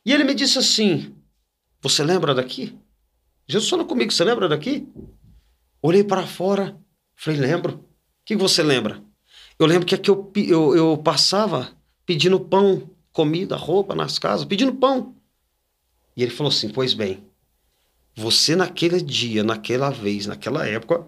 E 0.05 0.13
ele 0.13 0.23
me 0.23 0.33
disse 0.33 0.59
assim: 0.59 1.13
Você 1.81 2.03
lembra 2.03 2.33
daqui? 2.33 2.77
Jesus 3.47 3.69
falou 3.69 3.85
comigo: 3.85 4.11
Você 4.11 4.23
lembra 4.23 4.47
daqui? 4.47 4.87
Olhei 5.81 6.03
para 6.03 6.25
fora, 6.25 6.77
falei: 7.15 7.39
Lembro. 7.39 7.73
O 7.73 7.83
que 8.29 8.35
você 8.35 8.61
lembra? 8.61 9.03
Eu 9.57 9.65
lembro 9.65 9.87
que 9.87 9.95
aqui 9.95 10.09
eu, 10.09 10.31
eu, 10.35 10.75
eu 10.75 10.97
passava 10.97 11.69
pedindo 12.05 12.39
pão 12.39 12.89
comida, 13.11 13.55
roupa 13.55 13.95
nas 13.95 14.17
casas, 14.19 14.45
pedindo 14.45 14.73
pão. 14.73 15.15
E 16.15 16.23
ele 16.23 16.31
falou 16.31 16.51
assim: 16.51 16.69
Pois 16.69 16.93
bem, 16.93 17.23
você 18.15 18.55
naquele 18.55 19.01
dia, 19.01 19.43
naquela 19.43 19.89
vez, 19.89 20.25
naquela 20.25 20.67
época, 20.67 21.05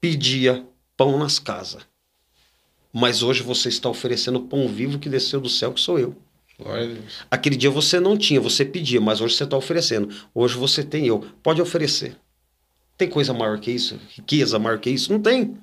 pedia 0.00 0.66
pão 0.96 1.18
nas 1.18 1.38
casas. 1.38 1.82
Mas 2.92 3.22
hoje 3.22 3.42
você 3.42 3.68
está 3.68 3.88
oferecendo 3.88 4.40
pão 4.40 4.68
vivo 4.68 4.98
que 4.98 5.08
desceu 5.08 5.40
do 5.40 5.48
céu, 5.48 5.72
que 5.72 5.80
sou 5.80 5.98
eu. 5.98 6.14
Aquele 7.30 7.56
dia 7.56 7.70
você 7.70 7.98
não 7.98 8.16
tinha, 8.16 8.40
você 8.40 8.64
pedia, 8.64 9.00
mas 9.00 9.20
hoje 9.20 9.36
você 9.36 9.44
está 9.44 9.56
oferecendo. 9.56 10.14
Hoje 10.34 10.56
você 10.56 10.84
tem 10.84 11.06
eu. 11.06 11.26
Pode 11.42 11.60
oferecer. 11.60 12.16
Tem 12.96 13.08
coisa 13.08 13.32
maior 13.32 13.58
que 13.58 13.70
isso? 13.70 13.98
Riqueza 14.10 14.58
maior 14.58 14.78
que 14.78 14.90
isso? 14.90 15.12
Não 15.12 15.20
tem. 15.20 15.56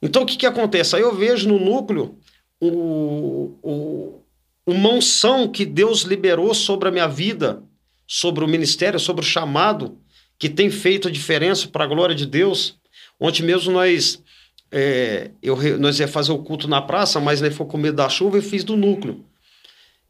Então 0.00 0.22
o 0.22 0.26
que, 0.26 0.36
que 0.36 0.46
acontece? 0.46 0.96
Aí 0.96 1.02
eu 1.02 1.14
vejo 1.14 1.48
no 1.48 1.58
núcleo 1.58 2.16
o, 2.58 3.54
o, 3.62 4.21
uma 4.66 4.90
unção 4.90 5.48
que 5.48 5.64
Deus 5.64 6.02
liberou 6.02 6.54
sobre 6.54 6.88
a 6.88 6.92
minha 6.92 7.08
vida, 7.08 7.62
sobre 8.06 8.44
o 8.44 8.48
ministério, 8.48 8.98
sobre 9.00 9.22
o 9.22 9.26
chamado, 9.26 9.98
que 10.38 10.48
tem 10.48 10.70
feito 10.70 11.08
a 11.08 11.10
diferença 11.10 11.68
para 11.68 11.84
a 11.84 11.86
glória 11.86 12.14
de 12.14 12.26
Deus. 12.26 12.76
Ontem 13.18 13.42
mesmo 13.42 13.72
nós, 13.72 14.22
é, 14.70 15.30
eu, 15.42 15.56
nós 15.78 15.98
ia 15.98 16.08
fazer 16.08 16.32
o 16.32 16.38
culto 16.38 16.68
na 16.68 16.80
praça, 16.80 17.20
mas 17.20 17.40
né, 17.40 17.50
foi 17.50 17.66
com 17.66 17.78
medo 17.78 17.96
da 17.96 18.08
chuva 18.08 18.38
e 18.38 18.42
fiz 18.42 18.64
do 18.64 18.76
núcleo. 18.76 19.24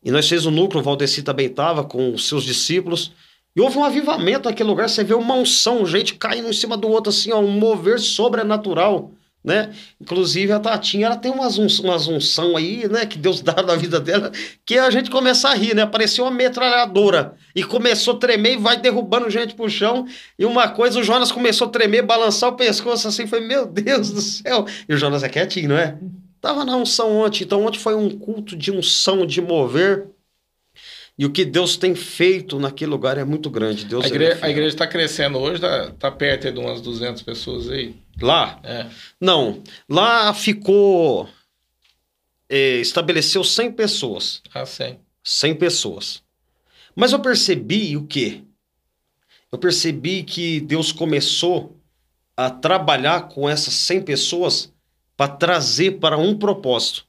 E 0.05 0.11
nós 0.11 0.29
fizemos 0.29 0.47
o 0.47 0.51
núcleo, 0.51 0.81
o 0.81 0.85
Valdeci 0.85 1.23
também 1.23 1.47
estava 1.47 1.85
com 1.85 2.13
os 2.13 2.27
seus 2.29 2.45
discípulos. 2.45 3.13
E 3.55 3.61
houve 3.61 3.79
um 3.79 3.85
avivamento 3.85 4.49
naquele 4.49 4.69
lugar, 4.69 4.89
você 4.89 5.05
vê 5.05 5.15
uma 5.15 5.35
unção, 5.35 5.87
gente 5.87 6.15
caindo 6.15 6.49
em 6.49 6.53
cima 6.53 6.77
do 6.77 6.89
outro, 6.89 7.11
assim, 7.11 7.31
ó, 7.33 7.39
um 7.39 7.51
mover 7.51 8.01
sobrenatural 8.01 9.13
né? 9.45 9.73
Inclusive 10.01 10.53
a 10.53 10.61
Tatinha, 10.61 11.07
ela 11.07 11.17
tem 11.17 11.31
umas, 11.31 11.59
umas 11.59 12.07
unção 12.07 12.57
aí, 12.57 12.89
né? 12.89 13.05
Que 13.05 13.19
Deus 13.19 13.41
dá 13.43 13.63
na 13.63 13.75
vida 13.75 13.99
dela, 13.99 14.31
que 14.65 14.79
a 14.79 14.91
gente 14.91 15.11
começa 15.11 15.49
a 15.49 15.55
rir, 15.55 15.75
né? 15.75 15.83
Apareceu 15.83 16.25
uma 16.25 16.31
metralhadora 16.31 17.35
e 17.55 17.65
começou 17.65 18.15
a 18.15 18.19
tremer 18.19 18.55
e 18.55 18.59
vai 18.59 18.77
derrubando 18.77 19.29
gente 19.29 19.55
pro 19.55 19.69
chão. 19.69 20.07
E 20.39 20.45
uma 20.45 20.69
coisa, 20.69 21.01
o 21.01 21.05
Jonas 21.05 21.33
começou 21.33 21.67
a 21.67 21.71
tremer, 21.71 22.03
balançar 22.03 22.51
o 22.51 22.57
pescoço 22.57 23.09
assim, 23.09 23.27
foi, 23.27 23.41
meu 23.41 23.67
Deus 23.67 24.11
do 24.11 24.21
céu. 24.21 24.65
E 24.89 24.95
o 24.95 24.97
Jonas 24.97 25.23
é 25.23 25.29
quietinho, 25.29 25.71
não 25.71 25.79
é? 25.79 25.99
Tava 26.41 26.65
na 26.65 26.77
unção 26.77 27.17
ontem, 27.19 27.45
então 27.45 27.65
ontem 27.65 27.79
foi 27.79 27.95
um 27.95 28.11
culto 28.11 28.57
de 28.57 28.73
unção, 28.73 29.25
de 29.27 29.41
mover. 29.41 30.09
E 31.17 31.27
o 31.27 31.31
que 31.31 31.45
Deus 31.45 31.77
tem 31.77 31.95
feito 31.95 32.59
naquele 32.59 32.91
lugar 32.91 33.19
é 33.19 33.25
muito 33.25 33.51
grande. 33.51 33.85
Deus 33.85 34.05
a, 34.05 34.09
igreja, 34.09 34.39
é 34.43 34.51
igreja 34.51 34.69
está 34.69 34.87
crescendo 34.87 35.39
hoje, 35.39 35.57
está 35.57 35.91
tá 35.91 36.11
perto 36.11 36.51
de 36.51 36.59
umas 36.59 36.81
200 36.81 37.23
pessoas 37.23 37.71
aí. 37.71 37.95
Lá? 38.21 38.61
É. 38.63 38.87
Não. 39.21 39.63
Lá 39.89 40.33
ficou. 40.35 41.29
É, 42.49 42.77
estabeleceu 42.79 43.43
100 43.43 43.73
pessoas. 43.73 44.43
Ah, 44.53 44.67
100. 44.67 45.01
100 45.25 45.55
pessoas. 45.57 46.23
Mas 46.95 47.13
eu 47.13 47.21
percebi 47.21 47.97
o 47.97 48.07
quê? 48.07 48.43
Eu 49.51 49.59
percebi 49.59 50.23
que 50.23 50.61
Deus 50.61 50.93
começou 50.93 51.77
a 52.37 52.51
trabalhar 52.51 53.29
com 53.29 53.49
essas 53.49 53.75
100 53.75 54.03
pessoas 54.03 54.73
para 55.17 55.33
trazer 55.33 55.93
para 55.99 56.19
um 56.19 56.37
propósito 56.39 57.07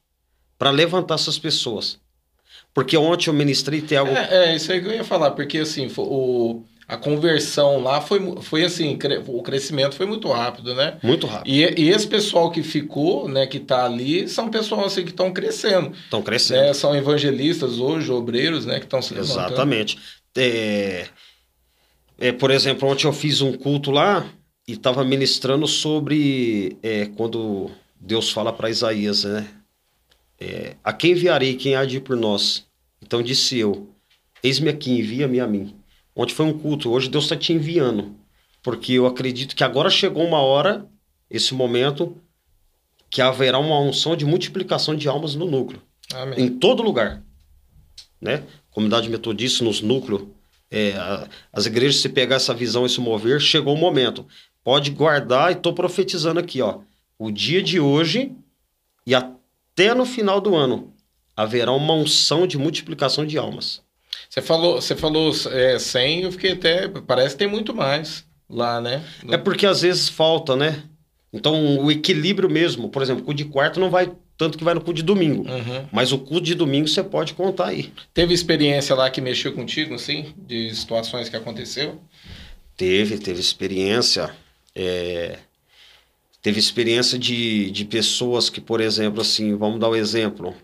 para 0.58 0.70
levantar 0.70 1.14
essas 1.16 1.38
pessoas. 1.38 1.98
Porque 2.72 2.96
ontem 2.96 3.28
eu 3.28 3.34
ministrei 3.34 3.80
tem 3.80 3.98
algo. 3.98 4.12
É, 4.12 4.50
é, 4.50 4.56
isso 4.56 4.72
aí 4.72 4.80
que 4.80 4.88
eu 4.88 4.92
ia 4.92 5.04
falar, 5.04 5.32
porque 5.32 5.58
assim, 5.58 5.90
o, 5.96 6.64
a 6.86 6.96
conversão 6.96 7.82
lá 7.82 8.00
foi, 8.00 8.20
foi 8.42 8.64
assim, 8.64 8.98
o 9.26 9.42
crescimento 9.42 9.94
foi 9.94 10.06
muito 10.06 10.28
rápido, 10.30 10.74
né? 10.74 10.98
Muito 11.02 11.26
rápido. 11.26 11.50
E, 11.50 11.62
e 11.80 11.88
esse 11.88 12.06
pessoal 12.06 12.50
que 12.50 12.62
ficou, 12.62 13.28
né, 13.28 13.46
que 13.46 13.56
está 13.56 13.84
ali, 13.84 14.28
são 14.28 14.50
pessoas 14.50 14.92
assim, 14.92 15.02
que 15.02 15.10
estão 15.10 15.32
crescendo. 15.32 15.92
Estão 15.92 16.22
crescendo. 16.22 16.60
Né? 16.60 16.74
São 16.74 16.94
evangelistas 16.94 17.78
hoje, 17.78 18.12
obreiros, 18.12 18.66
né, 18.66 18.78
que 18.78 18.84
estão 18.84 19.00
se 19.00 19.14
levantando. 19.14 19.46
Exatamente. 19.46 19.98
É, 20.36 21.06
é, 22.18 22.32
por 22.32 22.50
exemplo, 22.50 22.88
ontem 22.88 23.06
eu 23.06 23.12
fiz 23.12 23.40
um 23.40 23.52
culto 23.52 23.90
lá 23.90 24.26
e 24.68 24.72
estava 24.72 25.04
ministrando 25.04 25.66
sobre 25.66 26.76
é, 26.82 27.06
quando 27.16 27.70
Deus 27.98 28.30
fala 28.30 28.52
para 28.52 28.70
Isaías, 28.70 29.24
né? 29.24 29.48
É, 30.38 30.74
a 30.82 30.92
quem 30.92 31.12
enviarei, 31.12 31.54
quem 31.54 31.76
há 31.76 31.84
de 31.84 31.98
ir 31.98 32.00
por 32.00 32.16
nós? 32.16 32.66
Então 33.00 33.22
disse 33.22 33.58
eu, 33.58 33.88
eis-me 34.42 34.68
aqui, 34.68 34.98
envia-me 34.98 35.40
a 35.40 35.46
mim. 35.46 35.74
Ontem 36.14 36.34
foi 36.34 36.46
um 36.46 36.58
culto, 36.58 36.90
hoje 36.90 37.08
Deus 37.08 37.24
está 37.24 37.36
te 37.36 37.52
enviando. 37.52 38.14
Porque 38.62 38.92
eu 38.92 39.06
acredito 39.06 39.54
que 39.54 39.64
agora 39.64 39.90
chegou 39.90 40.24
uma 40.24 40.40
hora, 40.40 40.88
esse 41.28 41.52
momento, 41.54 42.16
que 43.10 43.20
haverá 43.20 43.58
uma 43.58 43.78
unção 43.80 44.16
de 44.16 44.24
multiplicação 44.24 44.96
de 44.96 45.08
almas 45.08 45.34
no 45.34 45.50
núcleo. 45.50 45.82
Amém. 46.12 46.40
Em 46.40 46.48
todo 46.48 46.82
lugar. 46.82 47.22
Né? 48.20 48.42
Comunidade 48.70 49.08
metodista, 49.08 49.62
nos 49.62 49.80
núcleos, 49.80 50.26
é, 50.70 50.94
as 51.52 51.66
igrejas, 51.66 52.00
se 52.00 52.08
pegar 52.08 52.36
essa 52.36 52.52
visão, 52.52 52.84
esse 52.84 53.00
mover, 53.00 53.40
chegou 53.40 53.74
o 53.74 53.78
momento. 53.78 54.26
Pode 54.64 54.90
guardar, 54.90 55.52
e 55.52 55.54
estou 55.54 55.72
profetizando 55.72 56.40
aqui, 56.40 56.60
ó. 56.60 56.80
O 57.16 57.30
dia 57.30 57.62
de 57.62 57.78
hoje 57.78 58.32
e 59.06 59.14
até 59.14 59.94
no 59.94 60.04
final 60.04 60.40
do 60.40 60.56
ano 60.56 60.92
haverá 61.36 61.70
uma 61.70 61.94
unção 61.94 62.46
de 62.46 62.58
multiplicação 62.58 63.24
de 63.24 63.38
almas. 63.38 63.83
Você 64.34 64.42
falou, 64.42 64.80
você 64.80 64.96
falou 64.96 65.32
é, 65.52 65.78
100, 65.78 66.22
eu 66.22 66.32
fiquei 66.32 66.52
até. 66.52 66.88
Parece 66.88 67.36
que 67.36 67.38
tem 67.38 67.46
muito 67.46 67.72
mais 67.72 68.24
lá, 68.50 68.80
né? 68.80 69.04
É 69.28 69.36
porque 69.36 69.64
às 69.64 69.82
vezes 69.82 70.08
falta, 70.08 70.56
né? 70.56 70.82
Então 71.32 71.78
o 71.78 71.88
equilíbrio 71.88 72.50
mesmo, 72.50 72.88
por 72.88 73.00
exemplo, 73.00 73.22
o 73.22 73.26
cu 73.26 73.32
de 73.32 73.44
quarto 73.44 73.78
não 73.78 73.90
vai 73.90 74.10
tanto 74.36 74.58
que 74.58 74.64
vai 74.64 74.74
no 74.74 74.80
cu 74.80 74.92
de 74.92 75.04
domingo. 75.04 75.48
Uhum. 75.48 75.86
Mas 75.92 76.10
o 76.10 76.18
cu 76.18 76.40
de 76.40 76.52
domingo 76.56 76.88
você 76.88 77.04
pode 77.04 77.32
contar 77.32 77.68
aí. 77.68 77.92
Teve 78.12 78.34
experiência 78.34 78.96
lá 78.96 79.08
que 79.08 79.20
mexeu 79.20 79.52
contigo, 79.52 79.94
assim? 79.94 80.34
De 80.36 80.74
situações 80.74 81.28
que 81.28 81.36
aconteceu? 81.36 82.00
Teve, 82.76 83.18
teve 83.18 83.38
experiência. 83.38 84.34
É... 84.74 85.38
Teve 86.42 86.58
experiência 86.58 87.16
de, 87.16 87.70
de 87.70 87.84
pessoas 87.84 88.50
que, 88.50 88.60
por 88.60 88.80
exemplo, 88.80 89.20
assim, 89.20 89.54
vamos 89.54 89.78
dar 89.78 89.90
um 89.90 89.94
exemplo 89.94 90.56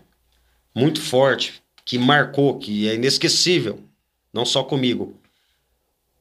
muito 0.75 0.99
forte 0.99 1.60
que 1.91 1.97
marcou, 1.97 2.57
que 2.57 2.87
é 2.87 2.95
inesquecível, 2.95 3.83
não 4.31 4.45
só 4.45 4.63
comigo, 4.63 5.19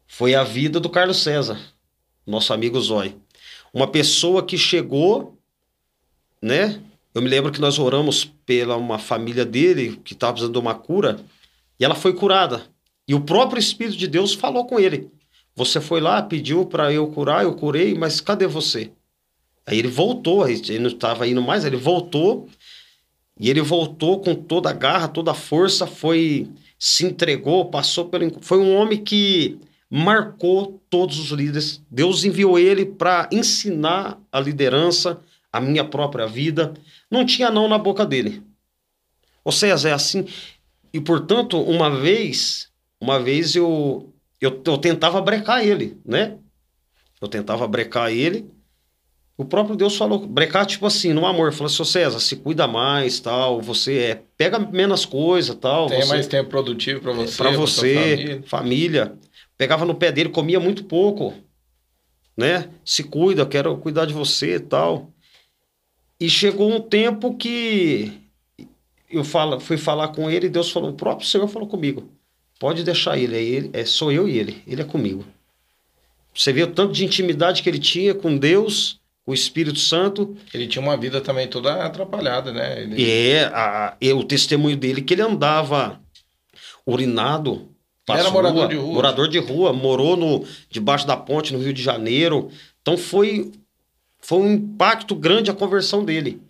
foi 0.05 0.35
a 0.35 0.43
vida 0.43 0.81
do 0.81 0.91
Carlos 0.91 1.23
César, 1.23 1.61
nosso 2.27 2.53
amigo 2.53 2.81
Zói. 2.81 3.17
Uma 3.73 3.87
pessoa 3.87 4.45
que 4.45 4.59
chegou, 4.59 5.39
né? 6.43 6.83
Eu 7.15 7.23
me 7.23 7.29
lembro 7.29 7.53
que 7.53 7.61
nós 7.61 7.79
oramos 7.79 8.25
pela 8.45 8.77
uma 8.77 8.99
família 8.99 9.45
dele 9.45 10.01
que 10.05 10.13
estava 10.13 10.33
precisando 10.33 10.55
de 10.55 10.59
uma 10.59 10.75
cura 10.75 11.25
e 11.79 11.85
ela 11.85 11.95
foi 11.95 12.15
curada. 12.15 12.67
E 13.07 13.15
o 13.15 13.21
próprio 13.21 13.61
Espírito 13.61 13.97
de 13.97 14.09
Deus 14.09 14.35
falou 14.35 14.67
com 14.67 14.81
ele. 14.81 15.09
Você 15.55 15.81
foi 15.81 16.01
lá, 16.01 16.21
pediu 16.21 16.67
para 16.67 16.93
eu 16.93 17.07
curar, 17.13 17.45
eu 17.45 17.55
curei, 17.55 17.95
mas 17.95 18.21
cadê 18.21 18.49
você? 18.49 18.91
Aí 19.65 19.79
ele 19.79 19.87
voltou, 19.87 20.49
ele 20.49 20.81
não 20.81 20.91
estava 20.91 21.29
indo 21.29 21.41
mais, 21.41 21.65
ele 21.65 21.77
voltou 21.77 22.49
e 23.41 23.49
ele 23.49 23.63
voltou 23.63 24.21
com 24.21 24.35
toda 24.35 24.69
a 24.69 24.75
garra, 24.75 25.09
toda 25.09 25.31
a 25.31 25.35
força, 25.35 25.87
foi 25.87 26.47
se 26.79 27.07
entregou, 27.07 27.71
passou 27.71 28.05
pelo 28.05 28.31
foi 28.43 28.59
um 28.59 28.77
homem 28.77 29.03
que 29.03 29.59
marcou 29.89 30.81
todos 30.91 31.19
os 31.19 31.31
líderes. 31.31 31.83
Deus 31.91 32.23
enviou 32.23 32.59
ele 32.59 32.85
para 32.85 33.29
ensinar 33.33 34.21
a 34.31 34.39
liderança, 34.39 35.19
a 35.51 35.59
minha 35.59 35.85
própria 35.85 36.27
vida. 36.27 36.75
Não 37.11 37.25
tinha 37.25 37.51
não 37.51 37.67
na 37.67 37.79
boca 37.79 38.05
dele. 38.05 38.43
Ou 39.43 39.51
seja, 39.51 39.89
é 39.89 39.93
assim. 39.93 40.27
E 40.93 41.01
portanto, 41.01 41.59
uma 41.59 41.91
vez, 41.91 42.69
uma 43.01 43.19
vez 43.19 43.57
eu 43.57 44.13
eu, 44.39 44.63
eu 44.67 44.79
tentava 44.79 45.21
brecar 45.21 45.65
ele, 45.65 45.99
né? 46.05 46.37
Eu 47.21 47.29
tentava 47.29 47.67
brecar 47.67 48.11
ele 48.11 48.51
o 49.41 49.45
próprio 49.47 49.75
Deus 49.75 49.97
falou, 49.97 50.27
brecar 50.27 50.67
tipo 50.67 50.85
assim, 50.85 51.15
no 51.15 51.25
amor, 51.25 51.51
falou 51.53 51.73
assim, 51.73 51.83
César, 51.83 52.21
se 52.21 52.37
cuida 52.37 52.69
mais, 52.69 53.21
tal, 53.21 53.59
você 53.59 53.99
é, 53.99 54.23
pega 54.37 54.59
menos 54.59 55.07
coisa, 55.07 55.55
tal. 55.55 55.87
Tenha 55.87 56.03
você, 56.05 56.09
mais 56.09 56.27
tempo 56.27 56.51
produtivo 56.51 57.01
para 57.01 57.13
você. 57.13 57.37
Para 57.39 57.51
você, 57.53 57.95
família. 57.95 58.43
família. 58.47 59.19
Pegava 59.57 59.87
no 59.87 59.95
pé 59.95 60.13
dele, 60.13 60.29
comia 60.29 60.61
muito 60.61 60.85
pouco, 60.85 61.33
né? 62.37 62.69
Se 62.85 63.03
cuida, 63.03 63.47
quero 63.47 63.75
cuidar 63.79 64.05
de 64.05 64.13
você, 64.13 64.61
tal. 64.61 65.11
E 66.21 66.29
chegou 66.29 66.71
um 66.71 66.81
tempo 66.81 67.35
que 67.35 68.13
eu 69.11 69.25
falo, 69.25 69.59
fui 69.59 69.79
falar 69.79 70.09
com 70.09 70.31
ele 70.31 70.49
e 70.49 70.51
Deus 70.51 70.71
falou, 70.71 70.91
o 70.91 70.95
próprio 70.95 71.27
Senhor 71.27 71.49
falou 71.49 71.67
comigo. 71.67 72.11
Pode 72.59 72.85
deixar 72.85 73.17
ele, 73.17 73.37
é, 73.37 73.43
ele, 73.43 73.71
é 73.73 73.87
sou 73.87 74.13
eu 74.13 74.29
e 74.29 74.39
ele, 74.39 74.63
ele 74.67 74.83
é 74.83 74.85
comigo. 74.85 75.25
Você 76.35 76.53
vê 76.53 76.63
o 76.63 76.73
tanto 76.73 76.93
de 76.93 77.07
intimidade 77.07 77.63
que 77.63 77.71
ele 77.71 77.79
tinha 77.79 78.15
com 78.15 78.37
Deus, 78.37 79.00
o 79.27 79.35
Espírito 79.35 79.79
Santo. 79.79 80.37
Ele 80.53 80.67
tinha 80.67 80.83
uma 80.83 80.97
vida 80.97 81.21
também 81.21 81.47
toda 81.47 81.85
atrapalhada, 81.85 82.53
né? 82.53 82.83
Ele... 82.83 83.11
É, 83.11 83.45
a, 83.45 83.97
é 84.01 84.13
o 84.13 84.25
testemunho 84.25 84.77
dele 84.77 85.03
que 85.03 85.15
ele 85.15 85.23
andava 85.23 86.01
urinado. 86.87 87.69
Ele 88.09 88.19
era 88.19 88.31
morador 88.31 88.61
rua, 88.63 88.69
de 88.69 88.77
rua. 88.77 88.95
Morador 88.95 89.29
de 89.29 89.39
rua, 89.39 89.73
morou 89.73 90.17
no, 90.17 90.45
debaixo 90.69 91.07
da 91.07 91.17
ponte 91.17 91.53
no 91.53 91.61
Rio 91.61 91.73
de 91.73 91.83
Janeiro. 91.83 92.51
Então 92.83 92.97
foi, 92.97 93.53
foi 94.21 94.39
um 94.39 94.53
impacto 94.53 95.15
grande 95.15 95.51
a 95.51 95.55
conversão 95.55 96.05
dele. 96.05 96.41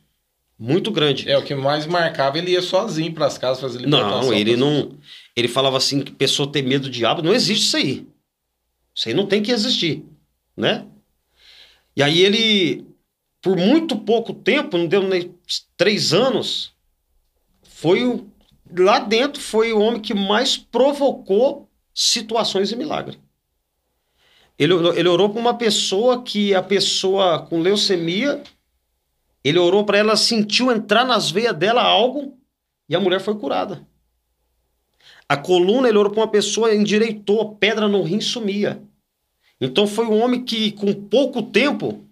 Muito 0.59 0.91
grande. 0.91 1.29
É, 1.29 1.39
o 1.39 1.43
que 1.43 1.55
mais 1.55 1.87
marcava, 1.87 2.37
ele 2.37 2.53
ia 2.53 2.61
sozinho 2.61 3.12
para 3.12 3.27
as 3.27 3.39
casas 3.39 3.61
fazer 3.61 3.79
libertação. 3.79 4.23
Não, 4.23 4.33
ele 4.33 4.57
não. 4.57 4.93
Ele 5.35 5.49
falava 5.49 5.79
assim 5.79 6.03
que 6.03 6.12
pessoa 6.12 6.51
ter 6.51 6.62
medo 6.62 6.85
do 6.85 6.91
diabo. 6.91 7.23
Não 7.23 7.33
existe 7.33 7.64
isso 7.64 7.77
aí. 7.77 8.07
Isso 8.95 9.09
aí 9.09 9.14
não 9.14 9.27
tem 9.27 9.43
que 9.43 9.51
existir, 9.51 10.05
né? 10.55 10.85
E 12.01 12.03
aí 12.03 12.20
ele, 12.20 12.86
por 13.42 13.59
muito 13.59 13.94
pouco 13.94 14.32
tempo, 14.32 14.78
não 14.78 14.86
deu 14.86 15.03
nem 15.03 15.34
três 15.76 16.14
anos, 16.14 16.72
foi 17.62 18.07
o, 18.07 18.26
lá 18.74 19.01
dentro 19.01 19.38
foi 19.42 19.74
o 19.74 19.80
homem 19.80 20.01
que 20.01 20.14
mais 20.14 20.57
provocou 20.57 21.68
situações 21.94 22.70
de 22.70 22.76
milagre. 22.76 23.20
Ele, 24.59 24.72
ele 24.96 25.09
orou 25.11 25.28
para 25.28 25.42
uma 25.42 25.53
pessoa 25.53 26.22
que 26.22 26.55
a 26.55 26.62
pessoa 26.62 27.40
com 27.40 27.61
leucemia, 27.61 28.42
ele 29.44 29.59
orou 29.59 29.84
para 29.84 29.98
ela, 29.98 30.16
sentiu 30.16 30.72
entrar 30.72 31.05
nas 31.05 31.30
veias 31.30 31.55
dela 31.55 31.82
algo 31.82 32.38
e 32.88 32.96
a 32.96 33.01
mulher 33.01 33.20
foi 33.20 33.38
curada. 33.38 33.86
A 35.28 35.36
coluna, 35.36 35.86
ele 35.86 35.98
orou 35.98 36.11
para 36.11 36.22
uma 36.22 36.30
pessoa, 36.30 36.74
endireitou, 36.74 37.57
pedra 37.57 37.86
no 37.86 38.03
rim 38.03 38.22
sumia. 38.22 38.82
Então 39.61 39.86
foi 39.86 40.06
um 40.06 40.22
homem 40.22 40.42
que, 40.42 40.72
com 40.72 40.92
pouco 40.92 41.42
tempo, 41.42 42.04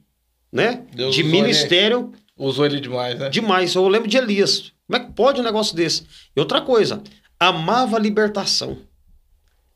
né, 0.53 0.84
Deus 0.92 1.14
de 1.14 1.22
ministério. 1.22 2.12
Ele, 2.12 2.46
usou 2.46 2.66
ele 2.66 2.80
demais, 2.80 3.18
né? 3.18 3.28
Demais. 3.30 3.74
Eu 3.74 3.88
lembro 3.88 4.09
de 4.09 4.16
Elias. 4.16 4.72
Como 4.86 5.03
é 5.03 5.05
que 5.05 5.12
pode 5.12 5.40
um 5.40 5.44
negócio 5.44 5.74
desse? 5.74 6.07
E 6.34 6.40
outra 6.40 6.61
coisa, 6.61 7.03
amava 7.38 7.96
a 7.96 8.01
libertação. 8.01 8.78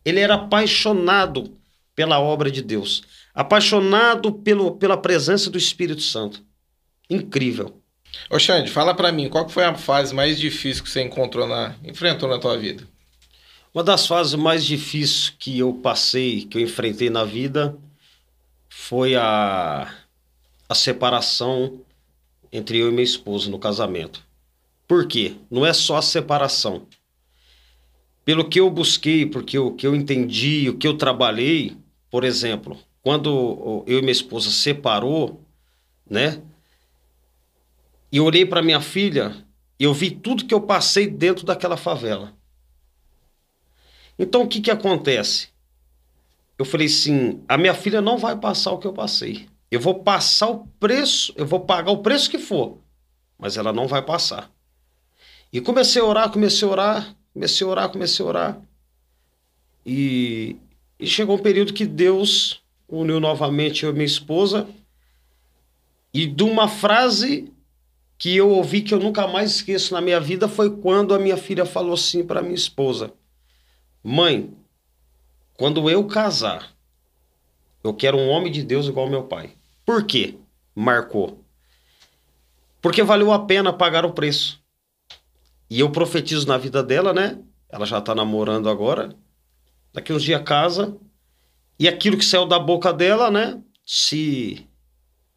Ele 0.05 0.21
era 0.21 0.35
apaixonado 0.35 1.57
pela 1.95 2.19
obra 2.19 2.51
de 2.51 2.63
Deus, 2.63 3.03
apaixonado 3.35 4.33
pelo, 4.33 4.73
pela 4.73 4.97
presença 4.97 5.51
do 5.51 5.59
Espírito 5.59 6.03
Santo. 6.03 6.43
Incrível. 7.09 7.77
Ô 8.31 8.39
Xande, 8.39 8.71
fala 8.71 8.95
para 8.95 9.13
mim, 9.13 9.29
qual 9.29 9.49
foi 9.49 9.65
a 9.65 9.75
fase 9.75 10.15
mais 10.15 10.39
difícil 10.39 10.83
que 10.83 10.91
você 10.91 11.03
encontrou 11.03 11.47
na 11.47 11.75
enfrentou 11.85 12.29
na 12.29 12.39
tua 12.39 12.57
vida? 12.57 12.87
Uma 13.75 13.83
das 13.83 14.07
fases 14.07 14.35
mais 14.35 14.67
difíceis 14.67 15.31
que 15.31 15.59
eu 15.59 15.73
passei, 15.73 16.45
que 16.45 16.59
eu 16.59 16.63
enfrentei 16.63 17.09
na 17.09 17.25
vida, 17.25 17.75
foi 18.69 19.17
a, 19.17 19.91
a 20.69 20.75
separação 20.75 21.81
entre 22.53 22.79
eu 22.79 22.89
e 22.89 22.93
minha 22.93 23.03
esposa 23.03 23.51
no 23.51 23.59
casamento. 23.59 24.23
Por 24.87 25.07
quê? 25.07 25.37
Não 25.51 25.65
é 25.65 25.73
só 25.73 25.97
a 25.97 26.03
separação. 26.03 26.87
Pelo 28.27 28.47
que 28.47 28.61
eu 28.61 28.69
busquei, 28.69 29.25
porque 29.25 29.59
o 29.59 29.73
que 29.73 29.87
eu 29.87 29.97
entendi, 29.97 30.69
o 30.69 30.77
que 30.77 30.87
eu 30.87 30.99
trabalhei, 30.99 31.75
por 32.11 32.25
exemplo, 32.25 32.79
quando 33.03 33.85
eu 33.87 33.99
e 33.99 34.03
minha 34.03 34.13
esposa 34.13 34.51
separou, 34.51 35.41
né? 36.09 36.43
E 38.13 38.21
olhei 38.21 38.45
para 38.45 38.61
minha 38.61 38.83
filha, 38.83 39.35
eu 39.81 39.95
vi 39.95 40.11
tudo 40.11 40.45
que 40.45 40.53
eu 40.53 40.61
passei 40.61 41.07
dentro 41.07 41.47
daquela 41.47 41.79
favela. 41.79 42.35
Então 44.23 44.43
o 44.43 44.49
que 44.49 44.61
que 44.61 44.71
acontece? 44.71 45.49
Eu 46.57 46.65
falei 46.65 46.87
assim: 46.87 47.43
a 47.49 47.59
minha 47.59 47.75
filha 47.75 48.01
não 48.01 48.17
vai 48.17 48.39
passar 48.39 48.71
o 48.71 48.79
que 48.79 48.87
eu 48.87 48.93
passei. 48.93 49.49
Eu 49.69 49.81
vou 49.81 49.97
passar 49.97 50.49
o 50.49 50.67
preço, 50.79 51.33
eu 51.37 51.45
vou 51.45 51.61
pagar 51.61 51.91
o 51.91 52.03
preço 52.03 52.31
que 52.31 52.39
for, 52.39 52.79
mas 53.37 53.57
ela 53.57 53.73
não 53.73 53.89
vai 53.89 54.01
passar. 54.01 54.49
E 55.53 55.61
comecei 55.61 56.01
a 56.01 56.05
orar, 56.05 56.31
comecei 56.31 56.69
a 56.69 56.71
orar, 56.71 57.17
comecei 57.35 57.67
a 57.67 57.71
orar, 57.71 57.89
comecei 57.89 58.25
a 58.25 58.29
orar. 58.29 58.63
E, 59.85 60.57
e 61.01 61.07
chegou 61.07 61.35
um 61.35 61.43
período 61.43 61.73
que 61.73 61.85
Deus 61.85 62.63
uniu 62.89 63.19
novamente 63.19 63.85
eu 63.85 63.91
e 63.91 63.93
minha 63.93 64.05
esposa. 64.05 64.69
E 66.15 66.27
de 66.27 66.45
uma 66.45 66.69
frase 66.69 67.53
que 68.17 68.37
eu 68.37 68.51
ouvi 68.51 68.83
que 68.83 68.95
eu 68.95 69.01
nunca 69.01 69.27
mais 69.27 69.57
esqueço 69.57 69.93
na 69.95 70.01
minha 70.01 70.21
vida 70.21 70.47
foi 70.47 70.71
quando 70.71 71.13
a 71.13 71.19
minha 71.19 71.37
filha 71.37 71.65
falou 71.67 71.95
assim 71.95 72.25
para 72.25 72.41
minha 72.41 72.55
esposa: 72.55 73.13
Mãe, 74.03 74.53
quando 75.55 75.89
eu 75.89 76.05
casar, 76.07 76.75
eu 77.85 77.95
quero 77.95 78.17
um 78.17 78.29
homem 78.29 78.51
de 78.51 78.63
Deus 78.63 78.87
igual 78.87 79.09
meu 79.09 79.25
pai. 79.25 79.53
Por 79.87 80.05
quê? 80.05 80.37
Marcou. 80.75 81.45
Porque 82.81 83.03
valeu 83.03 83.33
a 83.33 83.45
pena 83.45 83.73
pagar 83.73 84.05
o 84.05 84.13
preço. 84.13 84.61
E 85.71 85.79
eu 85.79 85.91
profetizo 85.91 86.49
na 86.49 86.59
vida 86.59 86.83
dela, 86.83 87.13
né? 87.13 87.39
Ela 87.69 87.87
já 87.87 88.01
tá 88.01 88.15
namorando 88.15 88.69
agora. 88.69 89.15
Daqui 89.93 90.13
uns 90.13 90.23
dias 90.23 90.43
casa. 90.43 90.97
E 91.79 91.89
aquilo 91.89 92.19
que 92.19 92.25
saiu 92.25 92.45
da 92.45 92.59
boca 92.59 92.93
dela, 92.93 93.31
né? 93.31 93.63
Se 93.87 94.67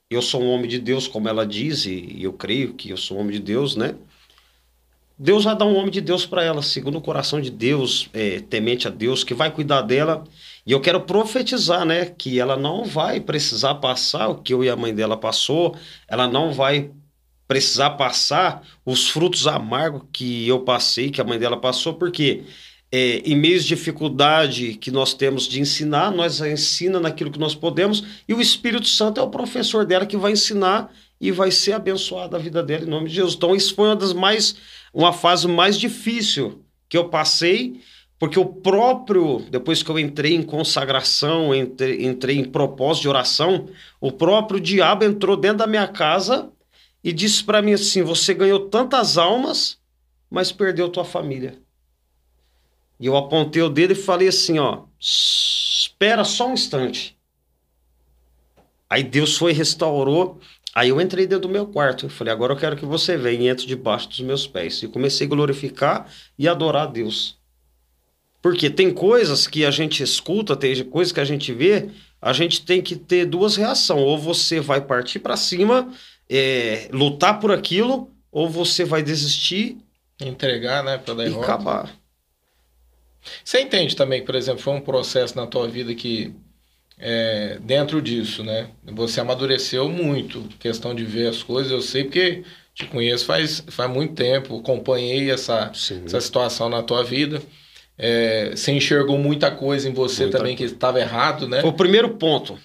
eu 0.09 0.21
sou 0.21 0.41
um 0.41 0.49
homem 0.49 0.67
de 0.67 0.79
Deus, 0.79 1.07
como 1.07 1.29
ela 1.29 1.45
diz, 1.45 1.85
e 1.85 2.21
eu 2.21 2.33
creio 2.33 2.73
que 2.73 2.89
eu 2.89 2.97
sou 2.97 3.17
um 3.17 3.21
homem 3.21 3.33
de 3.33 3.39
Deus, 3.39 3.75
né? 3.75 3.95
Deus 5.17 5.45
vai 5.45 5.55
dar 5.57 5.65
um 5.65 5.75
homem 5.77 5.91
de 5.91 6.01
Deus 6.01 6.25
para 6.25 6.43
ela, 6.43 6.61
segundo 6.61 6.97
o 6.97 7.01
coração 7.01 7.39
de 7.39 7.49
Deus, 7.49 8.09
é, 8.13 8.41
temente 8.41 8.87
a 8.87 8.91
Deus, 8.91 9.23
que 9.23 9.33
vai 9.33 9.49
cuidar 9.49 9.81
dela. 9.81 10.25
E 10.65 10.73
eu 10.73 10.81
quero 10.81 10.99
profetizar, 11.01 11.85
né, 11.85 12.05
que 12.05 12.37
ela 12.37 12.57
não 12.57 12.83
vai 12.83 13.21
precisar 13.21 13.75
passar 13.75 14.27
o 14.27 14.41
que 14.41 14.53
eu 14.53 14.63
e 14.63 14.69
a 14.69 14.75
mãe 14.75 14.93
dela 14.93 15.15
passou, 15.15 15.75
ela 16.07 16.27
não 16.27 16.51
vai 16.51 16.91
precisar 17.47 17.91
passar 17.91 18.61
os 18.85 19.09
frutos 19.09 19.47
amargos 19.47 20.03
que 20.11 20.47
eu 20.47 20.61
passei, 20.61 21.09
que 21.09 21.21
a 21.21 21.23
mãe 21.23 21.39
dela 21.39 21.57
passou, 21.57 21.93
porque 21.93 22.43
é, 22.91 23.17
em 23.19 23.35
meio 23.35 23.59
de 23.59 23.67
dificuldade 23.67 24.75
que 24.75 24.91
nós 24.91 25.13
temos 25.13 25.47
de 25.47 25.61
ensinar, 25.61 26.11
nós 26.11 26.41
ensina 26.41 26.99
naquilo 26.99 27.31
que 27.31 27.39
nós 27.39 27.55
podemos, 27.55 28.03
e 28.27 28.33
o 28.33 28.41
Espírito 28.41 28.87
Santo 28.87 29.19
é 29.19 29.23
o 29.23 29.29
professor 29.29 29.85
dela 29.85 30.05
que 30.05 30.17
vai 30.17 30.33
ensinar 30.33 30.91
e 31.27 31.31
vai 31.31 31.51
ser 31.51 31.73
abençoada 31.73 32.37
a 32.37 32.39
vida 32.39 32.61
dela 32.61 32.83
em 32.83 32.89
nome 32.89 33.09
de 33.09 33.15
Jesus. 33.15 33.35
Então, 33.35 33.55
isso 33.55 33.73
foi 33.73 33.87
uma 33.87 33.95
das 33.95 34.13
mais 34.13 34.55
uma 34.93 35.11
fase 35.11 35.47
mais 35.47 35.77
difícil 35.77 36.63
que 36.87 36.97
eu 36.97 37.09
passei, 37.09 37.81
porque 38.17 38.39
o 38.39 38.45
próprio, 38.45 39.39
depois 39.49 39.83
que 39.83 39.89
eu 39.89 39.99
entrei 39.99 40.33
em 40.33 40.41
consagração, 40.41 41.53
entrei, 41.53 42.05
entrei 42.05 42.37
em 42.37 42.45
propósito 42.45 43.01
de 43.01 43.09
oração, 43.09 43.67
o 43.99 44.11
próprio 44.11 44.59
diabo 44.59 45.03
entrou 45.03 45.35
dentro 45.35 45.57
da 45.57 45.67
minha 45.67 45.87
casa 45.87 46.49
e 47.03 47.11
disse 47.11 47.43
para 47.43 47.61
mim 47.61 47.73
assim: 47.73 48.03
Você 48.03 48.33
ganhou 48.33 48.69
tantas 48.69 49.17
almas, 49.17 49.77
mas 50.29 50.51
perdeu 50.51 50.87
tua 50.87 51.03
família. 51.03 51.59
E 52.97 53.05
eu 53.05 53.17
apontei 53.17 53.61
o 53.61 53.69
dedo 53.69 53.91
e 53.91 53.95
falei 53.95 54.29
assim: 54.29 54.59
Ó, 54.59 54.85
espera 54.97 56.23
só 56.23 56.47
um 56.47 56.53
instante. 56.53 57.17
Aí 58.89 59.03
Deus 59.03 59.37
foi 59.37 59.51
e 59.51 59.55
restaurou 59.55 60.39
Aí 60.75 60.89
eu 60.89 60.99
entrei 60.99 61.25
dentro 61.25 61.47
do 61.47 61.53
meu 61.53 61.65
quarto. 61.65 62.05
Eu 62.05 62.09
falei, 62.09 62.33
agora 62.33 62.51
eu 62.51 62.57
quero 62.57 62.75
que 62.75 62.85
você 62.85 63.15
venha 63.15 63.43
e 63.43 63.47
entre 63.47 63.65
debaixo 63.65 64.09
dos 64.09 64.19
meus 64.19 64.45
pés. 64.45 64.83
E 64.83 64.89
comecei 64.89 65.25
a 65.25 65.29
glorificar 65.29 66.11
e 66.37 66.49
adorar 66.49 66.83
a 66.83 66.91
Deus. 66.91 67.37
Porque 68.41 68.69
tem 68.69 68.93
coisas 68.93 69.47
que 69.47 69.65
a 69.65 69.71
gente 69.71 70.03
escuta, 70.03 70.53
tem 70.53 70.83
coisas 70.83 71.13
que 71.13 71.21
a 71.21 71.25
gente 71.25 71.53
vê, 71.53 71.89
a 72.21 72.33
gente 72.33 72.65
tem 72.65 72.81
que 72.81 72.97
ter 72.97 73.25
duas 73.25 73.55
reações. 73.55 74.01
Ou 74.01 74.17
você 74.17 74.59
vai 74.59 74.81
partir 74.81 75.19
para 75.19 75.37
cima, 75.37 75.89
é, 76.29 76.89
lutar 76.91 77.39
por 77.39 77.53
aquilo, 77.53 78.11
ou 78.29 78.49
você 78.49 78.83
vai 78.83 79.01
desistir. 79.01 79.77
Entregar, 80.19 80.83
né, 80.83 80.97
para 80.97 81.13
derrota. 81.13 81.39
E 81.39 81.43
acabar. 81.43 81.95
Você 83.43 83.61
entende 83.61 83.95
também 83.95 84.19
que, 84.19 84.25
por 84.25 84.35
exemplo, 84.35 84.61
foi 84.61 84.73
um 84.73 84.81
processo 84.81 85.37
na 85.37 85.47
tua 85.47 85.69
vida 85.69 85.95
que 85.95 86.35
é, 86.97 87.57
dentro 87.61 88.01
disso, 88.01 88.43
né? 88.43 88.69
Você 88.93 89.19
amadureceu 89.19 89.89
muito, 89.89 90.43
questão 90.59 90.95
de 90.95 91.03
ver 91.03 91.27
as 91.27 91.43
coisas. 91.43 91.71
Eu 91.71 91.81
sei 91.81 92.03
porque 92.03 92.43
te 92.73 92.85
conheço 92.85 93.25
faz, 93.25 93.63
faz 93.67 93.89
muito 93.89 94.13
tempo, 94.13 94.59
acompanhei 94.59 95.31
essa, 95.31 95.71
essa 95.71 96.21
situação 96.21 96.69
na 96.69 96.83
tua 96.83 97.03
vida. 97.03 97.41
É, 97.97 98.51
você 98.51 98.71
enxergou 98.71 99.17
muita 99.17 99.49
coisa 99.49 99.87
em 99.87 99.93
você 99.93 100.23
muita 100.23 100.37
também 100.37 100.55
que 100.55 100.63
estava 100.63 100.99
errado, 100.99 101.47
né? 101.47 101.61
Foi 101.61 101.69
o 101.69 101.73
primeiro 101.73 102.09
ponto. 102.15 102.59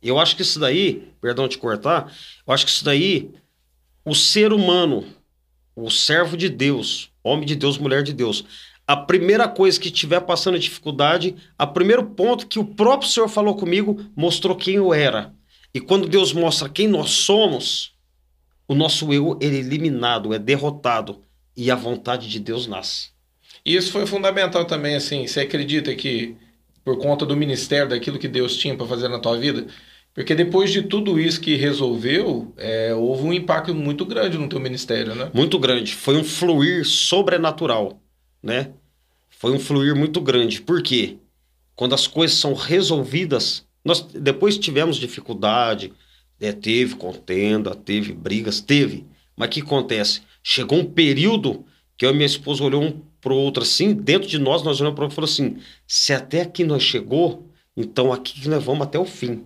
Eu 0.00 0.18
acho 0.18 0.36
que 0.36 0.42
isso 0.42 0.60
daí, 0.60 1.08
perdão 1.20 1.48
te 1.48 1.58
cortar, 1.58 2.12
eu 2.46 2.54
acho 2.54 2.64
que 2.64 2.70
isso 2.70 2.84
daí, 2.84 3.30
o 4.04 4.14
ser 4.14 4.52
humano, 4.52 5.04
o 5.74 5.90
servo 5.90 6.36
de 6.36 6.48
Deus, 6.48 7.10
homem 7.22 7.44
de 7.44 7.56
Deus, 7.56 7.78
mulher 7.78 8.04
de 8.04 8.12
Deus, 8.12 8.44
a 8.88 8.96
primeira 8.96 9.46
coisa 9.46 9.78
que 9.78 9.88
estiver 9.88 10.20
passando 10.20 10.58
dificuldade, 10.58 11.36
a 11.58 11.66
primeiro 11.66 12.06
ponto 12.06 12.46
que 12.46 12.58
o 12.58 12.64
próprio 12.64 13.10
Senhor 13.10 13.28
falou 13.28 13.54
comigo, 13.54 14.02
mostrou 14.16 14.56
quem 14.56 14.76
eu 14.76 14.94
era. 14.94 15.34
E 15.74 15.78
quando 15.78 16.08
Deus 16.08 16.32
mostra 16.32 16.70
quem 16.70 16.88
nós 16.88 17.10
somos, 17.10 17.92
o 18.66 18.74
nosso 18.74 19.12
eu 19.12 19.38
é 19.42 19.44
eliminado, 19.44 20.32
é 20.32 20.38
derrotado 20.38 21.20
e 21.54 21.70
a 21.70 21.74
vontade 21.74 22.30
de 22.30 22.40
Deus 22.40 22.66
nasce. 22.66 23.10
E 23.62 23.76
isso 23.76 23.92
foi 23.92 24.06
fundamental 24.06 24.64
também, 24.64 24.94
assim, 24.94 25.26
você 25.26 25.40
acredita 25.40 25.94
que 25.94 26.34
por 26.82 26.96
conta 26.96 27.26
do 27.26 27.36
ministério, 27.36 27.90
daquilo 27.90 28.18
que 28.18 28.26
Deus 28.26 28.56
tinha 28.56 28.74
para 28.74 28.86
fazer 28.86 29.08
na 29.08 29.18
tua 29.18 29.36
vida, 29.36 29.66
porque 30.14 30.34
depois 30.34 30.72
de 30.72 30.80
tudo 30.80 31.20
isso 31.20 31.42
que 31.42 31.56
resolveu, 31.56 32.54
é, 32.56 32.94
houve 32.94 33.24
um 33.24 33.34
impacto 33.34 33.74
muito 33.74 34.06
grande 34.06 34.38
no 34.38 34.48
teu 34.48 34.58
ministério, 34.58 35.14
né? 35.14 35.30
Muito 35.34 35.58
grande. 35.58 35.94
Foi 35.94 36.16
um 36.16 36.24
fluir 36.24 36.86
sobrenatural, 36.86 38.00
né? 38.48 38.72
Foi 39.28 39.52
um 39.52 39.60
fluir 39.60 39.94
muito 39.94 40.20
grande. 40.20 40.60
Por 40.60 40.82
quê? 40.82 41.18
Quando 41.76 41.94
as 41.94 42.08
coisas 42.08 42.36
são 42.36 42.54
resolvidas, 42.54 43.64
nós 43.84 44.02
depois 44.02 44.58
tivemos 44.58 44.96
dificuldade, 44.96 45.92
é, 46.40 46.50
teve 46.50 46.96
contenda, 46.96 47.74
teve 47.74 48.12
brigas, 48.12 48.60
teve. 48.60 49.06
Mas 49.36 49.48
o 49.48 49.50
que 49.52 49.60
acontece? 49.60 50.22
Chegou 50.42 50.80
um 50.80 50.84
período 50.84 51.64
que 51.96 52.04
eu 52.04 52.10
e 52.10 52.14
minha 52.14 52.26
esposa 52.26 52.64
olhou 52.64 52.82
um 52.82 53.00
pro 53.20 53.34
outro 53.34 53.62
assim, 53.62 53.92
dentro 53.92 54.28
de 54.28 54.38
nós, 54.38 54.62
nós 54.62 54.80
olhamos 54.80 54.94
para 54.96 55.02
o 55.02 55.04
outro 55.06 55.14
e 55.14 55.16
falou 55.16 55.30
assim: 55.30 55.58
se 55.86 56.12
até 56.12 56.42
aqui 56.42 56.64
nós 56.64 56.82
chegou, 56.82 57.48
então 57.76 58.12
aqui 58.12 58.48
nós 58.48 58.62
vamos 58.62 58.82
até 58.82 58.98
o 58.98 59.04
fim. 59.04 59.44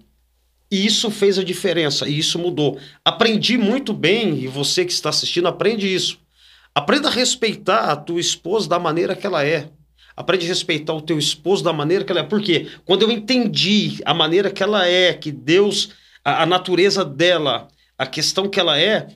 E 0.71 0.87
isso 0.87 1.11
fez 1.11 1.39
a 1.39 1.45
diferença, 1.45 2.09
e 2.09 2.19
isso 2.19 2.39
mudou. 2.39 2.79
Aprendi 3.05 3.59
muito 3.59 3.93
bem, 3.93 4.39
e 4.39 4.49
você 4.49 4.87
que 4.87 4.93
está 4.93 5.11
assistindo, 5.11 5.47
aprende 5.47 5.93
isso. 5.93 6.19
Aprenda 6.75 7.09
a 7.09 7.13
respeitar 7.13 7.91
a 7.91 7.97
tua 7.97 8.21
esposa 8.21 8.69
da 8.69 8.79
maneira 8.79 9.15
que 9.15 9.27
ela 9.27 9.45
é. 9.45 9.69
Aprende 10.17 10.45
a 10.45 10.49
respeitar 10.49 10.93
o 10.93 11.03
teu 11.03 11.19
esposo 11.19 11.65
da 11.65 11.73
maneira 11.73 12.05
que 12.05 12.13
ela 12.13 12.21
é. 12.21 12.25
Por 12.25 12.41
quê? 12.41 12.69
Quando 12.85 13.03
eu 13.03 13.11
entendi 13.11 14.01
a 14.05 14.13
maneira 14.13 14.51
que 14.51 14.63
ela 14.63 14.87
é, 14.87 15.13
que 15.15 15.33
Deus 15.33 15.91
a, 16.25 16.43
a 16.43 16.47
natureza 16.47 17.05
dela, 17.05 17.69
a 17.99 18.07
questão 18.07 18.49
que 18.49 18.61
ela 18.61 18.79
é, 18.79 19.09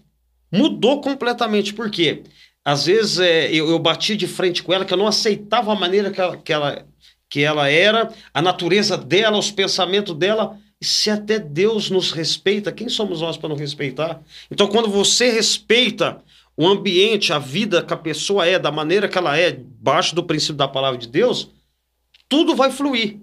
mudou 0.51 1.01
completamente. 1.01 1.73
Por 1.73 1.91
quê? 1.91 2.23
Às 2.65 2.87
vezes 2.87 3.19
é, 3.19 3.51
eu, 3.53 3.69
eu 3.69 3.79
bati 3.79 4.17
de 4.17 4.27
frente 4.27 4.63
com 4.63 4.73
ela, 4.73 4.85
que 4.85 4.93
eu 4.93 4.99
não 4.99 5.07
aceitava 5.07 5.73
a 5.73 5.77
maneira 5.77 6.11
que 6.11 6.21
ela, 6.21 6.37
que 6.37 6.53
ela, 6.53 6.87
que 7.29 7.41
ela 7.43 7.69
era, 7.69 8.13
a 8.35 8.43
natureza 8.43 8.97
dela, 8.97 9.39
os 9.39 9.51
pensamentos 9.51 10.15
dela. 10.15 10.59
E 10.81 10.85
se 10.85 11.09
até 11.09 11.39
Deus 11.39 11.89
nos 11.89 12.13
respeita, 12.13 12.71
quem 12.71 12.89
somos 12.89 13.23
nós 13.23 13.39
para 13.39 13.49
não 13.49 13.57
respeitar? 13.57 14.21
Então, 14.51 14.67
quando 14.67 14.91
você 14.91 15.31
respeita 15.31 16.23
o 16.57 16.67
ambiente, 16.67 17.33
a 17.33 17.39
vida 17.39 17.83
que 17.83 17.93
a 17.93 17.97
pessoa 17.97 18.47
é, 18.47 18.59
da 18.59 18.73
maneira 18.73 19.09
que 19.09 19.19
ela 19.19 19.37
é, 19.39 19.53
baixo 19.53 20.15
do 20.15 20.25
princípio 20.25 20.55
da 20.55 20.67
palavra 20.67 20.99
de 20.99 21.07
Deus, 21.07 21.51
tudo 22.29 22.57
vai 22.57 22.71
fluir. 22.71 23.19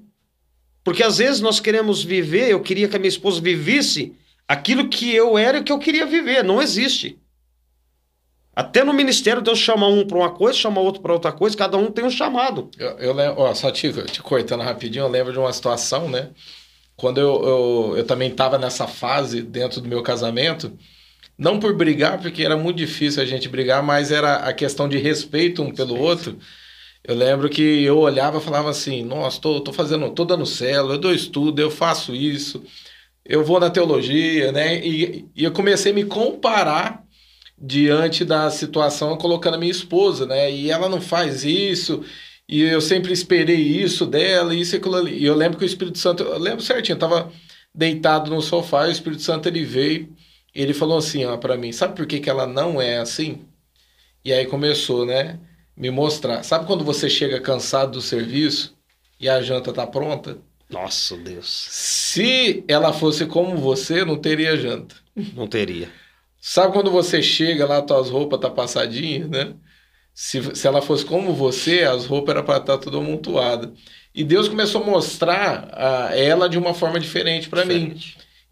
Porque 0.84 1.01
às 1.01 1.17
vezes 1.17 1.41
nós 1.41 1.59
queremos 1.59 2.03
viver, 2.03 2.49
eu 2.51 2.61
queria 2.61 2.88
que 2.88 2.95
a 2.95 2.99
minha 2.99 3.09
esposa 3.09 3.41
vivesse 3.41 4.13
aquilo 4.47 4.89
que 4.89 5.13
eu 5.13 5.38
era 5.38 5.59
e 5.59 5.63
que 5.63 5.71
eu 5.71 5.79
queria 5.79 6.05
viver. 6.05 6.43
Não 6.43 6.61
existe. 6.61 7.17
Até 8.55 8.84
no 8.84 8.93
ministério, 8.93 9.41
Deus 9.41 9.57
chama 9.57 9.88
um 9.88 10.05
para 10.05 10.17
uma 10.17 10.29
coisa, 10.29 10.59
chama 10.59 10.79
outro 10.79 11.01
para 11.01 11.13
outra 11.13 11.31
coisa, 11.31 11.57
cada 11.57 11.75
um 11.75 11.89
tem 11.89 12.05
um 12.05 12.11
chamado. 12.11 12.69
Eu, 12.77 12.89
eu 12.99 13.13
lembro, 13.13 13.41
ó, 13.41 13.53
só 13.55 13.71
te, 13.71 13.91
te 14.05 14.21
cortando 14.21 14.61
rapidinho, 14.61 15.05
eu 15.05 15.09
lembro 15.09 15.34
de 15.34 15.39
uma 15.39 15.51
situação, 15.51 16.07
né? 16.07 16.29
Quando 16.95 17.19
eu, 17.19 17.43
eu, 17.43 17.97
eu 17.97 18.05
também 18.05 18.29
estava 18.29 18.59
nessa 18.59 18.86
fase 18.86 19.41
dentro 19.41 19.81
do 19.81 19.88
meu 19.88 20.03
casamento, 20.03 20.71
não 21.44 21.60
por 21.60 21.76
brigar, 21.76 22.22
porque 22.22 22.44
era 22.44 22.56
muito 22.56 22.78
difícil 22.78 23.22
a 23.22 23.26
gente 23.26 23.50
brigar, 23.50 23.84
mas 23.84 24.12
era 24.12 24.36
a 24.38 24.54
questão 24.54 24.88
de 24.88 24.98
respeito 24.98 25.62
um 25.62 25.74
pelo 25.74 26.00
outro. 26.00 26.39
Eu 27.04 27.16
lembro 27.16 27.50
que 27.50 27.84
eu 27.84 28.00
olhava 28.00 28.38
e 28.38 28.41
falava 28.41 28.70
assim: 28.70 29.04
nossa, 29.04 29.41
tô, 29.41 29.60
tô 29.62 29.74
fazendo, 29.74 30.10
tô 30.12 30.24
dando 30.26 30.46
célula, 30.46 30.96
eu 30.96 31.00
dou 31.00 31.14
estudo, 31.14 31.60
eu 31.62 31.70
faço 31.70 32.16
isso, 32.16 32.64
eu 33.26 33.44
vou 33.44 33.60
na 33.60 33.70
teologia, 33.70 34.52
né? 34.54 34.80
E, 34.86 35.28
e 35.36 35.44
eu 35.44 35.52
comecei 35.52 35.91
a 35.91 35.96
me 35.96 36.06
comparar 36.06 37.04
diante 37.58 38.26
da 38.26 38.50
situação 38.50 39.18
colocando 39.18 39.56
a 39.56 39.58
minha 39.58 39.72
esposa, 39.72 40.26
né? 40.26 40.52
E 40.52 40.72
ela 40.72 40.88
não 40.89 41.02
faz 41.02 41.44
isso, 41.44 42.04
e 42.48 42.62
eu 42.62 42.82
sempre 42.82 43.12
esperei 43.14 43.60
isso 43.60 44.06
dela, 44.06 44.56
isso 44.56 44.76
e 44.76 44.78
aquilo 44.78 44.96
ali. 44.96 45.18
E 45.20 45.26
eu 45.26 45.36
lembro 45.36 45.58
que 45.58 45.66
o 45.66 45.68
Espírito 45.68 45.98
Santo, 45.98 46.24
eu 46.24 46.39
lembro 46.39 46.62
certinho, 46.62 46.96
eu 46.96 47.00
tava 47.00 47.32
deitado 47.76 48.32
no 48.32 48.41
sofá, 48.41 48.86
e 48.86 48.89
o 48.89 48.91
Espírito 48.91 49.22
Santo 49.22 49.48
ele 49.50 49.64
veio, 49.66 50.10
ele 50.62 50.74
falou 50.74 50.97
assim, 50.97 51.26
ó, 51.26 51.38
para 51.38 51.58
mim: 51.58 51.72
sabe 51.72 51.95
por 51.95 52.06
que, 52.06 52.20
que 52.20 52.30
ela 52.30 52.47
não 52.47 52.82
é 52.82 52.97
assim? 52.97 53.45
E 54.24 54.32
aí 54.32 54.45
começou, 54.45 55.06
né? 55.06 55.39
me 55.76 55.89
mostrar. 55.89 56.43
Sabe 56.43 56.66
quando 56.66 56.84
você 56.84 57.10
chega 57.10 57.41
cansado 57.41 57.93
do 57.93 58.01
serviço 58.01 58.76
e 59.20 59.28
a 59.28 59.41
janta 59.41 59.74
tá 59.74 59.86
pronta? 59.86 60.38
Nossa, 60.70 61.18
Deus. 61.18 61.68
Se 61.70 62.64
ela 62.68 62.93
fosse 62.93 63.26
como 63.26 63.58
você, 63.58 64.06
não 64.06 64.18
teria 64.18 64.58
janta. 64.58 64.95
Não 65.36 65.47
teria. 65.47 65.89
Sabe 66.39 66.74
quando 66.74 66.91
você 66.91 67.22
chega 67.22 67.66
lá, 67.66 67.82
tuas 67.82 68.10
roupas 68.10 68.39
tá 68.39 68.49
passadinhas, 68.49 69.30
né? 69.30 69.54
Se, 70.14 70.56
se 70.56 70.68
ela 70.68 70.82
fosse 70.82 71.06
como 71.06 71.34
você, 71.34 71.84
as 71.84 72.06
roupas 72.06 72.36
eram 72.36 72.45
para 72.45 72.58
estar 72.58 72.78
tá 72.78 72.84
tudo 72.84 72.97
amontoada. 72.99 73.74
E 74.14 74.24
Deus 74.24 74.47
começou 74.47 74.84
a 74.84 74.86
mostrar 74.86 75.70
a, 75.72 76.16
ela 76.16 76.47
de 76.47 76.58
uma 76.58 76.74
forma 76.74 76.99
diferente 76.99 77.49
para 77.49 77.66
mim. 77.66 77.95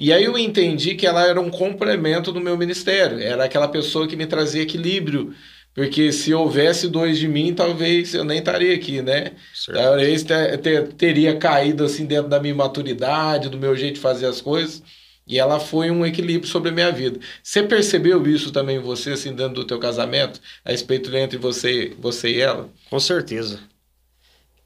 E 0.01 0.11
aí 0.11 0.23
eu 0.23 0.35
entendi 0.35 0.95
que 0.95 1.05
ela 1.05 1.27
era 1.27 1.39
um 1.39 1.51
complemento 1.51 2.31
do 2.31 2.41
meu 2.41 2.57
ministério. 2.57 3.19
Era 3.19 3.43
aquela 3.43 3.67
pessoa 3.67 4.07
que 4.07 4.15
me 4.15 4.25
trazia 4.25 4.63
equilíbrio 4.63 5.31
porque 5.75 6.11
se 6.11 6.33
houvesse 6.33 6.87
dois 6.87 7.19
de 7.19 7.27
mim, 7.27 7.53
talvez 7.53 8.15
eu 8.15 8.23
nem 8.23 8.39
estaria 8.39 8.73
aqui, 8.73 8.99
né? 8.99 9.33
Certo. 9.53 9.77
Talvez 9.77 10.23
ter, 10.23 10.57
ter, 10.57 10.87
teria 10.93 11.37
caído 11.37 11.83
assim 11.83 12.05
dentro 12.05 12.27
da 12.27 12.39
minha 12.39 12.55
maturidade, 12.55 13.47
do 13.47 13.59
meu 13.59 13.75
jeito 13.75 13.93
de 13.95 14.01
fazer 14.01 14.25
as 14.25 14.41
coisas. 14.41 14.81
E 15.27 15.37
ela 15.37 15.59
foi 15.59 15.91
um 15.91 16.03
equilíbrio 16.03 16.49
sobre 16.49 16.69
a 16.69 16.73
minha 16.73 16.91
vida. 16.91 17.19
Você 17.43 17.61
percebeu 17.61 18.25
isso 18.27 18.51
também 18.51 18.79
você, 18.79 19.11
assim, 19.11 19.35
dentro 19.35 19.53
do 19.53 19.65
teu 19.65 19.77
casamento? 19.77 20.41
A 20.65 20.71
respeito 20.71 21.15
entre 21.15 21.37
você, 21.37 21.93
você 21.99 22.31
e 22.31 22.41
ela? 22.41 22.67
Com 22.89 22.99
certeza. 22.99 23.59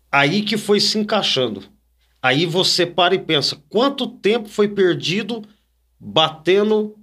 Aí 0.09 0.43
que 0.43 0.55
foi 0.55 0.79
se 0.79 0.97
encaixando. 0.97 1.74
Aí 2.25 2.47
você 2.47 2.87
para 2.87 3.13
e 3.13 3.19
pensa, 3.19 3.55
quanto 3.69 4.07
tempo 4.07 4.49
foi 4.49 4.67
perdido 4.67 5.43
batendo... 5.99 6.97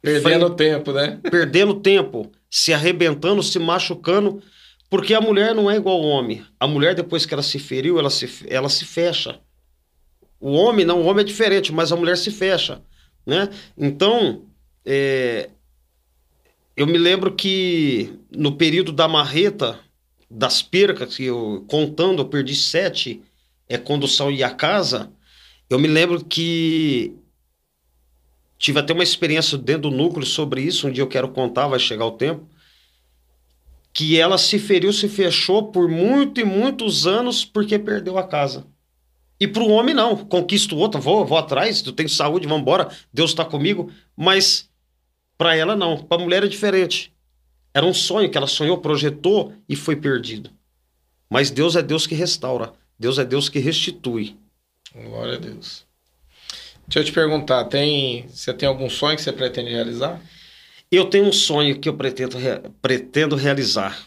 Perdendo 0.00 0.46
foi... 0.46 0.56
tempo, 0.56 0.92
né? 0.92 1.18
Perdendo 1.28 1.80
tempo 1.80 2.30
se 2.48 2.72
arrebentando, 2.72 3.42
se 3.42 3.58
machucando, 3.58 4.40
porque 4.88 5.14
a 5.14 5.20
mulher 5.20 5.52
não 5.52 5.68
é 5.68 5.74
igual 5.74 5.96
ao 5.96 6.04
homem. 6.04 6.44
A 6.60 6.68
mulher, 6.68 6.94
depois 6.94 7.26
que 7.26 7.34
ela 7.34 7.42
se 7.42 7.58
feriu, 7.58 7.98
ela 7.98 8.08
se, 8.08 8.30
ela 8.48 8.68
se 8.68 8.84
fecha. 8.84 9.40
O 10.38 10.52
homem 10.52 10.86
não, 10.86 11.02
o 11.02 11.06
homem 11.06 11.22
é 11.24 11.26
diferente, 11.26 11.72
mas 11.72 11.90
a 11.90 11.96
mulher 11.96 12.16
se 12.16 12.30
fecha, 12.30 12.80
né? 13.26 13.48
Então, 13.76 14.44
é, 14.86 15.50
eu 16.76 16.86
me 16.86 16.98
lembro 16.98 17.34
que 17.34 18.16
no 18.30 18.56
período 18.56 18.92
da 18.92 19.08
marreta, 19.08 19.80
das 20.30 20.62
percas, 20.62 21.16
que 21.16 21.24
eu 21.24 21.64
contando, 21.68 22.22
eu 22.22 22.28
perdi 22.28 22.54
sete 22.54 23.24
é, 23.74 23.78
condução 23.78 24.30
e 24.30 24.42
a 24.42 24.50
casa, 24.50 25.12
eu 25.68 25.78
me 25.78 25.88
lembro 25.88 26.24
que 26.24 27.16
Tive 28.62 28.78
até 28.78 28.92
uma 28.92 29.02
experiência 29.02 29.58
dentro 29.58 29.90
do 29.90 29.96
núcleo 29.96 30.24
sobre 30.24 30.62
isso, 30.62 30.86
um 30.86 30.92
dia 30.92 31.02
eu 31.02 31.08
quero 31.08 31.28
contar, 31.28 31.66
vai 31.66 31.80
chegar 31.80 32.06
o 32.06 32.12
tempo. 32.12 32.48
Que 33.92 34.20
ela 34.20 34.38
se 34.38 34.56
feriu, 34.56 34.92
se 34.92 35.08
fechou 35.08 35.72
por 35.72 35.88
muito 35.88 36.40
e 36.40 36.44
muitos 36.44 37.04
anos 37.04 37.44
porque 37.44 37.76
perdeu 37.76 38.16
a 38.16 38.22
casa. 38.22 38.64
E 39.40 39.48
para 39.48 39.64
o 39.64 39.70
homem, 39.70 39.92
não. 39.92 40.16
Conquisto 40.16 40.76
outra, 40.76 41.00
vou, 41.00 41.26
vou 41.26 41.38
atrás, 41.38 41.84
eu 41.84 41.92
tenho 41.92 42.08
saúde, 42.08 42.46
vamos 42.46 42.62
embora, 42.62 42.88
Deus 43.12 43.32
está 43.32 43.44
comigo. 43.44 43.90
Mas 44.16 44.70
para 45.36 45.56
ela, 45.56 45.74
não. 45.74 45.96
Para 45.96 46.22
a 46.22 46.24
mulher 46.24 46.44
é 46.44 46.46
diferente. 46.46 47.12
Era 47.74 47.84
um 47.84 47.92
sonho 47.92 48.30
que 48.30 48.38
ela 48.38 48.46
sonhou, 48.46 48.78
projetou 48.78 49.52
e 49.68 49.74
foi 49.74 49.96
perdido. 49.96 50.50
Mas 51.28 51.50
Deus 51.50 51.74
é 51.74 51.82
Deus 51.82 52.06
que 52.06 52.14
restaura. 52.14 52.74
Deus 53.02 53.18
é 53.18 53.24
Deus 53.24 53.48
que 53.48 53.58
restitui. 53.58 54.36
Glória 54.94 55.34
a 55.34 55.38
Deus. 55.38 55.84
Deixa 56.86 57.00
eu 57.00 57.04
te 57.04 57.12
perguntar, 57.12 57.64
tem, 57.64 58.28
você 58.28 58.54
tem 58.54 58.68
algum 58.68 58.88
sonho 58.88 59.16
que 59.16 59.22
você 59.22 59.32
pretende 59.32 59.70
realizar? 59.70 60.20
Eu 60.90 61.06
tenho 61.06 61.24
um 61.24 61.32
sonho 61.32 61.80
que 61.80 61.88
eu 61.88 61.94
pretendo, 61.94 62.38
pretendo 62.80 63.34
realizar. 63.34 64.06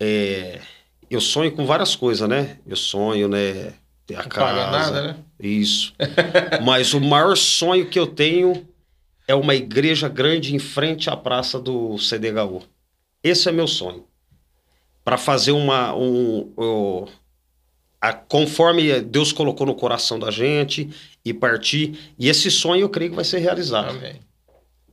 É, 0.00 0.60
eu 1.08 1.20
sonho 1.20 1.52
com 1.52 1.64
várias 1.66 1.94
coisas, 1.94 2.28
né? 2.28 2.58
Eu 2.66 2.74
sonho, 2.74 3.28
né? 3.28 3.74
Ter 4.04 4.16
a 4.16 4.22
Não 4.22 4.28
casa. 4.28 4.46
Paga 4.46 4.70
nada, 4.72 5.02
né? 5.02 5.16
Isso. 5.38 5.94
Mas 6.64 6.94
o 6.94 7.00
maior 7.00 7.36
sonho 7.36 7.88
que 7.88 7.98
eu 7.98 8.08
tenho 8.08 8.66
é 9.28 9.36
uma 9.36 9.54
igreja 9.54 10.08
grande 10.08 10.52
em 10.52 10.58
frente 10.58 11.08
à 11.08 11.16
praça 11.16 11.60
do 11.60 11.96
CDHU. 11.96 12.62
Esse 13.22 13.48
é 13.48 13.52
meu 13.52 13.68
sonho. 13.68 14.04
Para 15.04 15.16
fazer 15.16 15.52
uma. 15.52 15.94
Um, 15.94 16.52
um, 16.58 17.06
a, 18.00 18.12
conforme 18.12 19.00
Deus 19.00 19.32
colocou 19.32 19.66
no 19.66 19.74
coração 19.74 20.18
da 20.18 20.30
gente 20.30 20.88
e 21.24 21.32
partir. 21.34 21.98
E 22.18 22.28
esse 22.28 22.50
sonho 22.50 22.82
eu 22.82 22.88
creio 22.88 23.10
que 23.10 23.16
vai 23.16 23.24
ser 23.24 23.38
realizado. 23.38 23.90
Amém. 23.90 24.20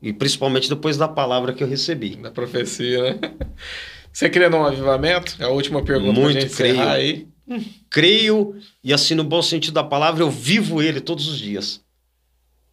E 0.01 0.11
principalmente 0.13 0.69
depois 0.69 0.97
da 0.97 1.07
palavra 1.07 1.53
que 1.53 1.63
eu 1.63 1.67
recebi. 1.67 2.15
Da 2.15 2.31
profecia, 2.31 3.13
né? 3.13 3.19
Você 4.11 4.29
crê 4.29 4.47
num 4.49 4.63
avivamento? 4.63 5.35
É 5.39 5.45
a 5.45 5.49
última 5.49 5.83
pergunta 5.83 6.19
Muito 6.19 6.45
pra 6.47 6.55
creio. 6.55 6.81
aí. 6.87 7.27
Creio, 7.89 8.55
e 8.83 8.93
assim, 8.93 9.13
no 9.15 9.23
bom 9.23 9.41
sentido 9.41 9.73
da 9.73 9.83
palavra, 9.83 10.23
eu 10.23 10.29
vivo 10.29 10.81
ele 10.81 10.99
todos 10.99 11.27
os 11.27 11.37
dias. 11.37 11.81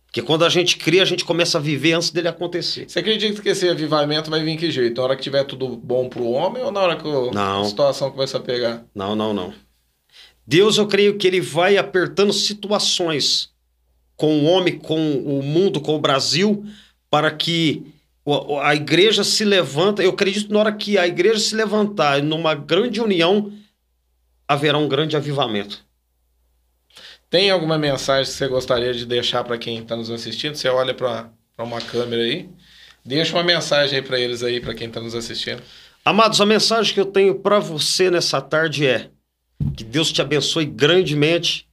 Porque 0.07 0.21
quando 0.23 0.45
a 0.45 0.49
gente 0.49 0.77
cria, 0.77 1.03
a 1.03 1.07
gente 1.07 1.25
começa 1.25 1.57
a 1.57 1.61
viver 1.61 1.95
antes 1.95 2.11
dele 2.11 2.29
acontecer. 2.29 2.85
Você 2.89 2.99
acredita 2.99 3.41
que 3.41 3.49
esse 3.49 3.67
avivamento 3.69 4.31
vai 4.31 4.43
vir 4.45 4.57
que 4.59 4.71
jeito? 4.71 4.99
Na 4.99 5.05
hora 5.05 5.17
que 5.17 5.23
tiver 5.23 5.45
tudo 5.45 5.69
bom 5.77 6.09
pro 6.09 6.25
homem 6.31 6.63
ou 6.63 6.71
na 6.71 6.81
hora 6.81 6.97
que 6.97 7.07
o- 7.07 7.31
Não. 7.33 7.63
a 7.63 7.65
situação 7.65 8.11
começa 8.11 8.37
a 8.37 8.41
pegar? 8.41 8.85
Não, 8.95 9.17
não, 9.17 9.33
não. 9.33 9.55
Deus, 10.47 10.77
eu 10.77 10.87
creio 10.87 11.17
que 11.17 11.27
ele 11.27 11.41
vai 11.41 11.77
apertando 11.77 12.33
situações 12.33 13.51
com 14.17 14.41
o 14.41 14.45
homem, 14.45 14.79
com 14.79 15.17
o 15.19 15.43
mundo, 15.43 15.81
com 15.81 15.95
o 15.95 16.01
Brasil, 16.01 16.65
para 17.11 17.31
que 17.31 17.85
a 18.63 18.75
igreja 18.75 19.25
se 19.25 19.45
levanta. 19.45 20.03
Eu 20.03 20.11
acredito 20.11 20.53
na 20.53 20.61
hora 20.61 20.73
que 20.73 20.99
a 20.99 21.07
igreja 21.07 21.39
se 21.39 21.55
levantar 21.55 22.23
numa 22.23 22.55
grande 22.55 23.01
união, 23.01 23.53
haverá 24.47 24.79
um 24.79 24.89
grande 24.89 25.17
avivamento. 25.17 25.85
Tem 27.31 27.51
alguma 27.51 27.79
mensagem 27.79 28.31
que 28.31 28.37
você 28.37 28.47
gostaria 28.47 28.93
de 28.93 29.07
deixar 29.07 29.43
para 29.43 29.57
quem 29.57 29.79
está 29.79 29.97
nos 29.97 30.11
assistindo? 30.11 30.55
Você 30.55 30.69
olha 30.69 30.93
para 30.93 31.31
uma 31.59 31.81
câmera 31.81 32.23
aí. 32.23 32.49
Deixa 33.05 33.35
uma 33.35 33.43
mensagem 33.43 33.99
aí 33.99 34.05
para 34.05 34.21
eles 34.21 34.43
aí, 34.43 34.61
para 34.61 34.75
quem 34.75 34.87
está 34.87 35.01
nos 35.01 35.15
assistindo. 35.15 35.63
Amados, 36.05 36.41
a 36.41 36.47
mensagem 36.47 36.93
que 36.93 37.01
eu 37.01 37.07
tenho 37.07 37.37
para 37.37 37.59
você 37.59 38.11
nessa 38.11 38.41
tarde 38.41 38.87
é 38.87 39.09
que 39.77 39.85
Deus 39.85 40.13
te 40.13 40.21
abençoe 40.21 40.65
grandemente. 40.67 41.69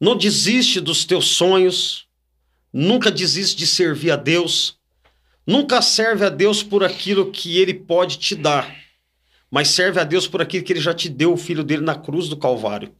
Não 0.00 0.16
desiste 0.16 0.80
dos 0.80 1.04
teus 1.04 1.26
sonhos. 1.26 2.06
Nunca 2.72 3.10
desiste 3.10 3.56
de 3.56 3.66
servir 3.66 4.10
a 4.10 4.16
Deus. 4.16 4.76
Nunca 5.46 5.82
serve 5.82 6.24
a 6.24 6.30
Deus 6.30 6.62
por 6.62 6.82
aquilo 6.82 7.30
que 7.30 7.58
ele 7.58 7.74
pode 7.74 8.16
te 8.16 8.34
dar, 8.34 8.74
mas 9.50 9.68
serve 9.68 10.00
a 10.00 10.04
Deus 10.04 10.26
por 10.26 10.40
aquilo 10.40 10.64
que 10.64 10.72
ele 10.72 10.80
já 10.80 10.94
te 10.94 11.08
deu, 11.08 11.34
o 11.34 11.36
filho 11.36 11.62
dele 11.62 11.82
na 11.82 11.94
cruz 11.94 12.28
do 12.28 12.36
Calvário. 12.36 12.94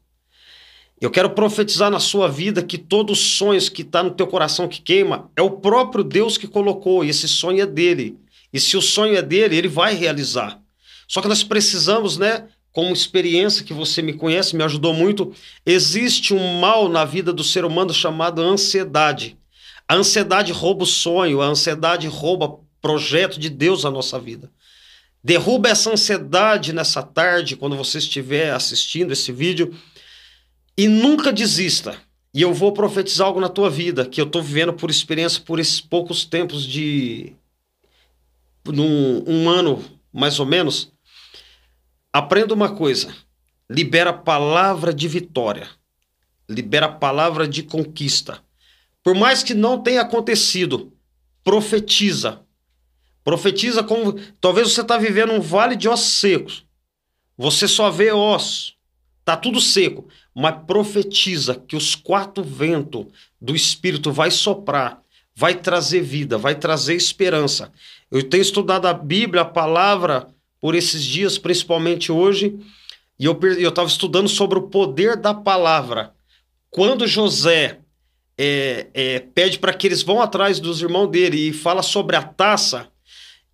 Eu 1.00 1.10
quero 1.10 1.30
profetizar 1.30 1.90
na 1.90 1.98
sua 1.98 2.28
vida 2.28 2.62
que 2.62 2.76
todos 2.76 3.18
os 3.18 3.26
sonhos 3.38 3.70
que 3.70 3.80
está 3.80 4.02
no 4.02 4.10
teu 4.10 4.26
coração 4.26 4.68
que 4.68 4.82
queima 4.82 5.30
é 5.34 5.40
o 5.40 5.52
próprio 5.52 6.04
Deus 6.04 6.36
que 6.36 6.46
colocou, 6.46 7.02
e 7.02 7.08
esse 7.08 7.26
sonho 7.26 7.62
é 7.62 7.66
dele. 7.66 8.18
E 8.52 8.60
se 8.60 8.76
o 8.76 8.82
sonho 8.82 9.16
é 9.16 9.22
dele, 9.22 9.56
ele 9.56 9.68
vai 9.68 9.94
realizar. 9.94 10.60
Só 11.08 11.22
que 11.22 11.28
nós 11.28 11.42
precisamos, 11.42 12.18
né? 12.18 12.46
Como 12.74 12.92
experiência 12.92 13.64
que 13.64 13.72
você 13.72 14.02
me 14.02 14.12
conhece, 14.12 14.56
me 14.56 14.64
ajudou 14.64 14.92
muito, 14.92 15.32
existe 15.64 16.34
um 16.34 16.58
mal 16.58 16.88
na 16.88 17.04
vida 17.04 17.32
do 17.32 17.44
ser 17.44 17.64
humano 17.64 17.94
chamado 17.94 18.42
ansiedade. 18.42 19.38
A 19.86 19.94
ansiedade 19.94 20.50
rouba 20.50 20.82
o 20.82 20.86
sonho, 20.86 21.40
a 21.40 21.46
ansiedade 21.46 22.08
rouba 22.08 22.58
projeto 22.82 23.38
de 23.38 23.48
Deus 23.48 23.84
na 23.84 23.92
nossa 23.92 24.18
vida. 24.18 24.50
Derruba 25.22 25.68
essa 25.68 25.92
ansiedade 25.92 26.72
nessa 26.72 27.00
tarde, 27.00 27.54
quando 27.54 27.76
você 27.76 27.98
estiver 27.98 28.52
assistindo 28.52 29.12
esse 29.12 29.30
vídeo, 29.30 29.72
e 30.76 30.88
nunca 30.88 31.32
desista. 31.32 31.96
E 32.34 32.42
eu 32.42 32.52
vou 32.52 32.72
profetizar 32.72 33.28
algo 33.28 33.40
na 33.40 33.48
tua 33.48 33.70
vida, 33.70 34.04
que 34.04 34.20
eu 34.20 34.26
estou 34.26 34.42
vivendo 34.42 34.72
por 34.72 34.90
experiência 34.90 35.40
por 35.40 35.60
esses 35.60 35.80
poucos 35.80 36.24
tempos 36.24 36.66
de. 36.66 37.34
Num, 38.66 39.22
um 39.28 39.48
ano, 39.48 39.80
mais 40.12 40.40
ou 40.40 40.46
menos. 40.46 40.92
Aprenda 42.14 42.54
uma 42.54 42.72
coisa: 42.72 43.12
libera 43.68 44.12
palavra 44.12 44.94
de 44.94 45.08
vitória, 45.08 45.68
libera 46.48 46.88
palavra 46.88 47.48
de 47.48 47.64
conquista. 47.64 48.40
Por 49.02 49.16
mais 49.16 49.42
que 49.42 49.52
não 49.52 49.82
tenha 49.82 50.02
acontecido, 50.02 50.92
profetiza. 51.42 52.40
Profetiza 53.24 53.82
como. 53.82 54.12
Talvez 54.40 54.72
você 54.72 54.82
está 54.82 54.96
vivendo 54.96 55.32
um 55.32 55.40
vale 55.40 55.74
de 55.74 55.88
ossos 55.88 56.20
secos. 56.20 56.64
Você 57.36 57.66
só 57.66 57.90
vê 57.90 58.12
ossos. 58.12 58.76
Tá 59.24 59.36
tudo 59.36 59.60
seco. 59.60 60.06
Mas 60.32 60.62
profetiza 60.68 61.56
que 61.56 61.74
os 61.74 61.96
quatro 61.96 62.44
ventos 62.44 63.06
do 63.40 63.56
Espírito 63.56 64.12
vai 64.12 64.30
soprar, 64.30 65.02
vai 65.34 65.56
trazer 65.56 66.00
vida, 66.02 66.38
vai 66.38 66.54
trazer 66.54 66.94
esperança. 66.94 67.72
Eu 68.08 68.22
tenho 68.28 68.42
estudado 68.42 68.86
a 68.86 68.92
Bíblia, 68.92 69.42
a 69.42 69.46
palavra, 69.46 70.28
por 70.64 70.74
esses 70.74 71.04
dias, 71.04 71.36
principalmente 71.36 72.10
hoje, 72.10 72.58
e 73.20 73.26
eu 73.26 73.68
estava 73.68 73.86
estudando 73.86 74.30
sobre 74.30 74.58
o 74.58 74.62
poder 74.62 75.14
da 75.14 75.34
palavra. 75.34 76.14
Quando 76.70 77.06
José 77.06 77.80
é, 78.38 78.86
é, 78.94 79.18
pede 79.18 79.58
para 79.58 79.74
que 79.74 79.86
eles 79.86 80.02
vão 80.02 80.22
atrás 80.22 80.58
dos 80.58 80.80
irmãos 80.80 81.08
dele 81.08 81.50
e 81.50 81.52
fala 81.52 81.82
sobre 81.82 82.16
a 82.16 82.22
taça, 82.22 82.88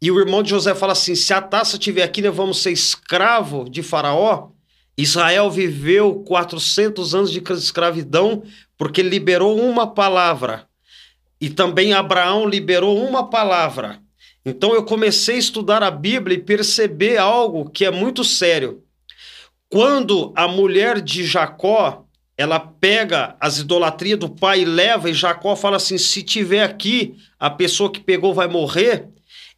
e 0.01 0.09
o 0.09 0.21
irmão 0.21 0.41
de 0.41 0.51
José 0.51 0.73
fala 0.73 0.93
assim: 0.93 1.17
se 1.17 1.35
a 1.35 1.43
taça 1.43 1.75
estiver 1.75 2.05
aqui, 2.05 2.23
nós 2.23 2.33
vamos 2.33 2.63
ser 2.63 2.71
escravo 2.71 3.69
de 3.69 3.83
Faraó. 3.83 4.51
Israel 4.97 5.51
viveu 5.51 6.23
400 6.23 7.13
anos 7.13 7.33
de 7.33 7.43
escravidão 7.55 8.45
porque 8.79 9.03
liberou 9.03 9.61
uma 9.61 9.85
palavra. 9.89 10.69
E 11.41 11.51
também 11.51 11.93
Abraão 11.93 12.47
liberou 12.47 13.05
uma 13.05 13.29
palavra. 13.29 14.00
Então 14.45 14.75
eu 14.75 14.85
comecei 14.85 15.37
a 15.37 15.39
estudar 15.39 15.83
a 15.83 15.91
Bíblia 15.91 16.37
e 16.37 16.43
perceber 16.43 17.19
algo 17.19 17.69
que 17.71 17.85
é 17.85 17.91
muito 17.91 18.25
sério. 18.25 18.83
Quando 19.69 20.33
a 20.35 20.49
mulher 20.49 21.01
de 21.01 21.25
Jacó, 21.25 22.05
ela 22.37 22.59
pega 22.59 23.37
as 23.39 23.59
idolatrias 23.59 24.19
do 24.19 24.29
pai 24.29 24.63
e 24.63 24.65
leva, 24.65 25.11
e 25.11 25.15
Jacó 25.15 25.55
fala 25.55 25.77
assim: 25.77 25.99
se 25.99 26.23
tiver 26.23 26.63
aqui, 26.63 27.15
a 27.39 27.51
pessoa 27.51 27.93
que 27.93 28.01
pegou 28.01 28.33
vai 28.33 28.49
morrer. 28.49 29.09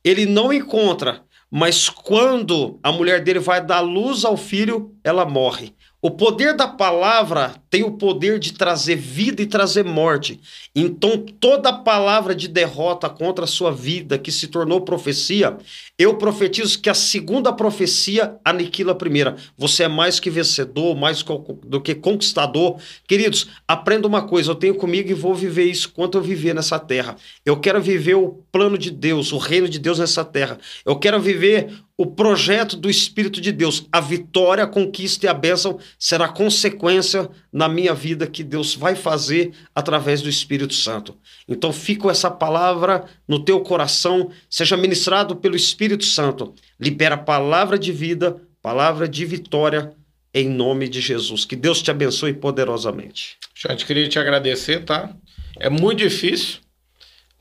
Ele 0.05 0.27
não 0.27 0.53
encontra, 0.53 1.23
mas 1.49 1.89
quando 1.89 2.81
a 2.83 2.91
mulher 2.91 3.23
dele 3.23 3.39
vai 3.39 3.65
dar 3.65 3.81
luz 3.81 4.25
ao 4.25 4.37
filho, 4.37 4.97
ela 5.05 5.25
morre. 5.25 5.75
O 6.05 6.11
poder 6.11 6.57
da 6.57 6.67
palavra 6.67 7.55
tem 7.71 7.85
o 7.85 7.93
poder 7.93 8.41
de 8.41 8.55
trazer 8.55 8.97
vida 8.97 9.41
e 9.41 9.47
trazer 9.47 9.85
morte. 9.85 10.41
Então, 10.75 11.17
toda 11.17 11.73
palavra 11.73 12.35
de 12.35 12.49
derrota 12.49 13.09
contra 13.09 13.45
a 13.45 13.49
sua 13.49 13.71
vida 13.71 14.19
que 14.19 14.33
se 14.33 14.49
tornou 14.49 14.81
profecia, 14.81 15.57
eu 15.97 16.17
profetizo 16.17 16.81
que 16.81 16.91
a 16.91 16.95
segunda 16.95 17.53
profecia 17.53 18.37
aniquila 18.45 18.91
a 18.91 18.97
primeira. 18.97 19.37
Você 19.57 19.85
é 19.85 19.89
mais 19.89 20.19
que 20.19 20.29
vencedor, 20.29 20.97
mais 20.97 21.25
do 21.65 21.81
que 21.81 21.95
conquistador. 21.95 22.79
Queridos, 23.07 23.47
aprenda 23.69 24.09
uma 24.09 24.23
coisa: 24.23 24.51
eu 24.51 24.57
tenho 24.57 24.75
comigo 24.75 25.09
e 25.09 25.15
vou 25.15 25.37
viver 25.37 25.67
isso 25.67 25.93
quanto 25.93 26.19
eu 26.19 26.23
viver 26.23 26.53
nessa 26.53 26.81
terra. 26.81 27.15
Eu 27.47 27.61
quero 27.61 27.81
viver 27.81 28.17
o 28.17 28.43
plano 28.51 28.77
de 28.77 28.91
Deus, 28.91 29.31
o 29.31 29.39
reino 29.39 29.69
de 29.69 29.79
Deus 29.79 30.01
nessa 30.01 30.25
terra. 30.25 30.59
Eu 30.85 30.97
quero 30.97 31.21
viver 31.21 31.73
o 31.97 32.07
projeto 32.07 32.77
do 32.77 32.91
Espírito 32.91 33.41
de 33.41 33.53
Deus. 33.53 33.87
A 33.93 34.01
vitória, 34.01 34.65
a 34.65 34.67
conquista 34.67 35.27
e 35.27 35.29
a 35.29 35.35
bênção 35.35 35.79
será 35.99 36.29
consequência 36.29 37.29
na 37.53 37.69
minha 37.69 37.95
vida 37.95 38.27
que 38.27 38.43
Deus 38.43 38.75
vai 38.75 38.95
fazer 38.95 39.53
através 39.75 40.23
do 40.23 40.29
Espírito 40.29 40.75
Santo. 40.75 41.17
Então, 41.47 41.73
fica 41.73 42.09
essa 42.11 42.31
palavra 42.31 43.05
no 43.29 43.45
teu 43.45 43.61
coração, 43.61 44.31
seja 44.49 44.77
ministrado 44.77 45.37
pelo 45.37 45.57
Espírito 45.57 46.05
Santo. 46.05 46.55
Libera 46.81 47.15
a 47.15 47.19
palavra 47.19 47.79
de 47.79 47.93
vida, 47.93 48.37
palavra 48.63 49.09
de 49.09 49.25
vitória, 49.25 49.93
em 50.35 50.49
nome 50.49 50.89
de 50.89 51.01
Jesus. 51.01 51.45
Que 51.45 51.55
Deus 51.55 51.83
te 51.83 51.91
abençoe 51.91 52.33
poderosamente. 52.33 53.37
Gente, 53.55 53.85
queria 53.85 54.09
te 54.09 54.19
agradecer, 54.19 54.85
tá? 54.85 55.15
É 55.59 55.69
muito 55.69 55.99
difícil 55.99 56.59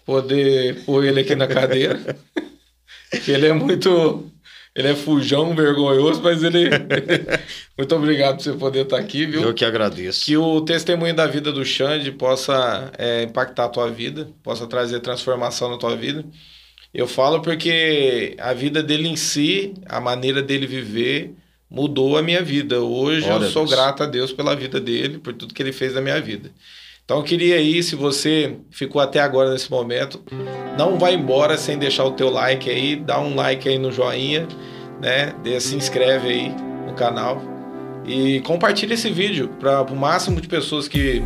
poder 0.06 0.84
pôr 0.84 1.06
ele 1.06 1.22
aqui 1.22 1.36
na 1.36 1.48
cadeira. 1.48 2.18
ele 3.28 3.48
é 3.48 3.54
muito 3.54 4.30
ele 4.74 4.88
é 4.88 4.96
fujão, 4.96 5.54
vergonhoso, 5.54 6.22
mas 6.24 6.44
ele. 6.44 6.70
Muito 7.78 7.96
obrigado 7.96 8.38
por 8.38 8.44
você 8.44 8.54
poder 8.54 8.84
estar 8.84 8.98
aqui, 8.98 9.26
viu? 9.26 9.42
Eu 9.42 9.54
que 9.54 9.66
agradeço. 9.66 10.26
Que 10.26 10.38
o 10.38 10.62
testemunho 10.62 11.14
da 11.14 11.28
vida 11.28 11.52
do 11.52 11.66
Xande 11.66 12.12
possa 12.12 12.92
é, 12.98 13.24
impactar 13.24 13.66
a 13.66 13.70
tua 13.70 13.92
vida, 13.92 14.30
possa 14.42 14.66
trazer 14.66 15.02
transformação 15.02 15.70
na 15.70 15.78
tua 15.78 15.96
vida. 15.96 16.24
Eu 16.94 17.08
falo 17.08 17.42
porque 17.42 18.36
a 18.40 18.54
vida 18.54 18.82
dele 18.82 19.08
em 19.08 19.16
si, 19.16 19.74
a 19.86 20.00
maneira 20.00 20.42
dele 20.42 20.66
viver, 20.68 21.34
mudou 21.70 22.18
a 22.18 22.22
minha 22.22 22.42
vida. 22.42 22.82
Hoje 22.82 23.30
Olha 23.30 23.46
eu 23.46 23.52
sou 23.52 23.66
Deus. 23.66 23.76
grato 23.76 24.04
a 24.04 24.06
Deus 24.06 24.32
pela 24.32 24.56
vida 24.56 24.80
dele, 24.80 25.20
por 25.20 25.34
tudo 25.34 25.54
que 25.54 25.62
ele 25.62 25.74
fez 25.74 25.94
na 25.94 26.02
minha 26.02 26.20
vida. 26.22 26.52
Então 27.12 27.20
eu 27.20 27.26
queria 27.26 27.58
aí, 27.58 27.84
se 27.84 27.94
você 27.94 28.56
ficou 28.70 29.02
até 29.02 29.20
agora 29.20 29.52
nesse 29.52 29.70
momento, 29.70 30.24
não 30.78 30.98
vai 30.98 31.14
embora 31.14 31.58
sem 31.58 31.78
deixar 31.78 32.06
o 32.06 32.12
teu 32.12 32.30
like 32.30 32.70
aí, 32.70 32.96
dá 32.96 33.20
um 33.20 33.36
like 33.36 33.68
aí 33.68 33.78
no 33.78 33.92
joinha, 33.92 34.48
né? 35.02 35.36
Se 35.60 35.76
inscreve 35.76 36.30
aí 36.30 36.56
no 36.88 36.94
canal 36.94 37.42
e 38.08 38.40
compartilha 38.40 38.94
esse 38.94 39.10
vídeo 39.10 39.50
para 39.60 39.82
o 39.82 39.94
máximo 39.94 40.40
de 40.40 40.48
pessoas 40.48 40.88
que, 40.88 41.22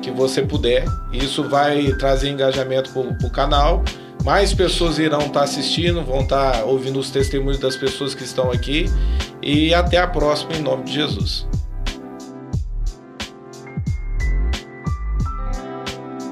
que 0.00 0.10
você 0.10 0.40
puder. 0.40 0.86
Isso 1.12 1.46
vai 1.46 1.92
trazer 1.98 2.30
engajamento 2.30 2.90
para 2.90 3.26
o 3.26 3.30
canal. 3.30 3.84
Mais 4.24 4.54
pessoas 4.54 4.98
irão 4.98 5.18
estar 5.18 5.40
tá 5.40 5.42
assistindo, 5.42 6.02
vão 6.02 6.22
estar 6.22 6.52
tá 6.52 6.64
ouvindo 6.64 6.98
os 6.98 7.10
testemunhos 7.10 7.58
das 7.58 7.76
pessoas 7.76 8.14
que 8.14 8.24
estão 8.24 8.50
aqui. 8.50 8.86
E 9.42 9.74
até 9.74 9.98
a 9.98 10.06
próxima, 10.06 10.54
em 10.54 10.62
nome 10.62 10.84
de 10.84 10.94
Jesus. 10.94 11.46